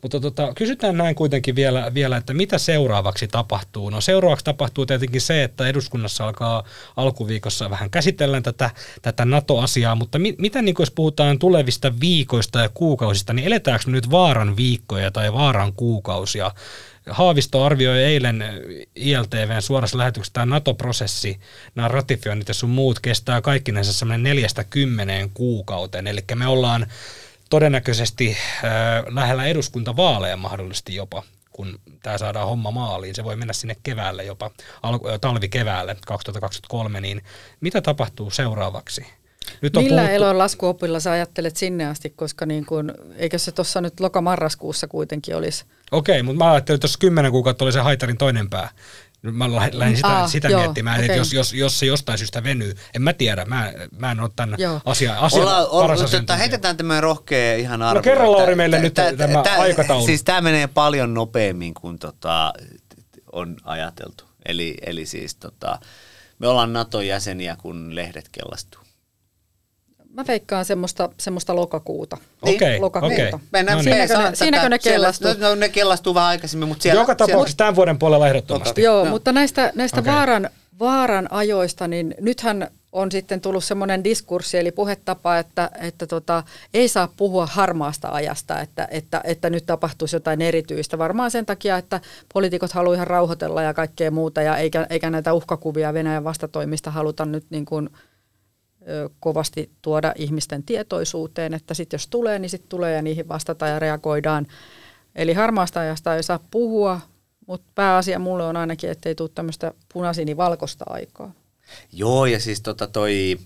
Mutta 0.05 0.19
tota, 0.19 0.53
kysytään 0.55 0.97
näin 0.97 1.15
kuitenkin 1.15 1.55
vielä, 1.55 1.93
vielä, 1.93 2.17
että 2.17 2.33
mitä 2.33 2.57
seuraavaksi 2.57 3.27
tapahtuu? 3.27 3.89
No 3.89 4.01
seuraavaksi 4.01 4.45
tapahtuu 4.45 4.85
tietenkin 4.85 5.21
se, 5.21 5.43
että 5.43 5.67
eduskunnassa 5.67 6.25
alkaa 6.25 6.63
alkuviikossa 6.95 7.69
vähän 7.69 7.89
käsitellään 7.89 8.43
tätä, 8.43 8.69
tätä 9.01 9.25
NATO-asiaa, 9.25 9.95
mutta 9.95 10.19
mi, 10.19 10.35
mitä 10.37 10.61
niin 10.61 10.75
jos 10.79 10.91
puhutaan 10.91 11.39
tulevista 11.39 11.99
viikoista 11.99 12.59
ja 12.59 12.69
kuukausista, 12.73 13.33
niin 13.33 13.47
eletäänkö 13.47 13.91
nyt 13.91 14.11
vaaran 14.11 14.57
viikkoja 14.57 15.11
tai 15.11 15.33
vaaran 15.33 15.73
kuukausia? 15.73 16.51
Haavisto 17.09 17.63
arvioi 17.63 18.03
eilen 18.03 18.43
ILTVn 18.95 19.61
suorassa 19.61 19.97
lähetyksessä 19.97 20.33
tämä 20.33 20.45
NATO-prosessi, 20.45 21.39
nämä 21.75 21.87
ratifioinnit 21.87 22.47
ja 22.47 22.53
sun 22.53 22.69
muut 22.69 22.99
kestää 22.99 23.41
kaikkinensa 23.41 23.93
semmoinen 23.93 24.23
neljästä 24.23 24.63
kymmeneen 24.63 25.29
kuukauteen. 25.29 26.07
Eli 26.07 26.21
me 26.35 26.47
ollaan 26.47 26.87
todennäköisesti 27.55 28.37
äh, 28.63 29.13
lähellä 29.13 29.45
eduskuntavaaleja 29.45 30.37
mahdollisesti 30.37 30.95
jopa 30.95 31.23
kun 31.51 31.79
tämä 32.03 32.17
saadaan 32.17 32.47
homma 32.47 32.71
maaliin, 32.71 33.15
se 33.15 33.23
voi 33.23 33.35
mennä 33.35 33.53
sinne 33.53 33.75
keväälle 33.83 34.23
jopa, 34.23 34.51
talvikeväälle 35.21 35.97
2023, 36.07 37.01
niin 37.01 37.21
mitä 37.61 37.81
tapahtuu 37.81 38.29
seuraavaksi? 38.29 39.05
Nyt 39.61 39.77
on 39.77 39.83
Millä 39.83 40.01
puhuttu... 40.01 40.15
elon 40.15 40.37
laskuopilla 40.37 40.99
sä 40.99 41.11
ajattelet 41.11 41.57
sinne 41.57 41.85
asti, 41.85 42.09
koska 42.09 42.45
niin 42.45 42.65
kun, 42.65 42.93
eikö 43.15 43.39
se 43.39 43.51
tuossa 43.51 43.81
nyt 43.81 43.99
lokamarraskuussa 43.99 44.87
kuitenkin 44.87 45.35
olisi? 45.35 45.65
Okei, 45.91 46.23
mutta 46.23 46.43
mä 46.43 46.51
ajattelin, 46.51 46.75
että 46.75 46.85
jos 46.85 46.97
kymmenen 46.97 47.31
kuukautta 47.31 47.65
oli 47.65 47.71
se 47.71 47.79
haitarin 47.79 48.17
toinen 48.17 48.49
pää. 48.49 48.69
Mä 49.32 49.51
lähdin 49.51 49.95
sitä, 49.95 50.07
Aa, 50.07 50.28
sitä 50.28 50.47
joo, 50.47 50.61
miettimään, 50.61 50.95
okay. 50.95 51.05
että 51.05 51.17
jos, 51.17 51.34
jos, 51.34 51.53
jos 51.53 51.80
se 51.80 51.86
jostain 51.86 52.17
syystä 52.17 52.43
venyy, 52.43 52.76
en 52.95 53.01
mä 53.01 53.13
tiedä, 53.13 53.45
mä, 53.45 53.73
mä 53.97 54.11
en 54.11 54.19
ole 54.19 54.30
tämän 54.36 54.57
asian 54.86 55.17
asia, 55.17 55.41
Olla, 55.41 55.82
paras 55.82 56.11
tota, 56.11 56.36
Heitetään 56.36 56.78
tämmöinen 56.78 57.03
rohkea 57.03 57.55
ihan 57.55 57.82
arvio. 57.82 57.99
No 57.99 58.03
kerro 58.03 58.32
Lauri 58.32 58.55
meille 58.55 58.80
nyt 58.80 58.93
tämä 58.93 59.41
aikataulu. 59.57 60.05
Siis 60.05 60.23
tämä 60.23 60.41
menee 60.41 60.67
paljon 60.67 61.13
nopeammin 61.13 61.73
kuin 61.73 61.99
tota, 61.99 62.53
on 63.32 63.57
ajateltu. 63.63 64.23
Eli, 64.45 64.78
eli 64.82 65.05
siis 65.05 65.36
tota, 65.36 65.80
me 66.39 66.47
ollaan 66.47 66.73
NATO-jäseniä, 66.73 67.55
kun 67.55 67.95
lehdet 67.95 68.30
kellastuu. 68.32 68.84
Mä 70.16 70.28
veikkaan 70.28 70.66
semmoista, 70.66 71.09
semmoista 71.18 71.55
lokakuuta. 71.55 72.18
Niin, 72.45 72.55
Okei, 72.55 72.80
okay, 72.80 73.01
okei. 73.03 73.28
Okay. 73.28 73.39
Mennään, 73.51 73.78
no 73.78 73.84
niin. 73.84 73.93
siinäkö, 74.07 74.30
ne, 74.30 74.36
siinäkö 74.36 74.70
ne 74.70 74.80
kellastuu? 74.80 75.34
No, 75.39 75.49
no, 75.49 75.55
ne 75.55 75.70
kellastuu 75.70 76.13
vähän 76.16 76.30
aikaisemmin, 76.30 76.68
mutta 76.68 76.84
siellä... 76.84 77.01
Joka 77.01 77.16
tapauksessa 77.16 77.45
siellä... 77.45 77.57
tämän 77.57 77.76
vuoden 77.76 77.99
puolella 77.99 78.28
ehdottomasti. 78.28 78.82
Joo, 78.82 79.03
no. 79.03 79.09
mutta 79.09 79.32
näistä, 79.32 79.72
näistä 79.76 79.99
okay. 79.99 80.13
vaaran, 80.13 80.49
vaaran 80.80 81.28
ajoista, 81.32 81.88
niin 81.88 82.16
nythän 82.22 82.68
on 82.91 83.11
sitten 83.11 83.41
tullut 83.41 83.63
semmoinen 83.63 84.03
diskurssi, 84.03 84.57
eli 84.57 84.72
puhetapa, 84.72 85.38
että, 85.38 85.70
että 85.82 86.07
tota, 86.07 86.43
ei 86.74 86.88
saa 86.88 87.09
puhua 87.18 87.45
harmaasta 87.45 88.09
ajasta, 88.11 88.61
että, 88.61 88.88
että, 88.91 89.22
että 89.24 89.49
nyt 89.49 89.66
tapahtuisi 89.66 90.16
jotain 90.16 90.41
erityistä. 90.41 90.97
Varmaan 90.97 91.32
sen 91.32 91.45
takia, 91.45 91.78
että 91.78 92.01
poliitikot 92.34 92.72
haluavat 92.72 92.95
ihan 92.95 93.07
rauhoitella 93.07 93.61
ja 93.61 93.74
kaikkea 93.74 94.11
muuta, 94.11 94.41
ja 94.41 94.57
eikä, 94.57 94.88
eikä 94.89 95.09
näitä 95.09 95.34
uhkakuvia 95.34 95.93
Venäjän 95.93 96.24
vastatoimista 96.24 96.91
haluta 96.91 97.26
nyt 97.26 97.45
niin 97.49 97.66
kuin– 97.66 97.89
kovasti 99.19 99.71
tuoda 99.81 100.13
ihmisten 100.15 100.63
tietoisuuteen, 100.63 101.53
että 101.53 101.73
sitten 101.73 101.97
jos 101.97 102.07
tulee, 102.07 102.39
niin 102.39 102.49
sitten 102.49 102.69
tulee 102.69 102.93
ja 102.93 103.01
niihin 103.01 103.27
vastataan 103.27 103.71
ja 103.71 103.79
reagoidaan. 103.79 104.47
Eli 105.15 105.33
harmaasta 105.33 105.79
ajasta 105.79 106.15
ei 106.15 106.23
saa 106.23 106.39
puhua, 106.51 107.01
mutta 107.47 107.71
pääasia 107.75 108.19
mulle 108.19 108.43
on 108.43 108.57
ainakin, 108.57 108.89
että 108.89 109.09
ei 109.09 109.15
tule 109.15 109.29
tämmöistä 109.36 109.73
punasinivalkoista 109.93 110.86
aikaa. 110.89 111.31
Joo, 111.91 112.25
ja 112.25 112.39
siis 112.39 112.61
tota 112.61 112.88
toi, 112.88 113.39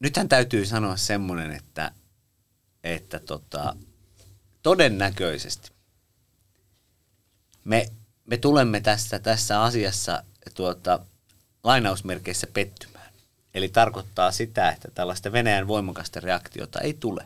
nythän 0.00 0.28
täytyy 0.28 0.66
sanoa 0.66 0.96
semmoinen, 0.96 1.52
että, 1.52 1.92
että 2.84 3.18
tota, 3.18 3.76
todennäköisesti 4.62 5.76
me, 7.64 7.86
me 8.26 8.36
tulemme 8.36 8.80
tässä, 8.80 9.18
tässä 9.18 9.62
asiassa 9.62 10.22
tuota, 10.54 10.98
lainausmerkeissä 11.64 12.46
pettymään. 12.46 12.95
Eli 13.56 13.68
tarkoittaa 13.68 14.30
sitä, 14.30 14.70
että 14.70 14.88
tällaista 14.94 15.32
Venäjän 15.32 15.68
voimakasta 15.68 16.20
reaktiota 16.20 16.80
ei 16.80 16.94
tule, 16.94 17.24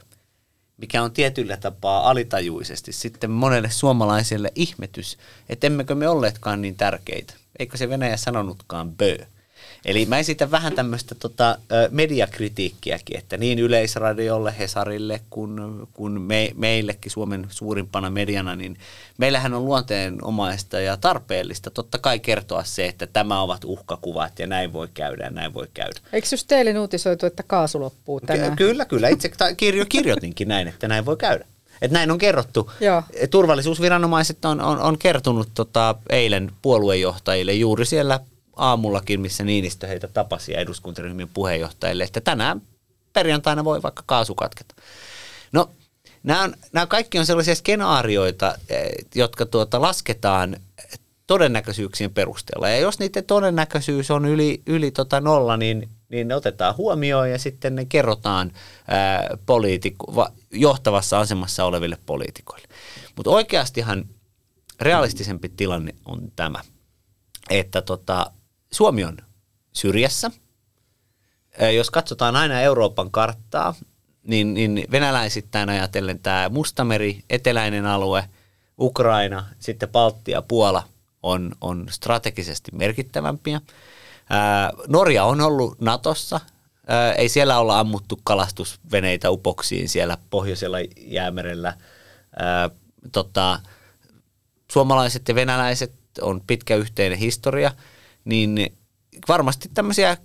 mikä 0.76 1.02
on 1.02 1.12
tietyllä 1.12 1.56
tapaa 1.56 2.10
alitajuisesti 2.10 2.92
sitten 2.92 3.30
monelle 3.30 3.70
suomalaiselle 3.70 4.52
ihmetys, 4.54 5.18
että 5.48 5.66
emmekö 5.66 5.94
me 5.94 6.08
olleetkaan 6.08 6.62
niin 6.62 6.76
tärkeitä. 6.76 7.34
Eikö 7.58 7.76
se 7.76 7.88
Venäjä 7.88 8.16
sanonutkaan 8.16 8.92
bö? 8.92 9.26
Eli 9.84 10.06
mä 10.06 10.18
esitän 10.18 10.50
vähän 10.50 10.72
tämmöistä 10.72 11.14
tota, 11.14 11.58
mediakritiikkiäkin, 11.90 13.18
että 13.18 13.36
niin 13.36 13.58
Yleisradiolle, 13.58 14.54
Hesarille 14.58 15.20
kuin, 15.30 15.60
kuin 15.92 16.20
me, 16.20 16.50
meillekin 16.56 17.12
Suomen 17.12 17.46
suurimpana 17.50 18.10
mediana, 18.10 18.56
niin 18.56 18.76
meillähän 19.18 19.54
on 19.54 19.64
luonteenomaista 19.64 20.80
ja 20.80 20.96
tarpeellista 20.96 21.70
totta 21.70 21.98
kai 21.98 22.18
kertoa 22.18 22.64
se, 22.64 22.86
että 22.86 23.06
tämä 23.06 23.42
ovat 23.42 23.64
uhkakuvat 23.64 24.38
ja 24.38 24.46
näin 24.46 24.72
voi 24.72 24.88
käydä 24.94 25.24
ja 25.24 25.30
näin 25.30 25.54
voi 25.54 25.68
käydä. 25.74 26.00
Eikö 26.12 26.28
just 26.30 26.46
teille 26.48 26.78
uutisoitu, 26.78 27.26
että 27.26 27.42
kaasu 27.42 27.80
loppuu 27.80 28.20
tänään? 28.20 28.56
Ky- 28.56 28.66
kyllä, 28.66 28.84
kyllä. 28.84 29.08
Itse 29.08 29.30
kirjo, 29.56 29.84
kirjoitinkin 29.88 30.48
näin, 30.48 30.68
että 30.68 30.88
näin 30.88 31.06
voi 31.06 31.16
käydä. 31.16 31.46
Että 31.82 31.98
näin 31.98 32.10
on 32.10 32.18
kerrottu. 32.18 32.70
Joo. 32.80 33.02
Turvallisuusviranomaiset 33.30 34.44
on, 34.44 34.60
on, 34.60 34.78
on 34.78 34.98
kertonut 34.98 35.48
tota, 35.54 35.94
eilen 36.10 36.52
puoluejohtajille 36.62 37.52
juuri 37.52 37.86
siellä 37.86 38.20
aamullakin, 38.60 39.20
missä 39.20 39.44
Niinistö 39.44 39.86
heitä 39.86 40.08
tapasi 40.08 40.52
ja 40.52 40.60
eduskuntaryhmien 40.60 41.28
puheenjohtajille, 41.34 42.04
että 42.04 42.20
tänään 42.20 42.62
perjantaina 43.12 43.64
voi 43.64 43.82
vaikka 43.82 44.02
kaasu 44.06 44.34
katketa. 44.34 44.74
No, 45.52 45.70
nämä, 46.22 46.42
on, 46.42 46.54
nämä 46.72 46.86
kaikki 46.86 47.18
on 47.18 47.26
sellaisia 47.26 47.54
skenaarioita, 47.54 48.54
eh, 48.68 48.90
jotka 49.14 49.46
tuota 49.46 49.80
lasketaan 49.80 50.56
todennäköisyyksien 51.26 52.14
perusteella. 52.14 52.68
Ja 52.68 52.76
jos 52.76 52.98
niiden 52.98 53.24
todennäköisyys 53.24 54.10
on 54.10 54.24
yli, 54.24 54.62
yli 54.66 54.90
tota 54.90 55.20
nolla, 55.20 55.56
niin, 55.56 55.88
niin 56.08 56.28
ne 56.28 56.34
otetaan 56.34 56.76
huomioon 56.76 57.30
ja 57.30 57.38
sitten 57.38 57.74
ne 57.74 57.84
kerrotaan 57.84 58.52
ää, 58.88 59.36
poliitikko, 59.46 60.28
johtavassa 60.50 61.20
asemassa 61.20 61.64
oleville 61.64 61.98
poliitikoille. 62.06 62.68
Mutta 63.16 63.30
oikeastihan 63.30 64.04
realistisempi 64.80 65.48
tilanne 65.48 65.94
on 66.04 66.32
tämä, 66.36 66.60
että 67.50 67.82
tota, 67.82 68.32
Suomi 68.72 69.04
on 69.04 69.16
syrjässä. 69.72 70.30
Jos 71.76 71.90
katsotaan 71.90 72.36
aina 72.36 72.60
Euroopan 72.60 73.10
karttaa, 73.10 73.74
niin, 74.24 74.54
niin 74.54 74.84
venäläisittäin 74.90 75.68
ajatellen 75.68 76.18
tämä 76.18 76.48
Mustameri, 76.48 77.24
eteläinen 77.30 77.86
alue, 77.86 78.24
Ukraina, 78.78 79.46
sitten 79.58 79.88
Baltia, 79.88 80.42
Puola 80.42 80.82
on, 81.22 81.52
on 81.60 81.86
strategisesti 81.90 82.70
merkittävämpiä. 82.74 83.60
Norja 84.88 85.24
on 85.24 85.40
ollut 85.40 85.80
Natossa. 85.80 86.40
Ei 87.16 87.28
siellä 87.28 87.58
olla 87.58 87.80
ammuttu 87.80 88.20
kalastusveneitä 88.24 89.30
upoksiin 89.30 89.88
siellä 89.88 90.18
pohjoisella 90.30 90.78
jäämerellä. 90.96 91.76
Ää, 92.38 92.70
tota, 93.12 93.60
suomalaiset 94.72 95.28
ja 95.28 95.34
venäläiset 95.34 95.92
on 96.20 96.40
pitkä 96.46 96.76
yhteinen 96.76 97.18
historia– 97.18 97.72
niin 98.24 98.78
varmasti 99.28 99.70
tämmöisiä 99.74 100.16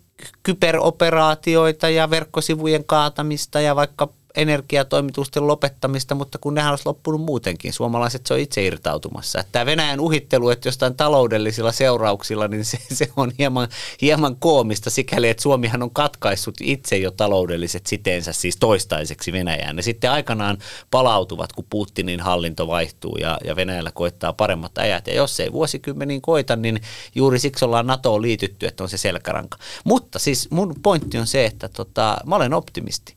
kyberoperaatioita 0.44 1.90
ja 1.90 2.10
verkkosivujen 2.10 2.86
kaatamista 2.86 3.62
ja 3.62 3.76
vaikka 3.76 4.10
energiatoimitusten 4.36 5.48
lopettamista, 5.48 6.16
mutta 6.16 6.38
kun 6.38 6.54
nehän 6.54 6.72
olisi 6.72 6.86
loppunut 6.86 7.22
muutenkin. 7.22 7.74
Suomalaiset 7.74 8.26
se 8.26 8.34
on 8.34 8.40
itse 8.40 8.66
irtautumassa. 8.66 9.44
Tämä 9.52 9.66
Venäjän 9.66 10.00
uhittelu, 10.00 10.50
että 10.50 10.68
jostain 10.68 10.96
taloudellisilla 10.96 11.72
seurauksilla, 11.72 12.48
niin 12.48 12.66
se, 12.66 12.78
se 12.94 13.10
on 13.18 13.32
hieman, 13.40 13.68
hieman 14.02 14.36
koomista 14.36 14.90
sikäli, 14.90 15.30
että 15.30 15.44
Suomihan 15.44 15.84
on 15.84 15.92
katkaissut 15.92 16.56
itse 16.62 16.98
jo 16.98 17.12
taloudelliset 17.12 17.88
siteensä 17.88 18.34
siis 18.34 18.58
toistaiseksi 18.58 19.32
Venäjään. 19.32 19.76
Ne 19.76 19.82
sitten 19.82 20.12
aikanaan 20.12 20.58
palautuvat, 20.92 21.54
kun 21.54 21.66
Putinin 21.70 22.20
hallinto 22.20 22.68
vaihtuu 22.68 23.18
ja, 23.18 23.38
ja 23.44 23.56
Venäjällä 23.56 23.92
koittaa 23.92 24.34
paremmat 24.34 24.78
ajat. 24.78 25.08
Ja 25.08 25.14
jos 25.14 25.40
ei 25.40 25.52
vuosikymmeniin 25.52 26.22
koita, 26.22 26.56
niin 26.56 26.82
juuri 27.16 27.40
siksi 27.40 27.66
ollaan 27.66 27.88
NATOon 27.88 28.22
liitytty, 28.22 28.66
että 28.66 28.84
on 28.84 28.90
se 28.90 28.98
selkäranka. 28.98 29.58
Mutta 29.84 30.20
siis 30.20 30.52
mun 30.52 30.76
pointti 30.84 31.18
on 31.18 31.28
se, 31.28 31.46
että 31.46 31.70
tota, 31.70 32.18
mä 32.26 32.36
olen 32.36 32.54
optimisti. 32.54 33.15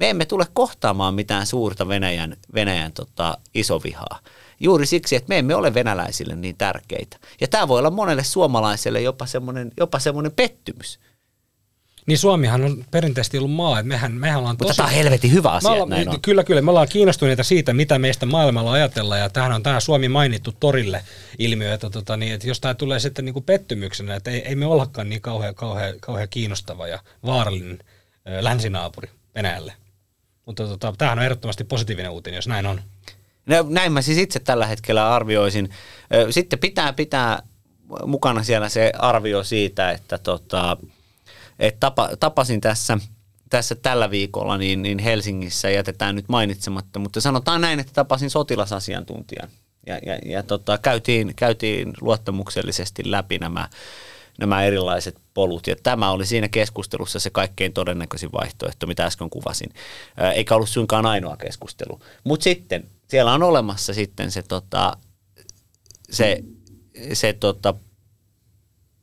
Me 0.00 0.10
emme 0.10 0.24
tule 0.24 0.46
kohtaamaan 0.52 1.14
mitään 1.14 1.46
suurta 1.46 1.88
Venäjän, 1.88 2.36
Venäjän 2.54 2.92
tota, 2.92 3.38
isovihaa. 3.54 4.18
Juuri 4.60 4.86
siksi, 4.86 5.16
että 5.16 5.28
me 5.28 5.38
emme 5.38 5.54
ole 5.54 5.74
venäläisille 5.74 6.36
niin 6.36 6.56
tärkeitä. 6.56 7.16
Ja 7.40 7.48
tämä 7.48 7.68
voi 7.68 7.78
olla 7.78 7.90
monelle 7.90 8.24
suomalaiselle 8.24 9.00
jopa 9.00 9.26
semmoinen, 9.26 9.72
jopa 9.76 9.98
semmoinen 9.98 10.32
pettymys. 10.32 11.00
Niin 12.06 12.18
Suomihan 12.18 12.64
on 12.64 12.84
perinteisesti 12.90 13.38
ollut 13.38 13.52
maa, 13.52 13.78
että 13.78 13.88
mehän, 13.88 14.12
mehän 14.12 14.38
ollaan 14.38 14.54
Mutta 14.54 14.64
tosi... 14.64 14.76
tämä 14.76 14.86
on 14.86 14.94
helvetin 14.94 15.32
hyvä 15.32 15.50
asia, 15.50 15.70
ollaan, 15.70 15.88
näin 15.88 16.08
on. 16.08 16.20
Kyllä, 16.20 16.44
kyllä. 16.44 16.62
Me 16.62 16.70
ollaan 16.70 16.88
kiinnostuneita 16.88 17.44
siitä, 17.44 17.72
mitä 17.72 17.98
meistä 17.98 18.26
maailmalla 18.26 18.72
ajatellaan, 18.72 19.20
ja 19.20 19.30
tähän 19.30 19.52
on 19.52 19.62
tämä 19.62 19.80
Suomi 19.80 20.08
mainittu 20.08 20.52
torille 20.60 21.04
ilmiö, 21.38 21.74
että, 21.74 21.90
tota, 21.90 22.16
niin, 22.16 22.32
että 22.32 22.48
jos 22.48 22.60
tämä 22.60 22.74
tulee 22.74 23.00
sitten 23.00 23.24
niin 23.24 23.32
kuin 23.32 23.44
pettymyksenä, 23.44 24.14
että 24.14 24.30
ei, 24.30 24.48
ei 24.48 24.54
me 24.54 24.66
ollakaan 24.66 25.08
niin 25.08 25.20
kauhean, 25.20 25.54
kauhean, 25.54 25.94
kauhean 26.00 26.28
kiinnostava 26.28 26.88
ja 26.88 26.98
vaarallinen 27.26 27.78
länsinaapuri 28.40 29.08
Venäjälle. 29.34 29.72
Mutta 30.50 30.66
tota, 30.66 30.94
tämähän 30.98 31.18
on 31.18 31.24
ehdottomasti 31.24 31.64
positiivinen 31.64 32.10
uutinen, 32.10 32.36
jos 32.38 32.48
näin 32.48 32.66
on. 32.66 32.82
No, 33.46 33.56
näin 33.68 33.92
mä 33.92 34.02
siis 34.02 34.18
itse 34.18 34.40
tällä 34.40 34.66
hetkellä 34.66 35.14
arvioisin. 35.14 35.70
Sitten 36.30 36.58
pitää 36.58 36.92
pitää 36.92 37.42
mukana 38.06 38.42
siellä 38.42 38.68
se 38.68 38.92
arvio 38.98 39.44
siitä, 39.44 39.90
että 39.90 40.18
tota, 40.18 40.76
et 41.58 41.80
tapa, 41.80 42.10
tapasin 42.20 42.60
tässä, 42.60 42.98
tässä 43.50 43.74
tällä 43.74 44.10
viikolla 44.10 44.58
niin, 44.58 44.82
niin 44.82 44.98
Helsingissä, 44.98 45.70
jätetään 45.70 46.16
nyt 46.16 46.28
mainitsematta, 46.28 46.98
mutta 46.98 47.20
sanotaan 47.20 47.60
näin, 47.60 47.80
että 47.80 47.92
tapasin 47.92 48.30
sotilasasiantuntijan 48.30 49.48
ja, 49.86 49.98
ja, 50.06 50.18
ja 50.24 50.42
tota, 50.42 50.78
käytiin, 50.78 51.32
käytiin 51.36 51.92
luottamuksellisesti 52.00 53.10
läpi 53.10 53.38
nämä, 53.38 53.68
nämä 54.40 54.62
erilaiset 54.62 55.16
polut. 55.34 55.66
Ja 55.66 55.76
tämä 55.82 56.10
oli 56.10 56.26
siinä 56.26 56.48
keskustelussa 56.48 57.20
se 57.20 57.30
kaikkein 57.30 57.72
todennäköisin 57.72 58.32
vaihtoehto, 58.32 58.86
mitä 58.86 59.04
äsken 59.04 59.30
kuvasin. 59.30 59.70
Eikä 60.34 60.54
ollut 60.54 60.68
suinkaan 60.68 61.06
ainoa 61.06 61.36
keskustelu. 61.36 62.00
Mutta 62.24 62.44
sitten 62.44 62.90
siellä 63.08 63.32
on 63.32 63.42
olemassa 63.42 63.94
sitten 63.94 64.30
se, 64.30 64.42
tota, 64.42 64.96
se, 66.10 66.44
se 67.12 67.32
tota, 67.32 67.74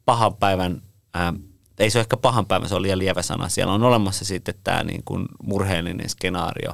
pahan 0.05 0.35
päivän, 0.35 0.81
ää, 1.13 1.33
ei 1.79 1.89
se 1.89 1.97
ole 1.97 2.01
ehkä 2.01 2.17
pahan 2.17 2.45
päivän, 2.45 2.69
se 2.69 2.75
on 2.75 2.81
liian 2.81 2.99
lievä 2.99 3.21
sana. 3.21 3.49
Siellä 3.49 3.73
on 3.73 3.83
olemassa 3.83 4.25
sitten 4.25 4.55
tämä 4.63 4.83
niin 4.83 5.03
kuin 5.05 5.25
murheellinen 5.43 6.09
skenaario. 6.09 6.73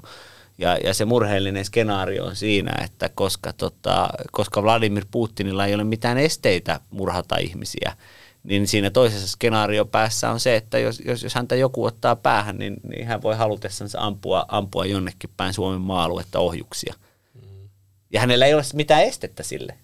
Ja, 0.58 0.78
ja 0.78 0.94
se 0.94 1.06
murheellinen 1.06 1.66
skenaario 1.66 2.26
on 2.26 2.36
siinä, 2.36 2.72
että 2.84 3.10
koska, 3.10 3.54
tota, 3.54 4.10
koska 4.32 4.64
Vladimir 4.64 5.06
Putinilla 5.12 5.66
ei 5.66 5.76
ole 5.76 5.84
mitään 5.84 6.18
esteitä 6.18 6.80
murhata 6.90 7.38
ihmisiä, 7.38 7.98
niin 8.44 8.68
siinä 8.68 8.90
toisessa 8.90 9.28
skenaario 9.28 9.86
päässä 9.86 10.32
on 10.32 10.40
se, 10.40 10.56
että 10.56 10.80
jos, 10.80 11.02
jos, 11.06 11.24
jos 11.24 11.36
häntä 11.36 11.56
joku 11.56 11.86
ottaa 11.86 12.16
päähän, 12.16 12.58
niin, 12.58 12.76
niin 12.90 13.08
hän 13.08 13.22
voi 13.22 13.36
halutessansa 13.36 14.00
ampua, 14.02 14.46
ampua 14.48 14.86
jonnekin 14.86 15.30
päin 15.38 15.54
Suomen 15.54 15.82
maa-aluetta 15.82 16.40
ohjuksia. 16.40 16.94
Ja 18.14 18.20
hänellä 18.20 18.46
ei 18.46 18.54
ole 18.54 18.64
mitään 18.74 19.04
estettä 19.04 19.44
sille. 19.44 19.78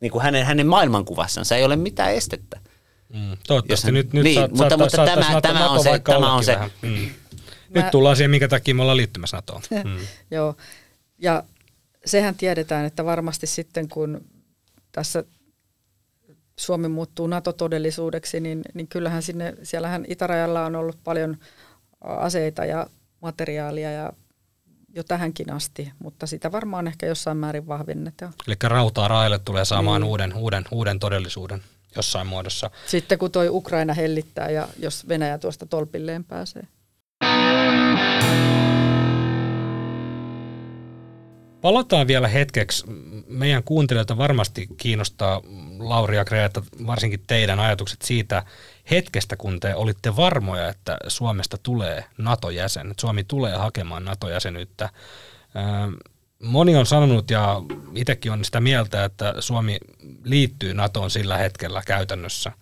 Niin 0.00 0.12
kuin 0.12 0.22
hänen, 0.22 0.46
hänen 0.46 0.66
maailmankuvassansa 0.66 1.56
ei 1.56 1.64
ole 1.64 1.76
mitään 1.76 2.12
estettä. 2.14 2.60
Mm. 3.14 3.36
Toivottavasti 3.46 3.86
hän- 3.86 3.94
nyt, 3.94 4.12
nyt 4.12 4.24
niin, 4.24 4.34
saat, 4.34 4.50
mutta- 4.50 4.60
saattaa- 4.68 4.78
mutta 4.78 4.96
saattaisi 4.96 5.28
tämä- 5.30 5.40
tämä 5.40 5.70
on 5.70 5.82
se- 5.82 5.98
tämä 5.98 6.34
on 6.34 6.44
se- 6.44 6.52
vähän. 6.54 6.70
Mm. 6.82 6.88
Mä- 6.88 7.82
Nyt 7.82 7.90
tullaan 7.90 8.16
siihen, 8.16 8.30
minkä 8.30 8.48
takia 8.48 8.74
me 8.74 8.82
ollaan 8.82 8.96
liittymässä 8.96 9.36
NATOon. 9.36 9.62
Mm. 9.84 9.96
Joo, 10.30 10.56
ja 11.18 11.42
sehän 12.04 12.34
tiedetään, 12.34 12.84
että 12.86 13.04
varmasti 13.04 13.46
sitten 13.46 13.88
kun 13.88 14.20
tässä 14.92 15.24
Suomi 16.58 16.88
muuttuu 16.88 17.26
NATO-todellisuudeksi, 17.26 18.40
niin, 18.40 18.62
niin 18.74 18.88
kyllähän 18.88 19.22
sinne, 19.22 19.54
siellähän 19.62 20.04
itärajalla 20.08 20.66
on 20.66 20.76
ollut 20.76 20.98
paljon 21.04 21.36
aseita 22.00 22.64
ja 22.64 22.86
materiaalia 23.20 23.92
ja 23.92 24.12
jo 24.94 25.04
tähänkin 25.04 25.52
asti, 25.52 25.92
mutta 25.98 26.26
sitä 26.26 26.52
varmaan 26.52 26.86
ehkä 26.86 27.06
jossain 27.06 27.36
määrin 27.36 27.66
vahvennetaan. 27.66 28.32
Eli 28.46 28.56
rautaa 28.62 29.08
raille 29.08 29.38
tulee 29.38 29.64
saamaan 29.64 30.00
Niin. 30.02 30.10
uuden, 30.10 30.34
uuden, 30.34 30.64
uuden 30.70 30.98
todellisuuden 30.98 31.62
jossain 31.96 32.26
muodossa. 32.26 32.70
Sitten 32.86 33.18
kun 33.18 33.30
toi 33.30 33.48
Ukraina 33.48 33.94
hellittää 33.94 34.50
ja 34.50 34.68
jos 34.78 35.08
Venäjä 35.08 35.38
tuosta 35.38 35.66
tolpilleen 35.66 36.24
pääsee. 36.24 36.62
Palataan 41.60 42.06
vielä 42.06 42.28
hetkeksi. 42.28 42.84
Meidän 43.26 43.62
kuuntelijoita 43.62 44.18
varmasti 44.18 44.68
kiinnostaa, 44.76 45.42
Lauri 45.78 46.16
ja 46.16 46.24
Greta, 46.24 46.62
varsinkin 46.86 47.24
teidän 47.26 47.60
ajatukset 47.60 48.02
siitä 48.02 48.42
hetkestä, 48.90 49.36
kun 49.36 49.60
te 49.60 49.74
olitte 49.74 50.16
varmoja, 50.16 50.68
että 50.68 50.96
Suomesta 51.08 51.58
tulee 51.62 52.04
NATO-jäsen, 52.18 52.90
että 52.90 53.00
Suomi 53.00 53.24
tulee 53.24 53.56
hakemaan 53.56 54.04
NATO-jäsenyyttä. 54.04 54.88
Ää, 55.54 55.88
Moni 56.42 56.76
on 56.76 56.86
sanonut 56.86 57.30
ja 57.30 57.62
itsekin 57.94 58.32
on 58.32 58.44
sitä 58.44 58.60
mieltä, 58.60 59.04
että 59.04 59.34
Suomi 59.38 59.78
liittyy 60.24 60.74
NATOon 60.74 61.10
sillä 61.10 61.36
hetkellä 61.36 61.82
käytännössä, 61.86 62.52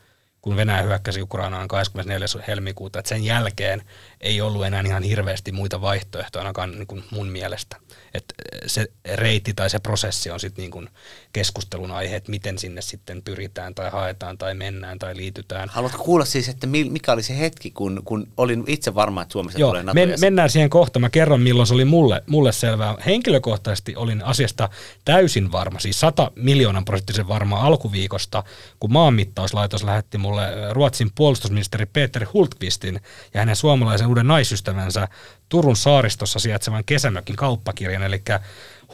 kun 0.43 0.57
Venäjä 0.57 0.83
hyökkäsi 0.83 1.23
Ukrainaan 1.23 1.69
24. 1.69 2.27
helmikuuta, 2.49 2.99
että 2.99 3.09
sen 3.09 3.25
jälkeen 3.25 3.83
ei 4.21 4.41
ollut 4.41 4.65
enää 4.65 4.83
ihan 4.87 5.03
hirveästi 5.03 5.53
muita 5.53 5.81
vaihtoehtoja 5.81 6.41
ainakaan 6.41 6.71
niin 6.71 6.87
kuin 6.87 7.05
mun 7.11 7.29
mielestä. 7.29 7.77
Että 8.17 8.35
se 8.67 8.87
reitti 9.15 9.55
tai 9.55 9.71
se 9.71 9.79
prosessi 9.79 10.31
on 10.31 10.41
sitten 10.41 10.71
niin 10.71 10.89
keskustelun 11.33 11.91
aihe, 11.91 12.17
että 12.17 12.31
miten 12.31 12.59
sinne 12.59 12.83
sitten 12.83 13.23
pyritään 13.23 13.75
tai 13.75 13.91
haetaan 13.91 14.39
tai 14.39 14.55
mennään 14.55 14.99
tai 14.99 15.17
liitytään. 15.17 15.69
Haluatko 15.69 16.05
kuulla 16.05 16.25
siis, 16.25 16.49
että 16.49 16.67
mi- 16.67 16.91
mikä 16.91 17.13
oli 17.13 17.23
se 17.23 17.39
hetki, 17.39 17.71
kun, 17.71 18.03
kun 18.05 18.29
olin 18.37 18.65
itse 18.67 18.95
varma, 18.95 19.23
että 19.23 19.33
Suomessa 19.33 19.59
Joo, 19.59 19.71
tulee 19.71 19.83
nato 19.83 19.95
men, 19.95 20.15
mennään 20.21 20.51
siihen 20.51 20.71
kohta. 20.71 20.99
Mä 20.99 21.11
kerron, 21.11 21.41
milloin 21.41 21.67
se 21.67 21.75
oli 21.75 21.85
mulle, 21.85 22.23
mulle 22.27 22.53
selvää. 22.53 22.97
Henkilökohtaisesti 23.07 23.97
olin 23.97 24.25
asiasta 24.25 24.69
täysin 25.05 25.53
varma, 25.53 25.81
siis 25.81 26.01
100 26.01 26.31
miljoonan 26.37 26.85
prosenttisen 26.85 27.29
varma 27.29 27.61
alkuviikosta, 27.61 28.43
kun 28.81 28.93
maanmittauslaitos 28.93 29.85
lähetti 29.85 30.19
mulle 30.19 30.73
Ruotsin 30.73 31.11
puolustusministeri 31.15 31.87
Peter 31.87 32.27
Hultqvistin 32.35 33.01
ja 33.35 33.41
hänen 33.41 33.57
suomalaisen 33.57 34.07
uuden 34.07 34.27
naisystävänsä 34.27 35.09
Turun 35.49 35.77
saaristossa 35.77 36.39
sijaitsevan 36.39 36.85
kesämökin 36.85 37.37
kauppakirjan, 37.37 38.03
eli 38.03 38.23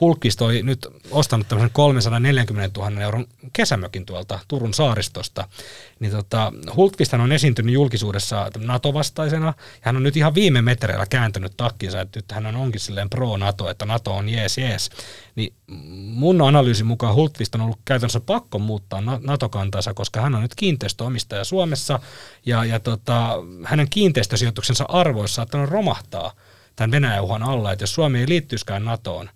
Hulkist 0.00 0.42
oli 0.42 0.62
nyt 0.62 0.86
ostanut 1.10 1.48
tämmöisen 1.48 1.70
340 1.72 2.80
000 2.80 3.00
euron 3.00 3.26
kesämökin 3.52 4.06
tuolta 4.06 4.38
Turun 4.48 4.74
saaristosta. 4.74 5.48
Niin 6.00 6.12
tota, 6.12 6.52
Hultkvist 6.76 7.14
on 7.14 7.32
esiintynyt 7.32 7.74
julkisuudessa 7.74 8.50
NATO-vastaisena, 8.58 9.46
ja 9.46 9.54
hän 9.80 9.96
on 9.96 10.02
nyt 10.02 10.16
ihan 10.16 10.34
viime 10.34 10.62
metreillä 10.62 11.06
kääntänyt 11.06 11.56
takkinsa, 11.56 12.00
että 12.00 12.18
nyt 12.18 12.32
hän 12.32 12.46
on 12.46 12.56
onkin 12.56 12.80
silleen 12.80 13.10
pro-NATO, 13.10 13.70
että 13.70 13.84
NATO 13.84 14.12
on 14.12 14.28
jees 14.28 14.58
jees. 14.58 14.90
Niin 15.34 15.54
mun 15.96 16.42
analyysin 16.42 16.86
mukaan 16.86 17.14
Hultkvist 17.14 17.54
on 17.54 17.60
ollut 17.60 17.80
käytännössä 17.84 18.20
pakko 18.20 18.58
muuttaa 18.58 19.00
Na- 19.00 19.20
NATO-kantansa, 19.22 19.94
koska 19.94 20.20
hän 20.20 20.34
on 20.34 20.42
nyt 20.42 20.54
kiinteistöomistaja 20.54 21.44
Suomessa, 21.44 22.00
ja, 22.46 22.64
ja 22.64 22.80
tota, 22.80 23.38
hänen 23.64 23.90
kiinteistösijoituksensa 23.90 24.84
arvoissa 24.88 25.34
saattanut 25.34 25.70
romahtaa 25.70 26.32
tämän 26.76 26.90
Venäjän 26.90 27.24
uhan 27.24 27.42
alla, 27.42 27.72
että 27.72 27.82
jos 27.82 27.94
Suomi 27.94 28.18
ei 28.18 28.28
liittyisikään 28.28 28.84
NATOon, 28.84 29.30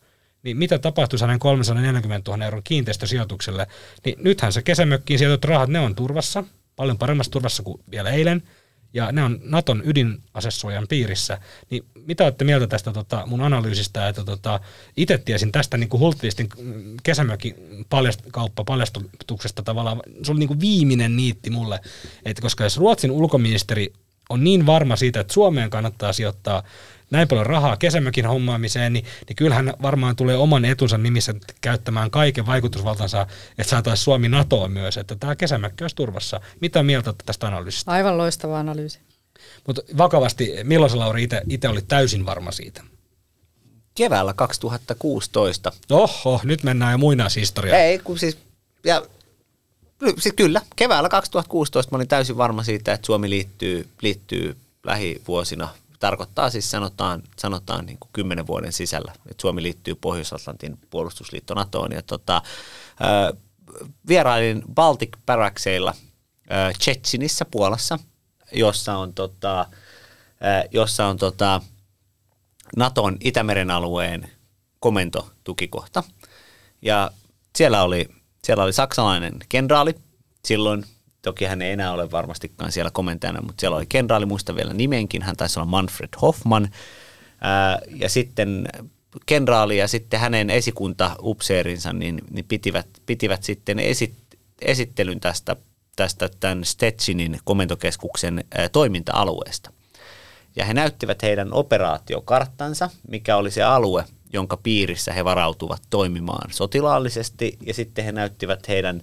niin 0.47 0.57
mitä 0.57 0.79
tapahtuisi 0.79 1.25
hänen 1.25 1.39
340 1.39 2.31
000 2.31 2.45
euron 2.45 2.63
kiinteistösijoitukselle, 2.65 3.67
niin 4.05 4.19
nythän 4.23 4.53
se 4.53 4.63
kesämökkiin 4.63 5.19
sijoitut 5.19 5.45
rahat, 5.45 5.69
ne 5.69 5.81
on 5.81 5.95
turvassa, 5.95 6.45
paljon 6.77 6.99
paremmassa 6.99 7.33
turvassa 7.33 7.63
kuin 7.63 7.81
vielä 7.91 8.11
eilen, 8.11 8.43
ja 8.95 9.13
ne 9.13 9.23
on 9.23 9.41
Naton 9.43 9.83
ydinasessuojan 9.85 10.87
piirissä. 10.89 11.39
Niin 11.71 11.85
mitä 11.95 12.25
olette 12.25 12.45
mieltä 12.45 12.67
tästä 12.67 12.93
tota, 12.93 13.23
mun 13.27 13.41
analyysistä, 13.41 14.09
että 14.09 14.25
tota, 14.25 14.61
itse 14.97 15.19
tiesin 15.19 15.53
tästä 15.53 15.77
niin 15.77 15.91
Hultvistin 15.93 16.49
kesämökin 17.03 17.55
paljast, 17.91 18.21
kauppa 18.33 18.65
paljastuksesta 18.65 19.63
tavallaan, 19.63 20.03
se 20.23 20.33
oli 20.33 20.39
niin 20.39 20.49
kuin 20.49 20.61
viimeinen 20.61 21.17
niitti 21.17 21.51
mulle, 21.51 21.81
että 22.25 22.43
koska 22.43 22.65
jos 22.65 22.79
Ruotsin 22.79 23.11
ulkoministeri 23.11 23.93
on 24.29 24.45
niin 24.45 24.67
varma 24.67 24.97
siitä, 24.97 25.21
että 25.21 25.33
Suomeen 25.33 25.71
kannattaa 25.71 26.13
sijoittaa 26.13 26.63
näin 27.11 27.29
paljon 27.29 27.47
rahaa 27.47 27.77
kesämökin 27.77 28.27
hommaamiseen, 28.27 28.93
niin, 28.93 29.05
niin 29.29 29.37
kyllähän 29.37 29.75
varmaan 29.83 30.17
tulee 30.17 30.37
oman 30.37 30.65
etunsa 30.65 30.99
nimissä 30.99 31.35
käyttämään 31.61 32.11
kaiken 32.11 32.47
vaikutusvaltansa, 32.47 33.27
että 33.59 33.71
saataisiin 33.71 34.05
Suomi 34.05 34.29
NATOon 34.29 34.73
myös, 34.73 34.97
että 34.97 35.17
tämä 35.17 35.37
kesämökki 35.37 35.85
olisi 35.85 35.97
turvassa. 35.97 36.41
Mitä 36.61 36.83
mieltä 36.83 37.11
olette 37.11 37.25
tästä 37.27 37.47
analyysistä? 37.47 37.91
Aivan 37.91 38.19
loistava 38.19 38.59
analyysi. 38.59 38.99
Mutta 39.67 39.83
vakavasti, 39.97 40.53
milloin 40.63 40.91
sä 40.91 40.99
Lauri 40.99 41.29
itse 41.49 41.69
oli 41.69 41.83
täysin 41.83 42.27
varma 42.27 42.53
siitä? 42.53 42.83
keväällä 43.97 44.33
2016. 44.33 45.73
Oho, 45.91 46.41
nyt 46.45 46.63
mennään 46.63 46.93
jo 46.93 46.99
muinaishistoriaan. 46.99 47.81
Ei, 47.81 47.99
kun 47.99 48.19
siis, 48.19 48.39
ja, 48.85 49.03
siis 50.19 50.35
kyllä, 50.37 50.61
keväällä 50.77 51.09
2016 51.09 51.91
mä 51.93 51.97
olin 51.97 52.09
täysin 52.09 52.37
varma 52.37 52.63
siitä, 52.63 52.93
että 52.93 53.07
Suomi 53.07 53.31
liittyy, 53.31 53.89
liittyy 54.03 54.57
lähivuosina 54.85 55.69
tarkoittaa 55.99 56.51
siis 56.51 56.71
sanotaan, 56.71 57.23
sanotaan 57.39 57.87
niin 57.87 57.99
kuin 57.99 58.11
kymmenen 58.13 58.47
vuoden 58.47 58.73
sisällä, 58.73 59.13
että 59.31 59.43
Suomi 59.43 59.63
liittyy 59.63 59.95
Pohjois-Atlantin 59.95 60.79
puolustusliitto 60.91 61.55
NATOon. 61.55 61.93
Ja 61.93 62.03
tota, 62.03 62.37
äh, 62.37 63.43
vierailin 64.09 64.63
Baltic 64.75 65.17
Barrackseilla 65.27 65.95
äh, 66.53 66.75
Tsetsinissä 66.79 67.45
Puolassa, 67.45 67.99
jossa 68.53 68.97
on, 68.97 69.15
tota, 69.15 69.61
äh, 69.61 70.65
jossa 70.71 71.07
on 71.07 71.17
tota, 71.17 71.61
Naton 72.77 73.17
Itämeren 73.21 73.71
alueen 73.71 74.31
komentotukikohta. 74.81 76.03
Ja 76.83 77.11
siellä 77.57 77.83
oli, 77.83 78.09
siellä 78.45 78.65
oli 78.65 78.73
saksalainen 78.73 79.37
kenraali, 79.49 79.95
silloin 80.45 80.85
Toki 81.27 81.45
hän 81.45 81.63
ei 81.63 81.73
enää 81.73 81.93
ole 81.93 82.11
varmastikaan 82.11 82.73
siellä 82.73 82.91
komentajana, 82.91 83.41
mutta 83.41 83.61
siellä 83.61 83.77
oli 83.77 83.87
kenraali, 83.89 84.27
muista 84.27 84.57
vielä 84.57 84.75
nimenkin, 84.75 85.23
hän 85.23 85.37
taisi 85.37 85.59
olla 85.59 85.71
Manfred 85.71 86.09
Hoffman. 86.23 86.69
Ää, 87.41 87.79
ja 87.95 88.09
sitten 88.09 88.69
kenraali 89.27 89.79
ja 89.79 89.89
sitten 89.89 90.21
hänen 90.21 90.51
esikunta 90.51 91.17
upseerinsa 91.21 91.93
niin, 91.93 92.21
niin 92.31 92.45
pitivät, 92.45 92.87
pitivät 93.07 93.43
sitten 93.43 93.79
esit, 93.79 94.15
esittelyn 94.63 95.21
tästä, 95.21 95.57
tästä 95.97 96.29
tämän 96.41 96.65
Stetsinin 96.65 97.39
komentokeskuksen 97.45 98.45
ää, 98.59 98.69
toiminta-alueesta. 98.69 99.73
Ja 100.57 100.65
he 100.65 100.75
näyttivät 100.75 101.23
heidän 101.23 101.53
operaatiokarttansa, 101.53 102.91
mikä 103.09 103.37
oli 103.37 103.51
se 103.51 103.63
alue, 103.63 104.05
jonka 104.33 104.57
piirissä 104.57 105.13
he 105.13 105.25
varautuvat 105.25 105.83
toimimaan 105.91 106.53
sotilaallisesti. 106.53 107.59
Ja 107.67 107.75
sitten 107.75 108.05
he 108.05 108.13
näyttivät 108.13 108.69
heidän 108.69 109.03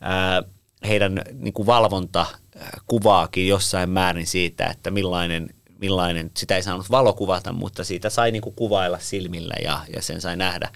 ää, 0.00 0.42
heidän 0.88 1.22
niin 1.32 1.54
kuin 1.54 1.66
valvontakuvaakin 1.66 3.48
jossain 3.48 3.90
määrin 3.90 4.26
siitä, 4.26 4.66
että 4.66 4.90
millainen, 4.90 5.54
millainen, 5.78 6.30
sitä 6.36 6.56
ei 6.56 6.62
saanut 6.62 6.90
valokuvata, 6.90 7.52
mutta 7.52 7.84
siitä 7.84 8.10
sai 8.10 8.30
niin 8.30 8.42
kuin 8.42 8.54
kuvailla 8.54 8.98
silmillä 8.98 9.54
ja, 9.64 9.80
ja 9.94 10.02
sen 10.02 10.20
sai 10.20 10.36
nähdä. 10.36 10.70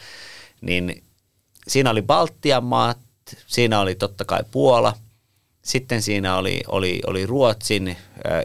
Niin 0.60 1.04
siinä 1.68 1.90
oli 1.90 2.02
Baltian 2.02 2.64
maat, 2.64 2.98
siinä 3.46 3.80
oli 3.80 3.94
totta 3.94 4.24
kai 4.24 4.44
Puola, 4.50 4.94
sitten 5.62 6.02
siinä 6.02 6.36
oli, 6.36 6.60
oli, 6.68 7.00
oli 7.06 7.26
Ruotsin 7.26 7.96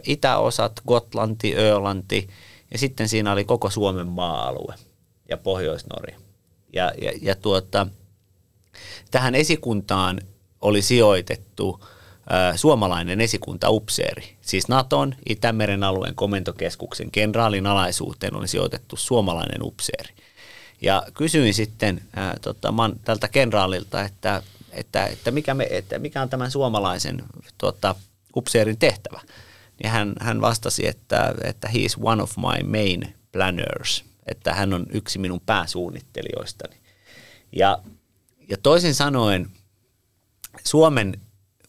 itäosat, 0.02 0.72
Gotlanti, 0.86 1.56
Ölanti 1.56 2.28
ja 2.70 2.78
sitten 2.78 3.08
siinä 3.08 3.32
oli 3.32 3.44
koko 3.44 3.70
Suomen 3.70 4.06
maa-alue 4.06 4.74
ja 5.28 5.36
Pohjois-Norja. 5.36 6.18
Ja, 6.72 6.92
ja, 7.02 7.12
ja 7.22 7.34
tuota, 7.34 7.86
tähän 9.10 9.34
esikuntaan 9.34 10.20
oli 10.64 10.82
sijoitettu 10.82 11.84
suomalainen 12.56 13.20
esikuntaupseeri. 13.20 14.36
Siis 14.40 14.68
Naton 14.68 15.14
Itämeren 15.28 15.84
alueen 15.84 16.14
komentokeskuksen 16.14 17.10
kenraalin 17.10 17.66
alaisuuteen 17.66 18.36
oli 18.36 18.48
sijoitettu 18.48 18.96
suomalainen 18.96 19.62
upseeri. 19.62 20.14
Ja 20.82 21.06
kysyin 21.14 21.54
sitten 21.54 22.00
ää, 22.16 22.36
tota, 22.42 22.72
man, 22.72 22.92
tältä 23.04 23.28
kenraalilta, 23.28 24.02
että, 24.02 24.42
että, 24.72 25.06
että, 25.06 25.30
mikä 25.30 25.54
me, 25.54 25.66
että 25.70 25.98
mikä 25.98 26.22
on 26.22 26.28
tämän 26.28 26.50
suomalaisen 26.50 27.22
tota, 27.58 27.94
upseerin 28.36 28.78
tehtävä. 28.78 29.20
Ja 29.82 29.90
hän, 29.90 30.12
hän 30.20 30.40
vastasi, 30.40 30.86
että, 30.86 31.34
että 31.44 31.68
he 31.68 31.78
is 31.78 31.96
one 32.02 32.22
of 32.22 32.36
my 32.36 32.68
main 32.68 33.14
planners, 33.32 34.04
että 34.26 34.54
hän 34.54 34.74
on 34.74 34.86
yksi 34.92 35.18
minun 35.18 35.40
pääsuunnittelijoistani. 35.46 36.76
Ja, 37.56 37.78
ja 38.48 38.56
toisin 38.62 38.94
sanoen– 38.94 39.48
Suomen 40.64 41.20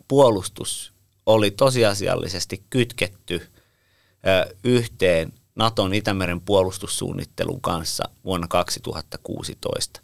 puolustus 0.07 0.93
oli 1.25 1.51
tosiasiallisesti 1.51 2.63
kytketty 2.69 3.47
yhteen 4.63 5.33
Naton 5.55 5.93
Itämeren 5.93 6.41
puolustussuunnittelun 6.41 7.61
kanssa 7.61 8.03
vuonna 8.25 8.47
2016. 8.47 10.01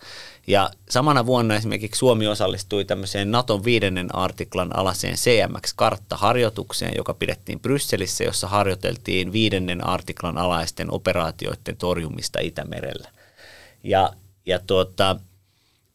Ja 0.47 0.71
samana 0.89 1.25
vuonna 1.25 1.55
esimerkiksi 1.55 1.99
Suomi 1.99 2.27
osallistui 2.27 2.85
tämmöiseen 2.85 3.31
Naton 3.31 3.63
viidennen 3.63 4.15
artiklan 4.15 4.75
alaseen 4.75 5.15
CMX-karttaharjoitukseen, 5.15 6.93
joka 6.95 7.13
pidettiin 7.13 7.59
Brysselissä, 7.59 8.23
jossa 8.23 8.47
harjoiteltiin 8.47 9.31
viidennen 9.31 9.87
artiklan 9.87 10.37
alaisten 10.37 10.93
operaatioiden 10.93 11.77
torjumista 11.77 12.39
Itämerellä. 12.39 13.09
Ja, 13.83 14.13
ja 14.45 14.59
tuota, 14.59 15.15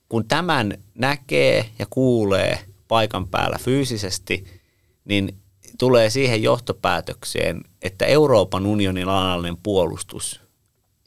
kun 0.08 0.28
tämän 0.28 0.78
näkee 0.94 1.70
ja 1.78 1.86
kuulee– 1.90 2.58
paikan 2.88 3.28
päällä 3.28 3.58
fyysisesti, 3.60 4.60
niin 5.04 5.38
tulee 5.78 6.10
siihen 6.10 6.42
johtopäätökseen, 6.42 7.60
että 7.82 8.04
Euroopan 8.06 8.66
unionin 8.66 9.08
alainen 9.08 9.56
puolustus 9.56 10.40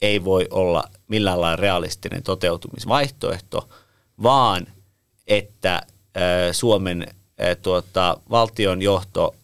ei 0.02 0.24
voi 0.24 0.48
olla 0.52 0.84
millään 1.08 1.42
lailla 1.42 1.56
realistinen 1.56 2.24
toteutumisvaihtoehto, 2.24 3.70
vaan 4.24 4.68
että 5.28 5.82
Suomen 6.52 7.08
tuota, 7.62 8.18
valtion 8.30 8.82
johto 8.82 9.36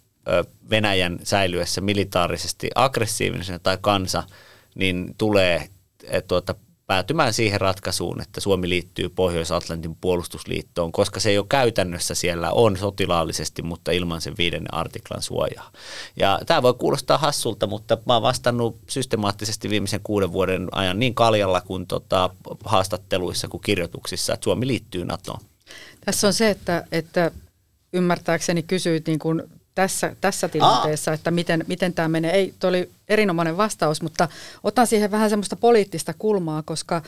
Venäjän 0.70 1.20
säilyessä 1.24 1.82
militaarisesti 1.82 2.70
aggressiivisena 2.76 3.60
tai 3.60 3.78
kansa, 3.82 4.24
niin 4.76 5.16
tulee 5.18 5.70
tuota, 6.28 6.56
päätymään 6.88 7.34
siihen 7.34 7.62
ratkaisuun, 7.62 8.22
että 8.22 8.42
Suomi 8.42 8.70
liittyy 8.70 9.10
Pohjois-Atlantin 9.10 9.96
puolustusliittoon, 9.96 10.92
koska 10.92 11.20
se 11.20 11.34
jo 11.34 11.44
käytännössä 11.44 12.16
siellä 12.16 12.52
on 12.52 12.78
sotilaallisesti, 12.78 13.62
mutta 13.62 13.92
ilman 13.92 14.22
sen 14.22 14.36
viidennen 14.38 14.74
artiklan 14.74 15.22
suojaa. 15.22 15.72
Ja 16.20 16.40
tämä 16.46 16.62
voi 16.62 16.74
kuulostaa 16.74 17.18
hassulta, 17.18 17.68
mutta 17.68 17.98
mä 18.06 18.14
oon 18.14 18.22
vastannut 18.22 18.80
systemaattisesti 18.90 19.70
viimeisen 19.70 20.02
kuuden 20.04 20.34
vuoden 20.34 20.68
ajan 20.72 21.00
niin 21.00 21.16
kaljalla 21.16 21.62
kuin 21.62 21.88
tota, 21.88 22.30
haastatteluissa 22.66 23.48
kuin 23.48 23.62
kirjoituksissa, 23.62 24.34
että 24.34 24.44
Suomi 24.44 24.68
liittyy 24.68 25.06
NATOon. 25.06 25.40
Tässä 26.06 26.28
on 26.28 26.34
se, 26.34 26.50
että, 26.50 26.84
että 26.92 27.32
ymmärtääkseni 27.94 28.64
kysyit 28.64 29.08
niin 29.08 29.20
kuin 29.20 29.44
tässä, 29.76 30.16
tässä 30.22 30.50
tilanteessa, 30.50 31.12
Aa. 31.12 31.16
että 31.16 31.32
miten, 31.32 31.64
miten 31.68 31.94
tämä 31.94 32.08
menee. 32.08 32.32
Ei, 32.32 32.54
tuo 32.60 32.70
oli 32.70 32.90
erinomainen 33.10 33.58
vastaus, 33.58 34.02
mutta 34.02 34.28
otan 34.64 34.88
siihen 34.88 35.12
vähän 35.12 35.30
semmoista 35.30 35.56
poliittista 35.56 36.14
kulmaa, 36.20 36.64
koska, 36.66 37.02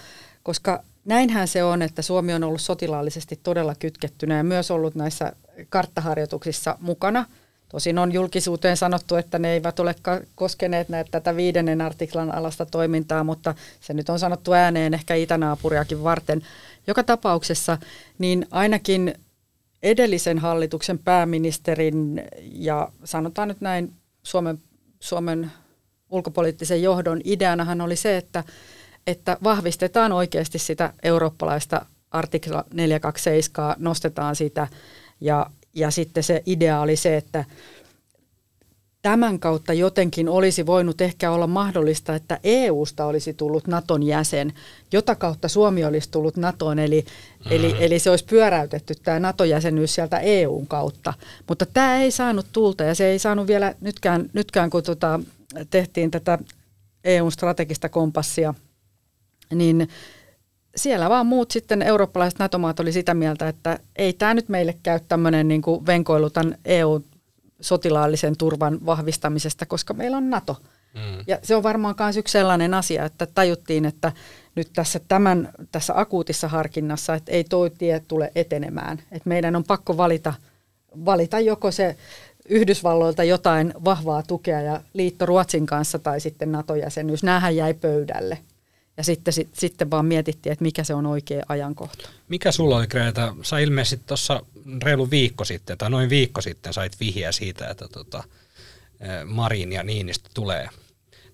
koska 0.44 0.84
näinhän 1.06 1.48
se 1.48 1.64
on, 1.64 1.82
että 1.82 2.02
Suomi 2.02 2.34
on 2.34 2.44
ollut 2.44 2.62
sotilaallisesti 2.62 3.40
todella 3.44 3.76
kytkettynä 3.76 4.38
ja 4.38 4.44
myös 4.44 4.72
ollut 4.72 4.96
näissä 4.96 5.34
karttaharjoituksissa 5.70 6.78
mukana. 6.82 7.26
Tosin 7.70 7.98
on 7.98 8.12
julkisuuteen 8.12 8.78
sanottu, 8.78 9.16
että 9.16 9.40
ne 9.40 9.54
eivät 9.54 9.80
ole 9.80 9.96
koskeneet 10.36 10.90
näitä, 10.90 11.12
tätä 11.12 11.36
viidennen 11.36 11.82
artiklan 11.82 12.36
alasta 12.36 12.66
toimintaa, 12.66 13.24
mutta 13.24 13.56
se 13.82 13.94
nyt 13.94 14.10
on 14.10 14.20
sanottu 14.20 14.54
ääneen 14.54 14.94
ehkä 14.94 15.16
itänaapuriakin 15.16 16.04
varten. 16.04 16.42
Joka 16.88 17.04
tapauksessa 17.04 17.78
niin 18.18 18.48
ainakin 18.52 19.14
edellisen 19.84 20.40
hallituksen 20.40 21.00
pääministerin 21.00 22.22
ja 22.52 22.92
sanotaan 23.04 23.48
nyt 23.48 23.62
näin 23.62 23.94
Suomen, 24.24 24.60
Suomen 25.00 25.52
ulkopoliittisen 26.10 26.84
johdon 26.84 27.22
ideanahan 27.24 27.82
oli 27.82 27.96
se, 27.96 28.18
että, 28.18 28.44
että 29.08 29.38
vahvistetaan 29.44 30.12
oikeasti 30.12 30.60
sitä 30.60 30.94
eurooppalaista 31.04 31.86
artikla 32.12 32.64
427, 32.74 33.76
nostetaan 33.80 34.36
sitä. 34.36 34.68
Ja, 35.22 35.50
ja 35.74 35.92
sitten 35.92 36.24
se 36.24 36.44
idea 36.46 36.80
oli 36.80 36.96
se, 36.96 37.18
että 37.18 37.46
tämän 39.02 39.40
kautta 39.40 39.74
jotenkin 39.74 40.30
olisi 40.30 40.66
voinut 40.66 41.02
ehkä 41.02 41.32
olla 41.32 41.48
mahdollista, 41.48 42.16
että 42.16 42.40
EUsta 42.44 43.06
olisi 43.06 43.34
tullut 43.34 43.68
Naton 43.68 44.04
jäsen, 44.04 44.54
jota 44.92 45.16
kautta 45.16 45.48
Suomi 45.48 45.86
olisi 45.86 46.12
tullut 46.12 46.38
NATOon, 46.38 46.80
eli, 46.80 47.06
mm. 47.46 47.52
eli, 47.52 47.76
eli 47.80 48.00
se 48.00 48.10
olisi 48.10 48.26
pyöräytetty 48.26 48.94
tämä 49.04 49.20
NATO-jäsenyys 49.20 49.96
sieltä 49.96 50.20
EUn 50.20 50.68
kautta. 50.68 51.14
Mutta 51.48 51.66
tämä 51.66 51.98
ei 51.98 52.12
saanut 52.12 52.46
tulta 52.54 52.84
ja 52.84 52.96
se 52.96 53.08
ei 53.08 53.20
saanut 53.20 53.48
vielä 53.48 53.76
nytkään, 53.82 54.30
nytkään 54.34 54.70
kun 54.70 54.84
tota, 54.84 55.20
tehtiin 55.70 56.12
tätä 56.12 56.40
EUn 57.04 57.32
strategista 57.32 57.90
kompassia, 57.90 58.54
niin 59.54 59.90
siellä 60.76 61.10
vaan 61.10 61.26
muut 61.26 61.52
sitten 61.52 61.82
eurooppalaiset 61.82 62.40
NATO-maat 62.40 62.80
oli 62.80 62.92
sitä 62.92 63.14
mieltä, 63.14 63.48
että 63.48 63.80
ei 63.96 64.14
tämä 64.14 64.34
nyt 64.34 64.50
meille 64.50 64.76
käy 64.84 65.00
tämmöinen 65.08 65.48
niin 65.48 65.62
venkoilu 65.88 66.30
tämän 66.30 66.58
EU 66.66 67.04
sotilaallisen 67.62 68.38
turvan 68.38 68.86
vahvistamisesta, 68.86 69.66
koska 69.66 69.94
meillä 69.94 70.18
on 70.18 70.30
NATO. 70.30 70.58
Mm. 70.94 71.24
Ja 71.28 71.40
se 71.44 71.56
on 71.56 71.64
varmaan 71.64 71.96
myös 72.00 72.18
yksi 72.18 72.32
sellainen 72.32 72.74
asia, 72.74 73.06
että 73.06 73.26
tajuttiin, 73.26 73.86
että 73.86 74.12
nyt 74.56 74.70
tässä, 74.74 75.00
tämän, 75.08 75.50
tässä 75.72 75.94
akuutissa 76.00 76.48
harkinnassa, 76.48 77.16
että 77.16 77.32
ei 77.32 77.44
tuo 77.44 77.70
tie 77.70 78.00
tule 78.00 78.32
etenemään. 78.36 78.98
Että 79.12 79.30
meidän 79.30 79.56
on 79.56 79.64
pakko 79.64 79.98
valita, 79.98 80.34
valita 81.06 81.40
joko 81.40 81.72
se 81.72 81.98
Yhdysvalloilta 82.50 83.24
jotain 83.24 83.74
vahvaa 83.86 84.24
tukea 84.24 84.62
ja 84.62 84.82
liitto 84.94 85.26
Ruotsin 85.26 85.66
kanssa 85.66 86.00
tai 86.00 86.20
sitten 86.20 86.52
NATO-jäsenyys. 86.52 87.24
Nämähän 87.24 87.56
jäi 87.56 87.74
pöydälle. 87.74 88.38
Ja 88.98 89.04
sitten, 89.04 89.34
sit, 89.34 89.50
sitten 89.54 89.92
vaan 89.92 90.06
mietittiin, 90.06 90.54
että 90.54 90.64
mikä 90.64 90.84
se 90.84 90.94
on 90.94 91.06
oikea 91.06 91.44
ajankohta. 91.48 92.10
Mikä 92.28 92.52
sulla 92.52 92.78
oli 92.78 92.88
Greta? 92.88 93.36
Sä 93.42 93.60
ilmeisesti 93.60 94.06
tuossa 94.08 94.42
reilu 94.84 95.10
viikko 95.10 95.46
sitten 95.46 95.78
tai 95.78 95.90
noin 95.90 96.10
viikko 96.10 96.42
sitten 96.42 96.74
sait 96.74 97.00
vihjeä 97.00 97.32
siitä, 97.32 97.68
että 97.68 97.88
tota, 97.88 98.24
Marin 99.26 99.72
ja 99.72 99.84
Niinistö 99.84 100.30
tulee 100.34 100.70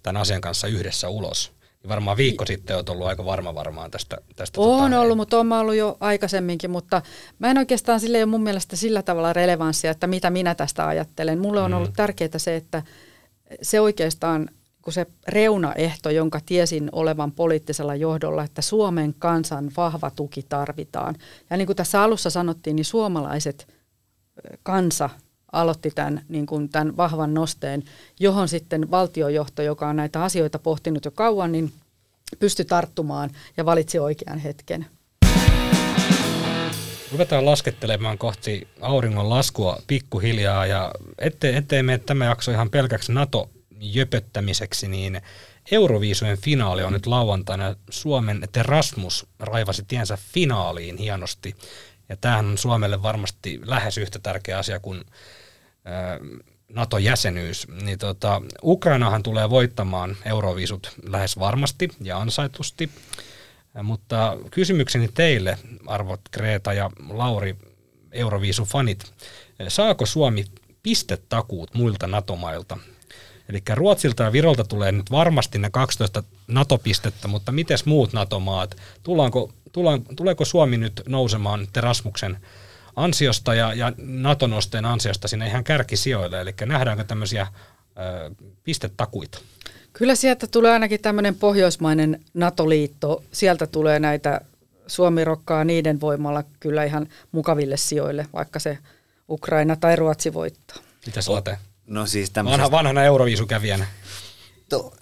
tämän 0.03 0.21
asian 0.21 0.41
kanssa 0.41 0.67
yhdessä 0.67 1.09
ulos. 1.09 1.51
Niin 1.83 1.89
varmaan 1.89 2.17
viikko 2.17 2.45
sitten 2.45 2.75
olet 2.75 2.89
ollut 2.89 3.07
aika 3.07 3.25
varma 3.25 3.55
varmaan 3.55 3.91
tästä. 3.91 4.17
tästä 4.35 4.61
on 4.61 4.91
tota, 4.91 5.01
ollut, 5.01 5.17
mutta 5.17 5.37
olen 5.37 5.51
ollut 5.53 5.75
jo 5.75 5.97
aikaisemminkin, 5.99 6.71
mutta 6.71 7.01
mä 7.39 7.51
en 7.51 7.57
oikeastaan 7.57 7.99
sille 7.99 8.17
ole 8.17 8.25
mun 8.25 8.43
mielestä 8.43 8.75
sillä 8.75 9.01
tavalla 9.01 9.33
relevanssia, 9.33 9.91
että 9.91 10.07
mitä 10.07 10.29
minä 10.29 10.55
tästä 10.55 10.87
ajattelen. 10.87 11.39
Mulle 11.39 11.61
on 11.61 11.71
mm. 11.71 11.77
ollut 11.77 11.93
tärkeää 11.95 12.37
se, 12.37 12.55
että 12.55 12.83
se 13.61 13.79
oikeastaan 13.79 14.49
kun 14.83 14.93
se 14.93 15.05
reunaehto, 15.27 16.09
jonka 16.09 16.39
tiesin 16.45 16.89
olevan 16.91 17.31
poliittisella 17.31 17.95
johdolla, 17.95 18.43
että 18.43 18.61
Suomen 18.61 19.15
kansan 19.19 19.71
vahva 19.77 20.11
tuki 20.11 20.45
tarvitaan. 20.49 21.15
Ja 21.49 21.57
niin 21.57 21.65
kuin 21.65 21.75
tässä 21.75 22.01
alussa 22.01 22.29
sanottiin, 22.29 22.75
niin 22.75 22.85
suomalaiset 22.85 23.67
kansa 24.63 25.09
aloitti 25.51 25.91
tämän, 25.91 26.21
niin 26.29 26.45
kuin 26.45 26.69
tämän 26.69 26.97
vahvan 26.97 27.33
nosteen, 27.33 27.83
johon 28.19 28.47
sitten 28.47 28.91
valtiojohto, 28.91 29.61
joka 29.61 29.87
on 29.87 29.95
näitä 29.95 30.23
asioita 30.23 30.59
pohtinut 30.59 31.05
jo 31.05 31.11
kauan, 31.11 31.51
niin 31.51 31.71
pystyi 32.39 32.65
tarttumaan 32.65 33.29
ja 33.57 33.65
valitsi 33.65 33.99
oikean 33.99 34.39
hetken. 34.39 34.85
Ruvetaan 37.11 37.45
laskettelemaan 37.45 38.17
kohti 38.17 38.67
auringon 38.81 39.29
laskua 39.29 39.77
pikkuhiljaa 39.87 40.65
ja 40.65 40.91
ettei, 41.19 41.55
ettei 41.55 41.83
mene 41.83 41.97
tämä 41.97 42.25
jakso 42.25 42.51
ihan 42.51 42.69
pelkäksi 42.69 43.11
NATO-jöpöttämiseksi, 43.83 44.87
niin 44.87 45.21
Euroviisujen 45.71 46.37
finaali 46.37 46.83
on 46.83 46.93
nyt 46.93 47.05
lauantaina. 47.05 47.75
Suomen 47.89 48.47
Terasmus 48.51 49.27
raivasi 49.39 49.83
tiensä 49.87 50.17
finaaliin 50.33 50.97
hienosti. 50.97 51.55
Ja 52.09 52.17
tämähän 52.17 52.45
on 52.45 52.57
Suomelle 52.57 53.01
varmasti 53.01 53.59
lähes 53.65 53.97
yhtä 53.97 54.19
tärkeä 54.19 54.57
asia 54.57 54.79
kuin 54.79 55.01
NATO-jäsenyys, 56.69 57.67
niin 57.67 57.99
tota, 57.99 58.41
Ukrainahan 58.63 59.23
tulee 59.23 59.49
voittamaan 59.49 60.17
euroviisut 60.25 60.91
lähes 61.03 61.39
varmasti 61.39 61.89
ja 62.01 62.17
ansaitusti, 62.17 62.89
mutta 63.83 64.37
kysymykseni 64.51 65.09
teille, 65.13 65.57
arvot 65.87 66.21
Kreta 66.31 66.73
ja 66.73 66.91
Lauri, 67.09 67.55
Euroviisu-fanit, 68.11 69.11
saako 69.67 70.05
Suomi 70.05 70.45
pistetakuut 70.83 71.73
muilta 71.73 72.07
NATO-mailta? 72.07 72.77
Eli 73.53 73.61
Ruotsilta 73.73 74.23
ja 74.23 74.31
Virolta 74.31 74.63
tulee 74.63 74.91
nyt 74.91 75.11
varmasti 75.11 75.59
ne 75.59 75.69
12 75.69 76.23
NATO-pistettä, 76.47 77.27
mutta 77.27 77.51
miten 77.51 77.77
muut 77.85 78.13
NATO-maat? 78.13 78.75
Tullaanko, 79.03 79.51
tullaan, 79.71 80.01
tuleeko 80.15 80.45
Suomi 80.45 80.77
nyt 80.77 81.01
nousemaan 81.07 81.67
Terasmuksen 81.73 82.37
ansiosta 82.95 83.53
ja, 83.53 83.73
ja 83.73 83.93
NATO-nosteen 83.97 84.85
ansiosta 84.85 85.27
sinne 85.27 85.47
ihan 85.47 85.63
kärkisijoille, 85.63 86.41
eli 86.41 86.53
nähdäänkö 86.65 87.03
tämmöisiä 87.03 87.47
ö, 87.47 88.35
pistetakuita? 88.63 89.39
Kyllä 89.93 90.15
sieltä 90.15 90.47
tulee 90.47 90.71
ainakin 90.71 91.01
tämmöinen 91.01 91.35
pohjoismainen 91.35 92.21
NATO-liitto, 92.33 93.23
sieltä 93.31 93.67
tulee 93.67 93.99
näitä 93.99 94.41
Suomi 94.87 95.23
rokkaa 95.23 95.63
niiden 95.63 96.01
voimalla 96.01 96.43
kyllä 96.59 96.83
ihan 96.83 97.07
mukaville 97.31 97.77
sijoille, 97.77 98.27
vaikka 98.33 98.59
se 98.59 98.77
Ukraina 99.29 99.75
tai 99.75 99.95
Ruotsi 99.95 100.33
voittaa. 100.33 100.77
Mitäs 101.05 101.29
Late? 101.29 101.57
No 101.87 102.05
siis 102.05 102.29
tämmöiset... 102.29 102.61
Vanha, 102.61 102.71
vanhana 102.71 103.03
euroviisukävijänä. 103.03 103.87
To, 104.69 104.93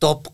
top 0.00 0.26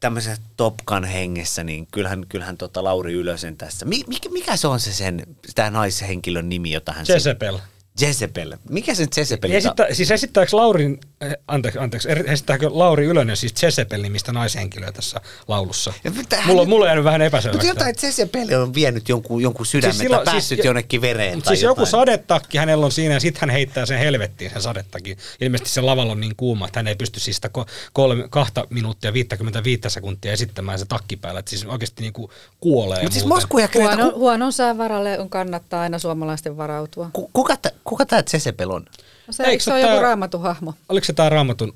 tämmöisessä 0.00 0.42
Topkan 0.56 1.04
hengessä, 1.04 1.64
niin 1.64 1.86
kyllähän, 1.86 2.26
kyllähän 2.28 2.56
tota 2.56 2.84
Lauri 2.84 3.12
Ylösen 3.12 3.56
tässä. 3.56 3.86
Mikä, 3.86 4.28
mikä 4.28 4.56
se 4.56 4.68
on 4.68 4.80
se 4.80 4.92
sen, 4.92 5.22
tämä 5.54 5.70
naishenkilön 5.70 6.48
nimi, 6.48 6.72
jota 6.72 6.92
hän... 6.92 7.06
Jezebel. 7.08 7.58
Jezebel. 8.00 8.56
Mikä 8.70 8.94
sen 8.94 9.08
Jezebel? 9.16 9.50
Esittä, 9.50 9.86
siis 9.92 10.10
esittääkö 10.10 10.56
Laurin, 10.56 11.00
eh, 11.20 11.36
anteeksi, 11.48 11.78
anteeksi, 11.78 12.10
er, 12.10 12.30
esittääkö 12.30 12.68
Lauri 12.72 13.04
Ylönen 13.04 13.36
siis 13.36 13.62
Jezebel 13.62 14.02
nimistä 14.02 14.32
naishenkilöä 14.32 14.92
tässä 14.92 15.20
laulussa? 15.48 15.92
Tähän, 16.28 16.46
mulla, 16.46 16.64
mulla 16.64 16.84
on 16.84 16.88
jäänyt 16.88 17.04
vähän 17.04 17.22
epäselväksi. 17.22 17.66
Mutta 17.66 17.80
jotain 17.80 17.94
Jezebel 18.02 18.62
on 18.62 18.74
vienyt 18.74 19.08
jonkun, 19.08 19.42
jonkun 19.42 19.66
sydämen 19.66 19.92
siis 19.92 20.02
silloin, 20.02 20.24
tai 20.24 20.34
päässyt 20.34 20.56
siis, 20.56 20.64
jonnekin 20.64 21.00
vereen. 21.00 21.42
Tai 21.42 21.56
siis 21.56 21.62
jotain. 21.62 21.80
joku 21.80 21.86
sadetakki 21.86 22.58
hänellä 22.58 22.86
on 22.86 22.92
siinä 22.92 23.14
ja 23.14 23.20
sitten 23.20 23.40
hän 23.40 23.50
heittää 23.50 23.86
sen 23.86 23.98
helvettiin 23.98 24.50
sen 24.50 24.62
sadettakin. 24.62 25.16
Ilmeisesti 25.40 25.70
se 25.70 25.80
lavalla 25.80 26.12
on 26.12 26.20
niin 26.20 26.36
kuuma, 26.36 26.66
että 26.66 26.78
hän 26.78 26.88
ei 26.88 26.96
pysty 26.96 27.20
siis 27.20 27.36
sitä 27.36 27.50
kolme, 27.92 28.28
kahta 28.30 28.66
minuuttia 28.70 29.12
55 29.12 29.82
sekuntia 29.88 30.32
esittämään 30.32 30.78
se 30.78 30.84
takki 30.84 31.16
päällä. 31.16 31.40
Että 31.40 31.50
siis 31.50 31.64
oikeasti 31.64 32.02
niin 32.02 32.12
kuin 32.12 32.30
kuolee. 32.60 33.02
Mutta 33.02 33.18
siis 33.18 33.26
ja 33.60 33.68
Kreta... 33.68 33.96
Huono, 33.96 34.12
huonon 34.16 34.52
sään 34.52 34.78
varalle 34.78 35.18
on 35.18 35.30
kannattaa 35.30 35.80
aina 35.80 35.98
suomalaisten 35.98 36.56
varautua. 36.56 37.10
Kuka, 37.12 37.56
kuka 37.88 38.06
tämä 38.06 38.22
Jezebel 38.32 38.70
on? 38.70 38.84
No 39.26 39.32
se, 39.32 39.44
eikö 39.44 39.64
se 39.64 39.72
ole 39.72 39.80
joku 39.80 40.02
raamatun 40.02 40.42
hahmo? 40.42 40.74
Oliko 40.88 41.04
se 41.04 41.12
tämä 41.12 41.28
raamatun 41.28 41.74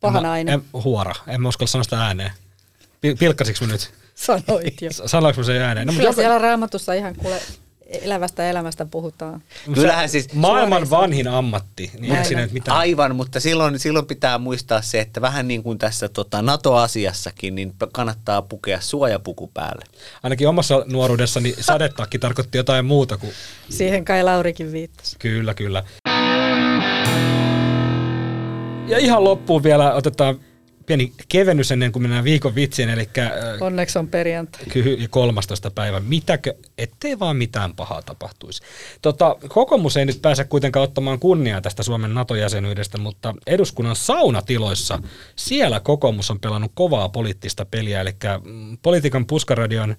Paha 0.00 0.20
nainen. 0.20 0.54
En, 0.54 0.62
huora. 0.72 1.14
En 1.26 1.42
mä 1.42 1.48
uskalla 1.48 1.70
sanoa 1.70 1.84
sitä 1.84 2.04
ääneen. 2.04 2.32
Pilkkasiksi 3.18 3.64
mä 3.64 3.72
nyt? 3.72 3.92
Sanoit 4.14 4.82
jo. 4.82 4.90
Sanoinko 5.06 5.40
mä 5.40 5.44
sen 5.44 5.62
ääneen? 5.62 5.86
No, 5.86 5.92
Kyllä 5.92 6.04
joka... 6.04 6.20
siellä 6.20 6.38
raamatussa 6.38 6.94
ihan 6.94 7.16
kuule 7.16 7.40
elävästä 7.90 8.50
elämästä 8.50 8.86
puhutaan. 8.86 9.42
Kyllähän 9.74 10.08
siis 10.08 10.34
maailman 10.34 10.90
vanhin 10.90 11.28
ammatti, 11.28 11.90
niin 11.98 12.16
ei 12.16 12.24
siinä 12.24 12.48
mitään. 12.52 12.76
Aivan, 12.76 13.16
mutta 13.16 13.40
silloin, 13.40 13.78
silloin 13.78 14.06
pitää 14.06 14.38
muistaa 14.38 14.82
se, 14.82 15.00
että 15.00 15.20
vähän 15.20 15.48
niin 15.48 15.62
kuin 15.62 15.78
tässä 15.78 16.08
tota, 16.08 16.42
NATO-asiassakin, 16.42 17.54
niin 17.54 17.74
kannattaa 17.92 18.42
pukea 18.42 18.80
suojapuku 18.80 19.50
päälle. 19.54 19.84
Ainakin 20.22 20.48
omassa 20.48 20.84
nuoruudessani 20.86 21.54
sadetakki 21.60 22.18
tarkoitti 22.18 22.58
jotain 22.58 22.84
muuta 22.84 23.16
kuin... 23.16 23.32
Siihen 23.68 24.04
kai 24.04 24.22
Laurikin 24.22 24.72
viittasi. 24.72 25.16
Kyllä, 25.18 25.54
kyllä. 25.54 25.84
Ja 28.88 28.98
ihan 28.98 29.24
loppuun 29.24 29.62
vielä 29.62 29.94
otetaan 29.94 30.40
pieni 30.90 31.12
kevennys 31.28 31.72
ennen 31.72 31.92
kuin 31.92 32.02
mennään 32.02 32.24
viikon 32.24 32.54
vitsiin, 32.54 32.90
eli... 32.90 33.08
Onneksi 33.60 33.98
on 33.98 34.08
perjantai. 34.08 34.64
Kyllä, 34.72 35.08
13. 35.10 35.70
päivä. 35.70 36.00
Mitäkö, 36.00 36.54
ettei 36.78 37.18
vaan 37.18 37.36
mitään 37.36 37.74
pahaa 37.74 38.02
tapahtuisi. 38.02 38.62
Tota, 39.02 39.36
kokoomus 39.48 39.96
ei 39.96 40.04
nyt 40.04 40.22
pääse 40.22 40.44
kuitenkaan 40.44 40.84
ottamaan 40.84 41.18
kunniaa 41.18 41.60
tästä 41.60 41.82
Suomen 41.82 42.14
NATO-jäsenyydestä, 42.14 42.98
mutta 42.98 43.34
eduskunnan 43.46 43.96
saunatiloissa 43.96 45.02
siellä 45.36 45.80
kokoomus 45.80 46.30
on 46.30 46.40
pelannut 46.40 46.72
kovaa 46.74 47.08
poliittista 47.08 47.64
peliä, 47.64 48.00
eli 48.00 48.10
mm, 48.44 48.78
politiikan 48.82 49.26
puskaradion 49.26 49.96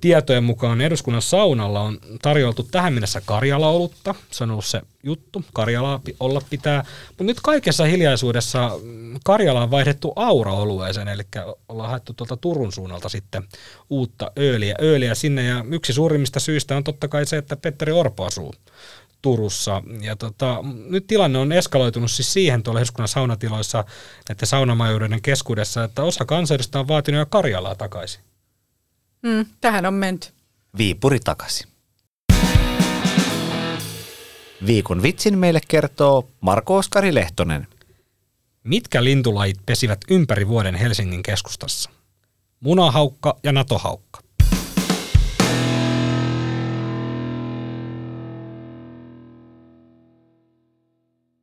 tietojen 0.00 0.44
mukaan 0.44 0.80
eduskunnan 0.80 1.22
saunalla 1.22 1.80
on 1.80 1.98
tarjoltu 2.22 2.62
tähän 2.62 2.92
mennessä 2.92 3.22
Karjala-olutta. 3.24 4.14
Se 4.30 4.44
on 4.44 4.50
ollut 4.50 4.64
se 4.64 4.80
juttu, 5.02 5.44
Karjalaa 5.52 6.00
olla 6.20 6.42
pitää. 6.50 6.84
Mutta 7.08 7.24
nyt 7.24 7.40
kaikessa 7.42 7.84
hiljaisuudessa 7.84 8.70
mm, 8.82 9.18
Karjala 9.24 9.62
on 9.62 9.70
vaihdettu 9.70 10.12
Aura-olueeseen, 10.16 11.08
eli 11.08 11.22
ollaan 11.68 11.90
haettu 11.90 12.14
tuolta 12.14 12.36
Turun 12.36 12.72
suunnalta 12.72 13.08
sitten 13.08 13.42
uutta 13.90 14.32
ööliä, 14.38 14.74
ööliä 14.82 15.14
sinne. 15.14 15.44
Ja 15.44 15.64
yksi 15.70 15.92
suurimmista 15.92 16.40
syistä 16.40 16.76
on 16.76 16.84
totta 16.84 17.08
kai 17.08 17.26
se, 17.26 17.36
että 17.36 17.56
Petteri 17.56 17.92
Orpo 17.92 18.24
asuu 18.24 18.54
Turussa. 19.22 19.82
Ja 20.00 20.16
tota, 20.16 20.56
nyt 20.88 21.06
tilanne 21.06 21.38
on 21.38 21.52
eskaloitunut 21.52 22.10
siis 22.10 22.32
siihen 22.32 22.62
tuolla 22.62 22.80
eduskunnan 22.80 23.08
saunatiloissa, 23.08 23.84
että 24.30 24.46
saunamajuuden 24.46 25.22
keskuudessa, 25.22 25.84
että 25.84 26.02
osa 26.02 26.24
kansanedustajista 26.24 26.80
on 26.80 26.88
vaatinut 26.88 27.18
jo 27.18 27.26
Karjalaa 27.26 27.74
takaisin. 27.74 28.29
Mm, 29.22 29.46
tähän 29.60 29.86
on 29.86 29.94
menty. 29.94 30.28
Viipuri 30.78 31.20
takaisin. 31.20 31.68
Viikon 34.66 35.02
vitsin 35.02 35.38
meille 35.38 35.60
kertoo 35.68 36.28
Marko 36.40 36.76
Oskari 36.76 37.14
Lehtonen. 37.14 37.66
Mitkä 38.64 39.04
lintulajit 39.04 39.56
pesivät 39.66 40.00
ympäri 40.10 40.48
vuoden 40.48 40.74
Helsingin 40.74 41.22
keskustassa? 41.22 41.90
Munahaukka 42.60 43.36
ja 43.42 43.52
natohaukka. 43.52 44.20